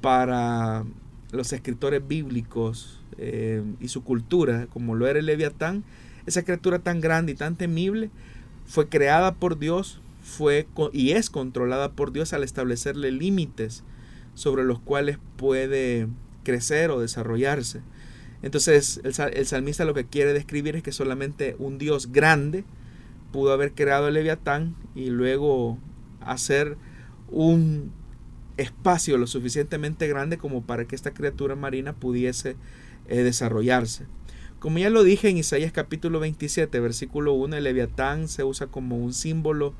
para 0.00 0.84
los 1.32 1.52
escritores 1.52 2.06
bíblicos 2.06 3.00
eh, 3.18 3.62
y 3.80 3.88
su 3.88 4.04
cultura, 4.04 4.66
como 4.72 4.94
lo 4.94 5.06
era 5.06 5.18
el 5.18 5.26
leviatán, 5.26 5.84
esa 6.26 6.42
criatura 6.42 6.78
tan 6.78 7.00
grande 7.00 7.32
y 7.32 7.34
tan 7.34 7.56
temible, 7.56 8.10
fue 8.66 8.88
creada 8.88 9.34
por 9.34 9.58
Dios, 9.58 10.00
fue 10.22 10.66
y 10.92 11.12
es 11.12 11.30
controlada 11.30 11.92
por 11.92 12.12
Dios 12.12 12.32
al 12.32 12.42
establecerle 12.42 13.12
límites 13.12 13.84
sobre 14.34 14.64
los 14.64 14.80
cuales 14.80 15.18
puede 15.36 16.08
crecer 16.42 16.90
o 16.90 17.00
desarrollarse. 17.00 17.80
Entonces 18.42 19.00
el, 19.04 19.14
el 19.34 19.46
salmista 19.46 19.84
lo 19.84 19.94
que 19.94 20.04
quiere 20.04 20.32
describir 20.32 20.76
es 20.76 20.82
que 20.82 20.92
solamente 20.92 21.56
un 21.58 21.78
Dios 21.78 22.12
grande, 22.12 22.64
pudo 23.32 23.52
haber 23.52 23.72
creado 23.72 24.08
el 24.08 24.14
Leviatán 24.14 24.76
y 24.94 25.10
luego 25.10 25.78
hacer 26.20 26.76
un 27.28 27.92
espacio 28.56 29.18
lo 29.18 29.26
suficientemente 29.26 30.08
grande 30.08 30.38
como 30.38 30.62
para 30.62 30.86
que 30.86 30.96
esta 30.96 31.12
criatura 31.12 31.56
marina 31.56 31.92
pudiese 31.92 32.56
eh, 33.08 33.22
desarrollarse. 33.22 34.06
Como 34.58 34.78
ya 34.78 34.90
lo 34.90 35.04
dije 35.04 35.28
en 35.28 35.36
Isaías 35.36 35.72
capítulo 35.72 36.18
27, 36.18 36.80
versículo 36.80 37.34
1, 37.34 37.56
el 37.56 37.64
leviatán 37.64 38.26
se 38.26 38.42
usa 38.42 38.68
como 38.68 38.96
un 38.96 39.12
símbolo 39.12 39.74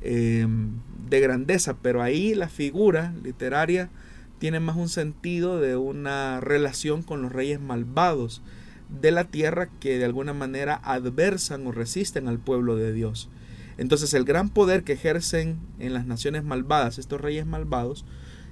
em, 0.00 0.72
de 1.08 1.20
grandeza, 1.20 1.76
pero 1.80 2.02
ahí 2.02 2.34
la 2.34 2.48
figura 2.48 3.14
literaria 3.22 3.90
tiene 4.38 4.60
más 4.60 4.76
un 4.76 4.88
sentido 4.88 5.60
de 5.60 5.76
una 5.76 6.40
relación 6.40 7.02
con 7.02 7.22
los 7.22 7.32
reyes 7.32 7.60
malvados 7.60 8.42
de 8.88 9.10
la 9.10 9.24
tierra 9.24 9.68
que 9.80 9.98
de 9.98 10.04
alguna 10.04 10.32
manera 10.32 10.80
adversan 10.82 11.66
o 11.66 11.72
resisten 11.72 12.28
al 12.28 12.38
pueblo 12.38 12.76
de 12.76 12.92
Dios. 12.92 13.28
Entonces 13.76 14.12
el 14.14 14.24
gran 14.24 14.48
poder 14.48 14.82
que 14.82 14.94
ejercen 14.94 15.58
en 15.78 15.94
las 15.94 16.06
naciones 16.06 16.44
malvadas, 16.44 16.98
estos 16.98 17.20
reyes 17.20 17.46
malvados, 17.46 18.04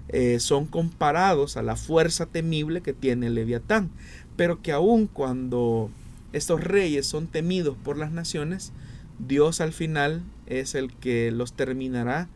eh, 0.09 0.39
son 0.39 0.67
comparados 0.67 1.57
a 1.57 1.63
la 1.63 1.75
fuerza 1.75 2.27
temible 2.27 2.81
que 2.81 2.93
tiene 2.93 3.27
el 3.27 3.35
leviatán, 3.35 3.91
pero 4.37 4.63
que 4.63 4.71
aun 4.71 5.09
cuando 5.09 5.91
estos 6.33 6.63
reyes 6.63 7.07
son 7.07 7.27
temidos 7.27 7.77
por 7.83 7.99
las 7.99 8.13
naciones, 8.13 8.73
Dios 9.19 9.61
al 9.61 9.73
final 9.73 10.23
es 10.47 10.75
el 10.75 10.93
que 10.93 11.33
los 11.33 11.55
terminará 11.55 12.29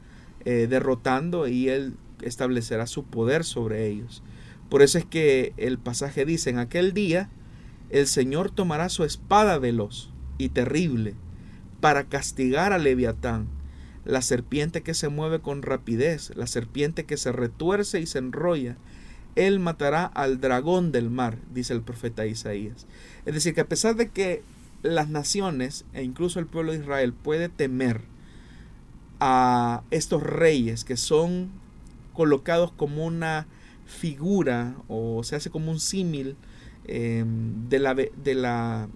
eh, 0.44 0.66
derrotando 0.68 1.46
y 1.46 1.68
él 1.68 1.94
establecerá 2.22 2.86
su 2.86 3.04
poder 3.04 3.44
sobre 3.44 3.86
ellos. 3.86 4.22
Por 4.68 4.82
eso 4.82 4.98
es 4.98 5.04
que 5.04 5.52
el 5.56 5.78
pasaje 5.78 6.24
dice, 6.24 6.50
en 6.50 6.58
aquel 6.58 6.92
día 6.92 7.28
el 7.90 8.06
Señor 8.06 8.50
tomará 8.50 8.88
su 8.88 9.04
espada 9.04 9.58
veloz 9.58 10.10
y 10.38 10.48
terrible 10.48 11.14
para 11.80 12.04
castigar 12.04 12.72
a 12.72 12.78
Leviatán, 12.78 13.48
la 14.04 14.22
serpiente 14.22 14.82
que 14.82 14.94
se 14.94 15.08
mueve 15.08 15.40
con 15.40 15.62
rapidez, 15.62 16.32
la 16.36 16.46
serpiente 16.46 17.04
que 17.04 17.16
se 17.16 17.32
retuerce 17.32 18.00
y 18.00 18.06
se 18.06 18.18
enrolla. 18.18 18.76
Él 19.36 19.60
matará 19.60 20.04
al 20.04 20.40
dragón 20.40 20.92
del 20.92 21.10
mar, 21.10 21.38
dice 21.52 21.72
el 21.72 21.82
profeta 21.82 22.26
Isaías. 22.26 22.86
Es 23.26 23.34
decir, 23.34 23.54
que 23.54 23.60
a 23.60 23.68
pesar 23.68 23.96
de 23.96 24.08
que 24.08 24.42
las 24.82 25.08
naciones 25.08 25.84
e 25.92 26.02
incluso 26.02 26.38
el 26.38 26.46
pueblo 26.46 26.72
de 26.72 26.78
Israel 26.78 27.12
puede 27.12 27.48
temer 27.48 28.02
a 29.20 29.82
estos 29.90 30.22
reyes 30.22 30.84
que 30.84 30.96
son 30.96 31.50
colocados 32.14 32.72
como 32.72 33.04
una 33.04 33.46
figura 33.86 34.74
o 34.88 35.22
se 35.24 35.36
hace 35.36 35.50
como 35.50 35.70
un 35.70 35.80
símil 35.80 36.36
Em, 36.86 37.68
de, 37.68 37.78
la, 37.78 37.94
de, 37.94 38.34
la, 38.34 38.88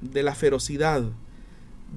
de 0.00 0.22
la 0.22 0.34
ferocidad 0.34 1.04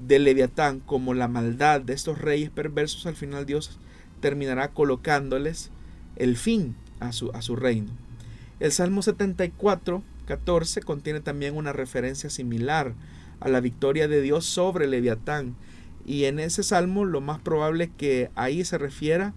del 0.07 0.25
leviatán 0.25 0.79
como 0.81 1.13
la 1.13 1.27
maldad 1.27 1.81
de 1.81 1.93
estos 1.93 2.19
reyes 2.19 2.49
perversos, 2.49 3.05
al 3.05 3.15
final 3.15 3.45
Dios 3.45 3.79
terminará 4.19 4.69
colocándoles 4.69 5.71
el 6.17 6.35
fin 6.35 6.75
a 6.99 7.11
su, 7.11 7.31
a 7.31 7.41
su 7.41 7.55
reino. 7.55 7.91
El 8.59 8.71
Salmo 8.71 9.01
74, 9.01 10.03
14 10.25 10.81
contiene 10.81 11.21
también 11.21 11.55
una 11.55 11.73
referencia 11.73 12.29
similar 12.29 12.93
a 13.39 13.49
la 13.49 13.61
victoria 13.61 14.07
de 14.07 14.21
Dios 14.21 14.45
sobre 14.45 14.87
Leviatán. 14.87 15.55
Y 16.05 16.25
en 16.25 16.39
ese 16.39 16.63
salmo 16.63 17.05
lo 17.05 17.21
más 17.21 17.39
probable 17.39 17.85
es 17.85 17.89
que 17.97 18.29
ahí 18.35 18.63
se 18.65 18.77
refiera 18.77 19.33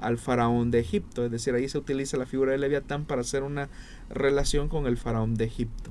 al 0.00 0.18
faraón 0.18 0.70
de 0.70 0.80
Egipto, 0.80 1.24
es 1.24 1.30
decir, 1.30 1.54
ahí 1.54 1.68
se 1.68 1.78
utiliza 1.78 2.16
la 2.16 2.26
figura 2.26 2.52
de 2.52 2.58
Leviatán 2.58 3.04
para 3.04 3.20
hacer 3.20 3.44
una 3.44 3.68
relación 4.12 4.68
con 4.68 4.86
el 4.86 4.96
faraón 4.96 5.34
de 5.34 5.44
Egipto. 5.44 5.90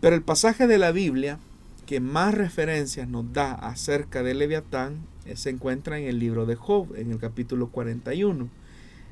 Pero 0.00 0.16
el 0.16 0.22
pasaje 0.22 0.66
de 0.66 0.78
la 0.78 0.92
Biblia 0.92 1.38
que 1.86 2.00
más 2.00 2.34
referencias 2.34 3.08
nos 3.08 3.32
da 3.32 3.52
acerca 3.52 4.22
de 4.22 4.34
Leviatán 4.34 5.06
se 5.34 5.50
encuentra 5.50 5.98
en 5.98 6.06
el 6.06 6.18
libro 6.18 6.44
de 6.44 6.56
Job, 6.56 6.94
en 6.96 7.12
el 7.12 7.18
capítulo 7.18 7.68
41. 7.68 8.48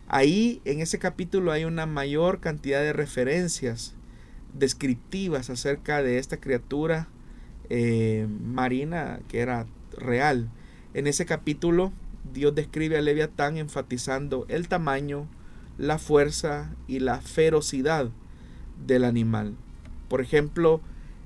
Ahí, 0.09 0.61
en 0.65 0.81
ese 0.81 0.99
capítulo, 0.99 1.53
hay 1.53 1.65
una 1.65 1.87
mayor 1.87 2.41
cantidad 2.41 2.81
de 2.81 2.93
referencias 2.93 3.95
descriptivas 4.53 5.51
acerca 5.51 6.03
de 6.03 6.19
esta 6.19 6.39
criatura 6.39 7.09
eh, 7.71 8.27
marina 8.29 9.21
que 9.29 9.41
era 9.41 9.67
real. 9.97 10.51
En 10.93 11.07
ese 11.07 11.27
capítulo, 11.27 11.93
Dios 12.33 12.55
describe 12.55 12.99
a 12.99 13.03
Leviatán 13.03 13.57
enfatizando 13.57 14.47
el 14.49 14.69
tamaño, 14.69 15.27
la 15.79 15.99
fuerza 15.99 16.75
y 16.87 17.01
la 17.01 17.21
ferocidad 17.21 18.11
del 18.87 19.05
animal. 19.05 19.55
Por 20.09 20.21
ejemplo, 20.21 20.81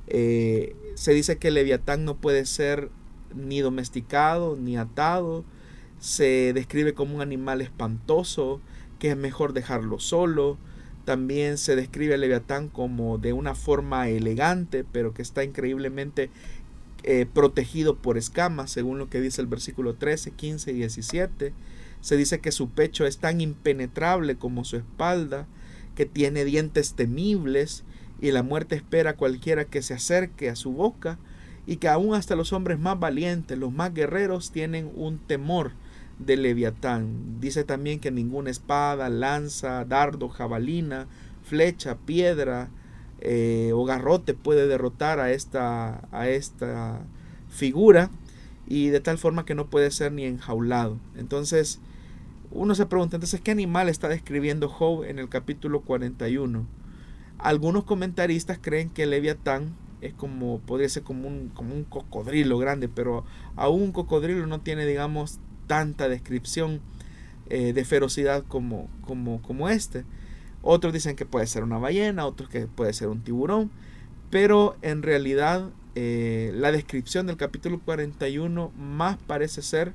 eh, 0.07 0.75
se 0.95 1.13
dice 1.13 1.39
que 1.39 1.51
Leviatán 1.51 2.05
no 2.05 2.17
puede 2.17 2.47
ser 2.47 2.91
ni 3.35 3.61
domesticado 3.61 4.57
ni 4.57 4.77
atado. 4.77 5.45
Se 6.01 6.53
describe 6.53 6.95
como 6.95 7.17
un 7.17 7.21
animal 7.21 7.61
espantoso, 7.61 8.61
que 8.99 9.11
es 9.11 9.17
mejor 9.17 9.53
dejarlo 9.53 9.99
solo. 9.99 10.59
También 11.05 11.59
se 11.59 11.75
describe 11.77 12.15
a 12.15 12.19
Leviatán 12.19 12.69
como 12.69 13.19
de 13.19 13.33
una 13.33 13.55
forma 13.55 14.09
elegante, 14.09 14.85
pero 14.85 15.15
que 15.15 15.23
está 15.23 15.43
increíblemente 15.43 16.31
eh, 17.05 17.27
protegido 17.33 17.97
por 17.97 18.19
escamas, 18.19 18.71
según 18.71 18.99
lo 18.99 19.09
que 19.09 19.21
dice 19.21 19.41
el 19.41 19.47
versículo 19.47 19.95
13, 19.95 20.33
15 20.33 20.73
y 20.73 20.75
17. 20.75 21.53
Se 22.01 22.17
dice 22.17 22.41
que 22.41 22.53
su 22.53 22.71
pecho 22.71 23.07
es 23.07 23.19
tan 23.19 23.41
impenetrable 23.41 24.37
como 24.37 24.65
su 24.65 24.77
espalda, 24.77 25.47
que 25.95 26.07
tiene 26.07 26.45
dientes 26.45 26.95
temibles 26.95 27.85
y 28.21 28.31
la 28.31 28.43
muerte 28.43 28.77
espera 28.77 29.11
a 29.11 29.17
cualquiera 29.17 29.65
que 29.65 29.83
se 29.83 29.95
acerque 29.95 30.49
a 30.49 30.57
su 30.57 30.73
boca 30.73 31.19
y 31.67 31.77
que 31.77 31.89
aún 31.89 32.15
hasta 32.15 32.37
los 32.37 32.53
hombres 32.53 32.79
más 32.79 32.99
valientes, 32.99 33.59
los 33.59 33.73
más 33.73 33.93
guerreros, 33.93 34.53
tienen 34.53 34.91
un 34.95 35.19
temor 35.19 35.73
de 36.19 36.37
Leviatán. 36.37 37.41
Dice 37.41 37.65
también 37.65 38.01
que 38.01 38.11
ninguna 38.11 38.51
espada, 38.51 39.09
lanza, 39.09 39.85
dardo, 39.85 40.29
jabalina, 40.29 41.07
flecha, 41.43 41.97
piedra 41.99 42.71
eh, 43.21 43.73
o 43.75 43.85
garrote 43.85 44.35
puede 44.35 44.67
derrotar 44.67 45.21
a 45.21 45.33
esta, 45.33 46.09
a 46.13 46.29
esta 46.29 47.01
figura 47.49 48.11
y 48.67 48.89
de 48.89 49.01
tal 49.01 49.19
forma 49.19 49.45
que 49.45 49.55
no 49.55 49.69
puede 49.69 49.91
ser 49.91 50.13
ni 50.13 50.25
enjaulado. 50.25 50.99
Entonces, 51.17 51.81
uno 52.51 52.75
se 52.75 52.87
pregunta, 52.87 53.17
entonces, 53.17 53.41
¿qué 53.41 53.51
animal 53.51 53.89
está 53.89 54.09
describiendo 54.09 54.69
Job 54.69 55.05
en 55.05 55.19
el 55.19 55.29
capítulo 55.29 55.83
41? 55.83 56.67
Algunos 57.39 57.85
comentaristas 57.85 58.59
creen 58.61 58.91
que 58.91 59.07
Leviatán 59.07 59.77
es 60.01 60.15
como, 60.15 60.61
podría 60.61 60.89
ser 60.89 61.03
como 61.03 61.29
un, 61.29 61.49
como 61.51 61.75
un 61.75 61.85
cocodrilo 61.85 62.59
grande, 62.59 62.89
pero 62.89 63.25
aún 63.57 63.83
un 63.83 63.93
cocodrilo 63.93 64.47
no 64.47 64.61
tiene, 64.61 64.87
digamos, 64.87 65.41
tanta 65.67 66.09
descripción 66.09 66.81
eh, 67.51 67.73
de 67.73 67.85
ferocidad 67.85 68.45
como, 68.45 68.89
como, 69.03 69.43
como 69.43 69.69
este. 69.69 70.05
Otros 70.63 70.93
dicen 70.93 71.17
que 71.17 71.27
puede 71.27 71.47
ser 71.47 71.63
una 71.63 71.79
ballena, 71.79 72.27
otros 72.27 72.49
que 72.49 72.67
puede 72.67 72.93
ser 72.93 73.09
un 73.09 73.23
tiburón, 73.23 73.71
pero 74.31 74.77
en 74.83 75.03
realidad 75.03 75.71
eh, 75.95 76.53
la 76.55 76.73
descripción 76.73 77.27
del 77.27 77.37
capítulo 77.37 77.81
41 77.81 78.73
más 78.77 79.19
parece 79.27 79.63
ser 79.63 79.93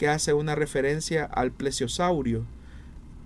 que 0.00 0.08
hace 0.08 0.32
una 0.32 0.54
referencia 0.54 1.26
al 1.26 1.52
plesiosaurio, 1.52 2.46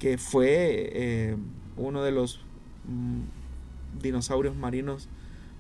que 0.01 0.19
fue 0.19 0.91
eh, 0.93 1.37
uno 1.77 2.03
de 2.03 2.11
los 2.11 2.41
mm, 2.89 4.03
dinosaurios 4.03 4.57
marinos 4.57 5.09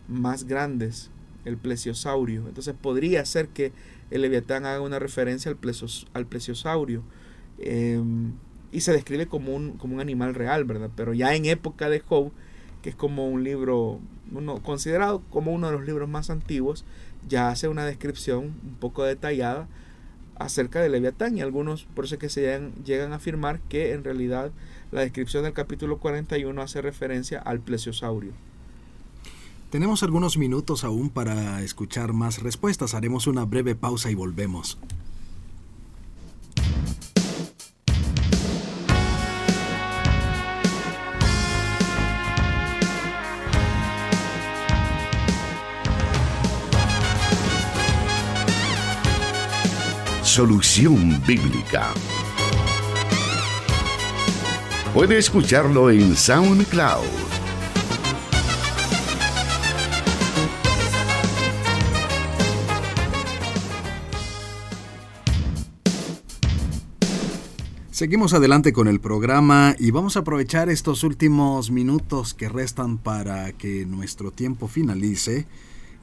más 0.09 0.43
grandes, 0.43 1.13
el 1.45 1.57
plesiosaurio. 1.57 2.49
Entonces 2.49 2.75
podría 2.75 3.25
ser 3.27 3.47
que 3.47 3.71
el 4.11 4.23
leviatán 4.23 4.67
haga 4.67 4.81
una 4.81 4.99
referencia 4.99 5.53
al, 5.53 5.59
al 6.15 6.27
plesiosaurio. 6.27 7.05
Em, 7.59 8.33
y 8.73 8.81
se 8.81 8.93
describe 8.93 9.29
como 9.29 9.55
un, 9.55 9.75
como 9.75 9.95
un 9.95 10.01
animal 10.01 10.35
real, 10.35 10.65
¿verdad? 10.65 10.91
Pero 10.97 11.15
ya 11.15 11.37
en 11.37 11.45
época 11.45 11.89
de 11.91 12.01
Job, 12.01 12.33
que 12.83 12.91
es 12.91 12.97
como 12.97 13.29
un 13.29 13.45
libro 13.45 14.01
considerado 14.65 15.23
como 15.31 15.53
uno 15.53 15.69
de 15.69 15.75
los 15.75 15.87
libros 15.87 16.09
más 16.09 16.29
antiguos, 16.29 16.85
ya 17.29 17.51
hace 17.51 17.69
una 17.69 17.87
descripción 17.87 18.47
un 18.65 18.77
poco 18.81 19.05
detallada 19.05 19.69
acerca 20.39 20.81
de 20.81 20.89
Leviatán 20.89 21.37
y 21.37 21.41
algunos 21.41 21.85
por 21.85 22.05
eso 22.05 22.15
es 22.15 22.21
que 22.21 22.29
se 22.29 22.43
llegan, 22.43 22.73
llegan, 22.85 23.13
a 23.13 23.17
afirmar 23.17 23.61
que 23.69 23.93
en 23.93 24.05
realidad 24.05 24.51
la 24.93 25.03
descripción 25.03 25.45
del 25.45 25.53
capítulo 25.53 25.99
41 25.99 26.61
hace 26.61 26.83
referencia 26.83 27.41
al 27.41 27.61
plesiosaurio. 27.61 28.33
Tenemos 29.71 30.03
algunos 30.05 30.39
minutos 30.39 30.85
aún 30.85 31.11
para 31.11 31.63
escuchar 31.63 32.13
más 32.13 32.43
respuestas. 32.43 32.95
Haremos 32.95 33.27
una 33.27 33.45
breve 33.45 33.75
pausa 33.75 34.09
y 34.11 34.15
volvemos. 34.15 34.79
Solución 50.35 51.23
Bíblica. 51.25 51.95
Puede 54.93 55.17
escucharlo 55.17 55.91
en 55.91 56.17
SoundCloud. 56.17 57.05
Seguimos 67.93 68.35
adelante 68.35 68.73
con 68.73 68.89
el 68.89 68.99
programa 68.99 69.77
y 69.79 69.93
vamos 69.93 70.17
a 70.17 70.21
aprovechar 70.21 70.69
estos 70.69 71.05
últimos 71.05 71.71
minutos 71.71 72.35
que 72.35 72.49
restan 72.49 72.99
para 72.99 73.53
que 73.53 73.87
nuestro 73.87 74.33
tiempo 74.33 74.67
finalice 74.67 75.47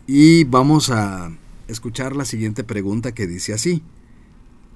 y 0.07 0.45
vamos 0.45 0.89
a 0.89 1.33
escuchar 1.67 2.15
la 2.15 2.23
siguiente 2.23 2.63
pregunta 2.63 3.11
que 3.11 3.27
dice 3.27 3.51
así. 3.51 3.83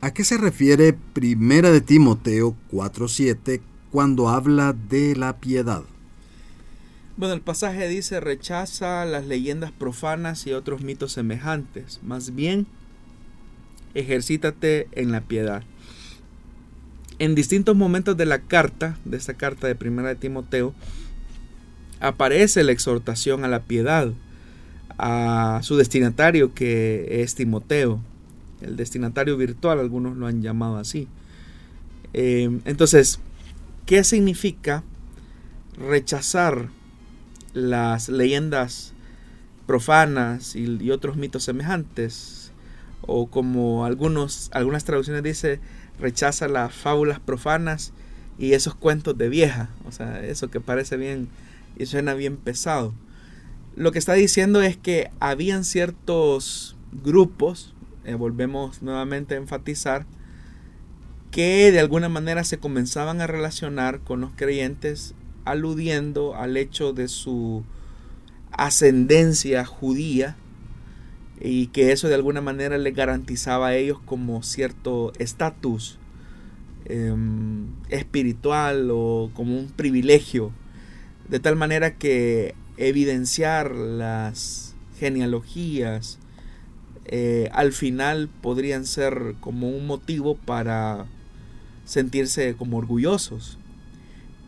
¿A 0.02 0.14
qué 0.14 0.24
se 0.24 0.38
refiere 0.38 0.94
Primera 1.14 1.72
de 1.72 1.82
Timoteo 1.82 2.56
4:7 2.72 3.62
cuando 3.92 4.30
habla 4.30 4.74
de 4.74 5.16
la 5.16 5.38
piedad? 5.38 5.84
Bueno, 7.18 7.34
el 7.34 7.42
pasaje 7.42 7.88
dice 7.88 8.20
rechaza 8.20 9.06
las 9.06 9.26
leyendas 9.26 9.72
profanas 9.72 10.46
y 10.48 10.52
otros 10.52 10.82
mitos 10.82 11.14
semejantes, 11.14 12.02
más 12.04 12.36
bien 12.36 12.68
ejercítate 13.94 14.90
en 14.92 15.12
la 15.12 15.22
piedad. 15.22 15.64
En 17.18 17.34
distintos 17.34 17.78
momentos 17.78 18.18
de 18.18 18.26
la 18.26 18.40
carta, 18.40 18.98
de 19.06 19.16
esta 19.16 19.36
carta 19.36 19.68
de 19.68 19.76
Primera 19.76 20.10
de 20.10 20.16
Timoteo, 20.16 20.76
aparece 22.02 22.66
la 22.66 22.74
exhortación 22.74 23.46
a 23.46 23.48
la 23.48 23.64
piedad 23.64 24.12
a 24.98 25.62
su 25.64 25.78
destinatario 25.78 26.54
que 26.54 27.22
es 27.24 27.36
Timoteo 27.36 28.02
el 28.62 28.76
destinatario 28.76 29.38
virtual, 29.38 29.80
algunos 29.80 30.18
lo 30.18 30.28
han 30.28 30.42
llamado 30.42 30.78
así. 30.78 31.08
Eh, 32.14 32.60
entonces, 32.66 33.20
¿qué 33.86 34.04
significa 34.04 34.84
rechazar 35.78 36.70
las 37.54 38.10
leyendas 38.10 38.94
profanas 39.68 40.56
y, 40.56 40.90
otros 40.92 41.18
mitos 41.18 41.44
semejantes? 41.44 42.52
O 43.02 43.28
como 43.28 43.86
algunos, 43.86 44.50
algunas 44.54 44.84
traducciones 44.86 45.24
dice, 45.24 45.60
rechaza 46.00 46.48
las 46.48 46.74
fábulas 46.74 47.20
profanas 47.20 47.94
y 48.40 48.54
esos 48.54 48.76
cuentos 48.76 49.18
de 49.18 49.30
vieja. 49.30 49.70
O 49.86 49.92
sea, 49.92 50.26
eso 50.26 50.50
que 50.50 50.60
parece 50.60 50.98
bien 50.98 51.28
y 51.78 51.86
suena 51.86 52.14
bien 52.14 52.38
pesado. 52.38 52.94
Lo 53.76 53.92
que 53.92 54.00
está 54.00 54.14
diciendo 54.14 54.62
es 54.62 54.78
que 54.78 55.12
habían 55.20 55.66
ciertos 55.66 56.78
grupos 57.04 57.75
eh, 58.06 58.16
volvemos 58.16 58.82
nuevamente 58.82 59.36
a 59.36 59.38
enfatizar, 59.38 60.06
que 61.32 61.72
de 61.72 61.80
alguna 61.80 62.10
manera 62.10 62.44
se 62.44 62.60
comenzaban 62.60 63.20
a 63.22 63.28
relacionar 63.28 64.00
con 64.00 64.22
los 64.22 64.32
creyentes 64.36 65.16
aludiendo 65.44 66.36
al 66.36 66.58
hecho 66.58 66.94
de 66.94 67.08
su 67.08 67.64
ascendencia 68.52 69.66
judía 69.66 70.38
y 71.40 71.68
que 71.68 71.92
eso 71.92 72.08
de 72.08 72.16
alguna 72.16 72.42
manera 72.42 72.78
les 72.78 72.96
garantizaba 72.96 73.68
a 73.68 73.76
ellos 73.76 74.00
como 74.06 74.42
cierto 74.44 75.12
estatus 75.20 76.00
em, 76.86 77.68
espiritual 77.90 78.90
o 78.92 79.30
como 79.34 79.58
un 79.58 79.68
privilegio, 79.68 80.52
de 81.28 81.40
tal 81.40 81.56
manera 81.56 81.96
que 81.96 82.56
evidenciar 82.78 83.72
las 83.72 84.76
genealogías, 85.00 86.20
eh, 87.06 87.50
al 87.54 87.72
final 87.72 88.30
podrían 88.42 88.86
ser 88.86 89.36
como 89.40 89.70
un 89.70 89.86
motivo 89.86 90.36
para 90.36 91.06
sentirse 91.86 92.56
como 92.56 92.78
orgullosos. 92.78 93.58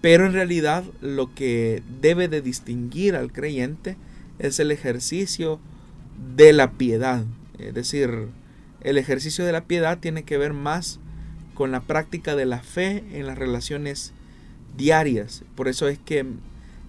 Pero 0.01 0.26
en 0.26 0.34
realidad 0.34 0.84
lo 1.01 1.34
que 1.34 1.84
debe 2.01 2.28
de 2.28 2.41
distinguir 2.41 3.16
al 3.16 3.32
creyente 3.32 3.97
es 4.39 4.60
el 4.60 4.72
ejercicio 4.72 5.60
de 6.36 6.53
la 6.53 6.72
piedad. 6.72 7.26
Es 7.60 7.74
decir, 7.74 8.28
el 8.82 8.97
ejercicio 8.97 9.45
de 9.45 9.51
la 9.51 9.66
piedad 9.66 9.99
tiene 9.99 10.24
que 10.24 10.38
ver 10.38 10.53
más 10.53 10.99
con 11.53 11.72
la 11.72 11.82
práctica 11.82 12.36
de 12.36 12.45
la 12.45 12.60
fe 12.60 13.03
en 13.14 13.26
las 13.26 13.38
relaciones 13.38 14.14
diarias. 14.78 15.43
Por 15.55 15.68
eso 15.68 15.88
es 15.88 15.97
que 15.97 16.20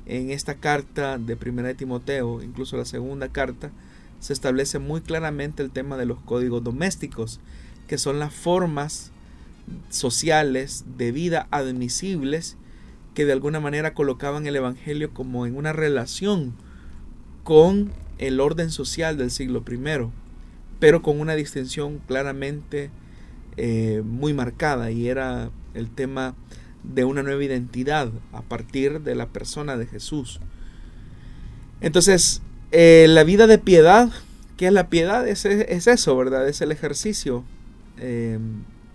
en 0.06 0.30
esta 0.30 0.54
carta 0.54 1.18
de 1.18 1.36
Primera 1.36 1.68
de 1.68 1.74
Timoteo, 1.74 2.42
incluso 2.42 2.76
la 2.76 2.84
segunda 2.84 3.28
carta, 3.28 3.70
se 4.20 4.32
establece 4.32 4.78
muy 4.78 5.00
claramente 5.00 5.62
el 5.62 5.70
tema 5.70 5.96
de 5.96 6.06
los 6.06 6.20
códigos 6.20 6.64
domésticos, 6.64 7.40
que 7.86 7.98
son 7.98 8.18
las 8.18 8.34
formas 8.34 9.12
sociales 9.90 10.84
de 10.96 11.12
vida 11.12 11.46
admisibles 11.50 12.56
que 13.14 13.24
de 13.24 13.32
alguna 13.32 13.60
manera 13.60 13.94
colocaban 13.94 14.46
el 14.46 14.56
Evangelio 14.56 15.12
como 15.12 15.46
en 15.46 15.56
una 15.56 15.72
relación 15.72 16.54
con 17.42 17.90
el 18.18 18.40
orden 18.40 18.70
social 18.70 19.16
del 19.16 19.30
siglo 19.30 19.64
I, 19.68 20.10
pero 20.78 21.02
con 21.02 21.20
una 21.20 21.34
distinción 21.34 21.98
claramente 22.06 22.90
eh, 23.56 24.02
muy 24.04 24.34
marcada 24.34 24.90
y 24.90 25.08
era 25.08 25.50
el 25.74 25.90
tema 25.90 26.34
de 26.84 27.04
una 27.04 27.22
nueva 27.22 27.42
identidad 27.42 28.12
a 28.32 28.42
partir 28.42 29.00
de 29.00 29.14
la 29.14 29.26
persona 29.26 29.76
de 29.76 29.86
Jesús. 29.86 30.40
Entonces, 31.80 32.42
eh, 32.72 33.06
la 33.08 33.24
vida 33.24 33.46
de 33.46 33.58
piedad, 33.58 34.10
¿qué 34.56 34.66
es 34.66 34.72
la 34.72 34.88
piedad? 34.88 35.26
Es, 35.26 35.44
eso, 35.44 36.16
¿verdad? 36.16 36.48
Es 36.48 36.60
el 36.60 36.72
ejercicio 36.72 37.44
eh, 37.98 38.38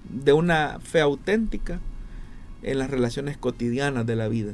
de 0.09 0.33
una 0.33 0.79
fe 0.81 1.01
auténtica 1.01 1.79
en 2.61 2.79
las 2.79 2.89
relaciones 2.89 3.37
cotidianas 3.37 4.05
de 4.05 4.15
la 4.15 4.27
vida. 4.27 4.53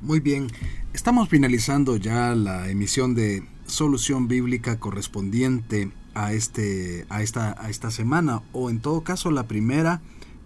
Muy 0.00 0.20
bien, 0.20 0.48
estamos 0.92 1.28
finalizando 1.28 1.96
ya 1.96 2.34
la 2.34 2.70
emisión 2.70 3.14
de 3.14 3.44
solución 3.66 4.28
bíblica 4.28 4.78
correspondiente 4.78 5.90
a, 6.14 6.32
este, 6.32 7.06
a, 7.08 7.22
esta, 7.22 7.60
a 7.60 7.68
esta 7.68 7.90
semana, 7.90 8.42
o 8.52 8.70
en 8.70 8.80
todo 8.80 9.02
caso 9.02 9.30
la 9.30 9.48
primera 9.48 10.00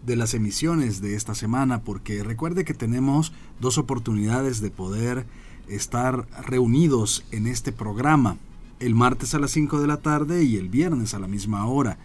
de 0.04 0.16
las 0.16 0.34
emisiones 0.34 1.00
de 1.00 1.14
esta 1.14 1.34
semana, 1.34 1.82
porque 1.82 2.24
recuerde 2.24 2.64
que 2.64 2.74
tenemos 2.74 3.32
dos 3.60 3.78
oportunidades 3.78 4.60
de 4.60 4.70
poder 4.70 5.26
estar 5.68 6.26
reunidos 6.44 7.24
en 7.30 7.46
este 7.46 7.72
programa, 7.72 8.36
el 8.80 8.94
martes 8.94 9.34
a 9.34 9.38
las 9.38 9.52
5 9.52 9.80
de 9.80 9.86
la 9.86 9.98
tarde 9.98 10.44
y 10.44 10.56
el 10.56 10.68
viernes 10.68 11.14
a 11.14 11.18
la 11.18 11.28
misma 11.28 11.66
hora. 11.66 11.98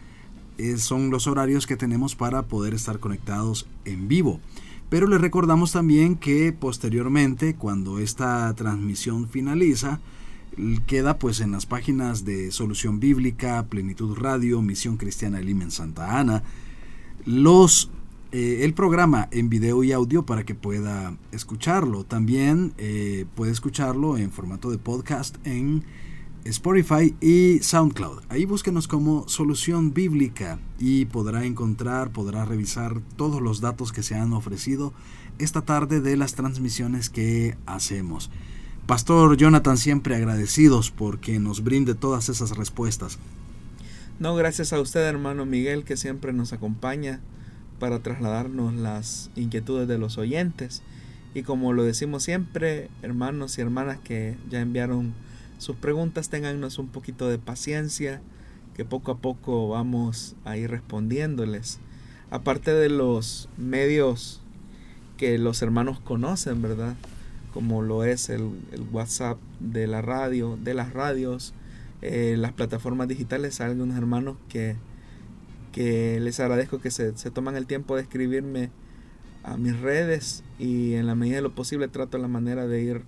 son 0.77 1.09
los 1.09 1.27
horarios 1.27 1.67
que 1.67 1.77
tenemos 1.77 2.15
para 2.15 2.43
poder 2.43 2.73
estar 2.73 2.99
conectados 2.99 3.67
en 3.85 4.07
vivo. 4.07 4.39
Pero 4.89 5.07
les 5.07 5.19
recordamos 5.19 5.73
también 5.73 6.15
que 6.15 6.53
posteriormente, 6.53 7.55
cuando 7.55 7.99
esta 7.99 8.53
transmisión 8.55 9.27
finaliza, 9.27 9.99
queda 10.85 11.19
pues 11.19 11.41
en 11.41 11.51
las 11.51 11.65
páginas 11.65 12.25
de 12.25 12.51
Solución 12.51 12.99
Bíblica, 12.99 13.65
Plenitud 13.69 14.17
Radio, 14.17 14.61
Misión 14.61 14.97
Cristiana 14.97 15.41
Lima 15.41 15.65
en 15.65 15.71
Santa 15.71 16.19
Ana, 16.19 16.43
los 17.25 17.91
eh, 18.31 18.65
el 18.65 18.73
programa 18.73 19.29
en 19.31 19.49
video 19.49 19.83
y 19.83 19.93
audio 19.93 20.25
para 20.25 20.43
que 20.43 20.53
pueda 20.53 21.15
escucharlo. 21.31 22.03
También 22.03 22.73
eh, 22.77 23.25
puede 23.35 23.51
escucharlo 23.51 24.17
en 24.17 24.31
formato 24.31 24.69
de 24.69 24.77
podcast 24.77 25.37
en 25.45 25.83
Spotify 26.43 27.15
y 27.21 27.59
SoundCloud. 27.61 28.23
Ahí 28.29 28.45
búsquenos 28.45 28.87
como 28.87 29.27
Solución 29.29 29.93
Bíblica 29.93 30.59
y 30.77 31.05
podrá 31.05 31.45
encontrar, 31.45 32.11
podrá 32.11 32.43
revisar 32.43 33.01
todos 33.15 33.41
los 33.41 33.61
datos 33.61 33.93
que 33.93 34.03
se 34.03 34.15
han 34.15 34.33
ofrecido 34.33 34.93
esta 35.39 35.61
tarde 35.61 36.01
de 36.01 36.17
las 36.17 36.35
transmisiones 36.35 37.09
que 37.09 37.57
hacemos. 37.65 38.29
Pastor 38.87 39.37
Jonathan, 39.37 39.77
siempre 39.77 40.15
agradecidos 40.15 40.91
porque 40.91 41.39
nos 41.39 41.63
brinde 41.63 41.95
todas 41.95 42.29
esas 42.29 42.57
respuestas. 42.57 43.19
No, 44.19 44.35
gracias 44.35 44.73
a 44.73 44.81
usted, 44.81 45.01
hermano 45.01 45.45
Miguel, 45.45 45.83
que 45.83 45.95
siempre 45.95 46.33
nos 46.33 46.51
acompaña 46.51 47.21
para 47.79 47.99
trasladarnos 47.99 48.73
las 48.73 49.29
inquietudes 49.35 49.87
de 49.87 49.97
los 49.97 50.17
oyentes. 50.17 50.81
Y 51.33 51.43
como 51.43 51.73
lo 51.73 51.83
decimos 51.83 52.23
siempre, 52.23 52.89
hermanos 53.01 53.57
y 53.57 53.61
hermanas 53.61 53.99
que 54.03 54.37
ya 54.49 54.61
enviaron 54.61 55.13
sus 55.57 55.75
preguntas, 55.75 56.29
tengannos 56.29 56.79
un 56.79 56.87
poquito 56.87 57.27
de 57.27 57.39
paciencia, 57.39 58.21
que 58.75 58.85
poco 58.85 59.11
a 59.11 59.17
poco 59.17 59.69
vamos 59.69 60.35
a 60.45 60.55
ir 60.57 60.69
respondiéndoles. 60.69 61.79
Aparte 62.29 62.73
de 62.73 62.89
los 62.89 63.49
medios 63.57 64.41
que 65.17 65.37
los 65.37 65.61
hermanos 65.61 65.99
conocen, 65.99 66.61
¿verdad? 66.61 66.95
Como 67.53 67.81
lo 67.81 68.03
es 68.03 68.29
el, 68.29 68.49
WhatsApp 68.91 69.39
de 69.59 69.87
la 69.87 70.01
radio, 70.01 70.57
de 70.63 70.75
las 70.75 70.93
radios, 70.93 71.53
eh, 72.01 72.35
las 72.37 72.53
plataformas 72.53 73.07
digitales. 73.07 73.59
Hay 73.59 73.71
algunos 73.71 73.97
hermanos 73.97 74.37
que, 74.47 74.75
que 75.77 76.19
les 76.19 76.39
agradezco 76.39 76.79
que 76.79 76.89
se, 76.89 77.11
toman 77.29 77.55
el 77.55 77.67
tiempo 77.67 77.95
de 77.95 78.01
escribirme 78.01 78.71
a 79.43 79.57
mis 79.57 79.79
redes 79.79 80.43
y 80.57 80.95
en 80.95 81.05
la 81.05 81.13
medida 81.13 81.35
de 81.35 81.43
lo 81.43 81.53
posible 81.53 81.87
trato 81.87 82.17
la 82.17 82.27
manera 82.27 82.65
de 82.65 82.81
ir 82.81 83.03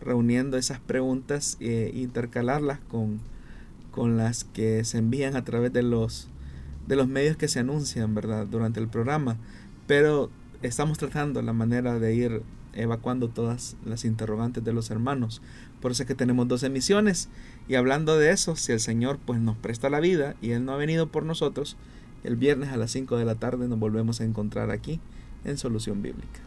reuniendo 0.00 0.56
esas 0.56 0.80
preguntas 0.80 1.58
e 1.60 1.92
intercalarlas 1.94 2.78
con, 2.88 3.20
con 3.90 4.16
las 4.16 4.44
que 4.44 4.84
se 4.84 4.96
envían 4.96 5.36
a 5.36 5.44
través 5.44 5.70
de 5.74 5.82
los, 5.82 6.28
de 6.86 6.96
los 6.96 7.08
medios 7.08 7.36
que 7.36 7.46
se 7.46 7.58
anuncian 7.58 8.14
¿verdad? 8.14 8.46
durante 8.46 8.80
el 8.80 8.88
programa. 8.88 9.36
Pero 9.86 10.30
estamos 10.62 10.96
tratando 10.96 11.42
la 11.42 11.52
manera 11.52 11.98
de 11.98 12.14
ir 12.14 12.42
evacuando 12.72 13.28
todas 13.28 13.76
las 13.84 14.06
interrogantes 14.06 14.64
de 14.64 14.72
los 14.72 14.90
hermanos. 14.90 15.42
Por 15.82 15.92
eso 15.92 16.04
es 16.04 16.06
que 16.06 16.14
tenemos 16.14 16.48
dos 16.48 16.62
emisiones. 16.62 17.28
Y 17.68 17.74
hablando 17.74 18.16
de 18.16 18.30
eso, 18.30 18.56
si 18.56 18.72
el 18.72 18.80
Señor 18.80 19.18
pues 19.22 19.42
nos 19.42 19.58
presta 19.58 19.90
la 19.90 20.00
vida 20.00 20.36
y 20.40 20.52
Él 20.52 20.64
no 20.64 20.72
ha 20.72 20.78
venido 20.78 21.08
por 21.08 21.26
nosotros, 21.26 21.76
el 22.24 22.36
viernes 22.36 22.70
a 22.70 22.76
las 22.76 22.90
5 22.90 23.16
de 23.16 23.24
la 23.24 23.36
tarde 23.36 23.68
nos 23.68 23.78
volvemos 23.78 24.20
a 24.20 24.24
encontrar 24.24 24.70
aquí 24.70 25.00
en 25.44 25.56
Solución 25.58 26.02
Bíblica. 26.02 26.40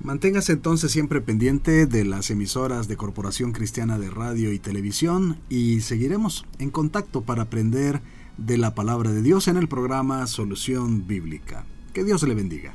Manténgase 0.00 0.52
entonces 0.52 0.92
siempre 0.92 1.20
pendiente 1.20 1.86
de 1.86 2.04
las 2.04 2.30
emisoras 2.30 2.86
de 2.88 2.96
Corporación 2.96 3.52
Cristiana 3.52 3.98
de 3.98 4.10
Radio 4.10 4.52
y 4.52 4.58
Televisión 4.58 5.38
y 5.48 5.80
seguiremos 5.80 6.46
en 6.58 6.70
contacto 6.70 7.22
para 7.22 7.42
aprender 7.42 8.00
de 8.36 8.58
la 8.58 8.74
palabra 8.74 9.10
de 9.10 9.22
Dios 9.22 9.48
en 9.48 9.56
el 9.56 9.68
programa 9.68 10.26
Solución 10.28 11.06
Bíblica. 11.06 11.64
Que 11.92 12.04
Dios 12.04 12.22
le 12.22 12.34
bendiga. 12.34 12.74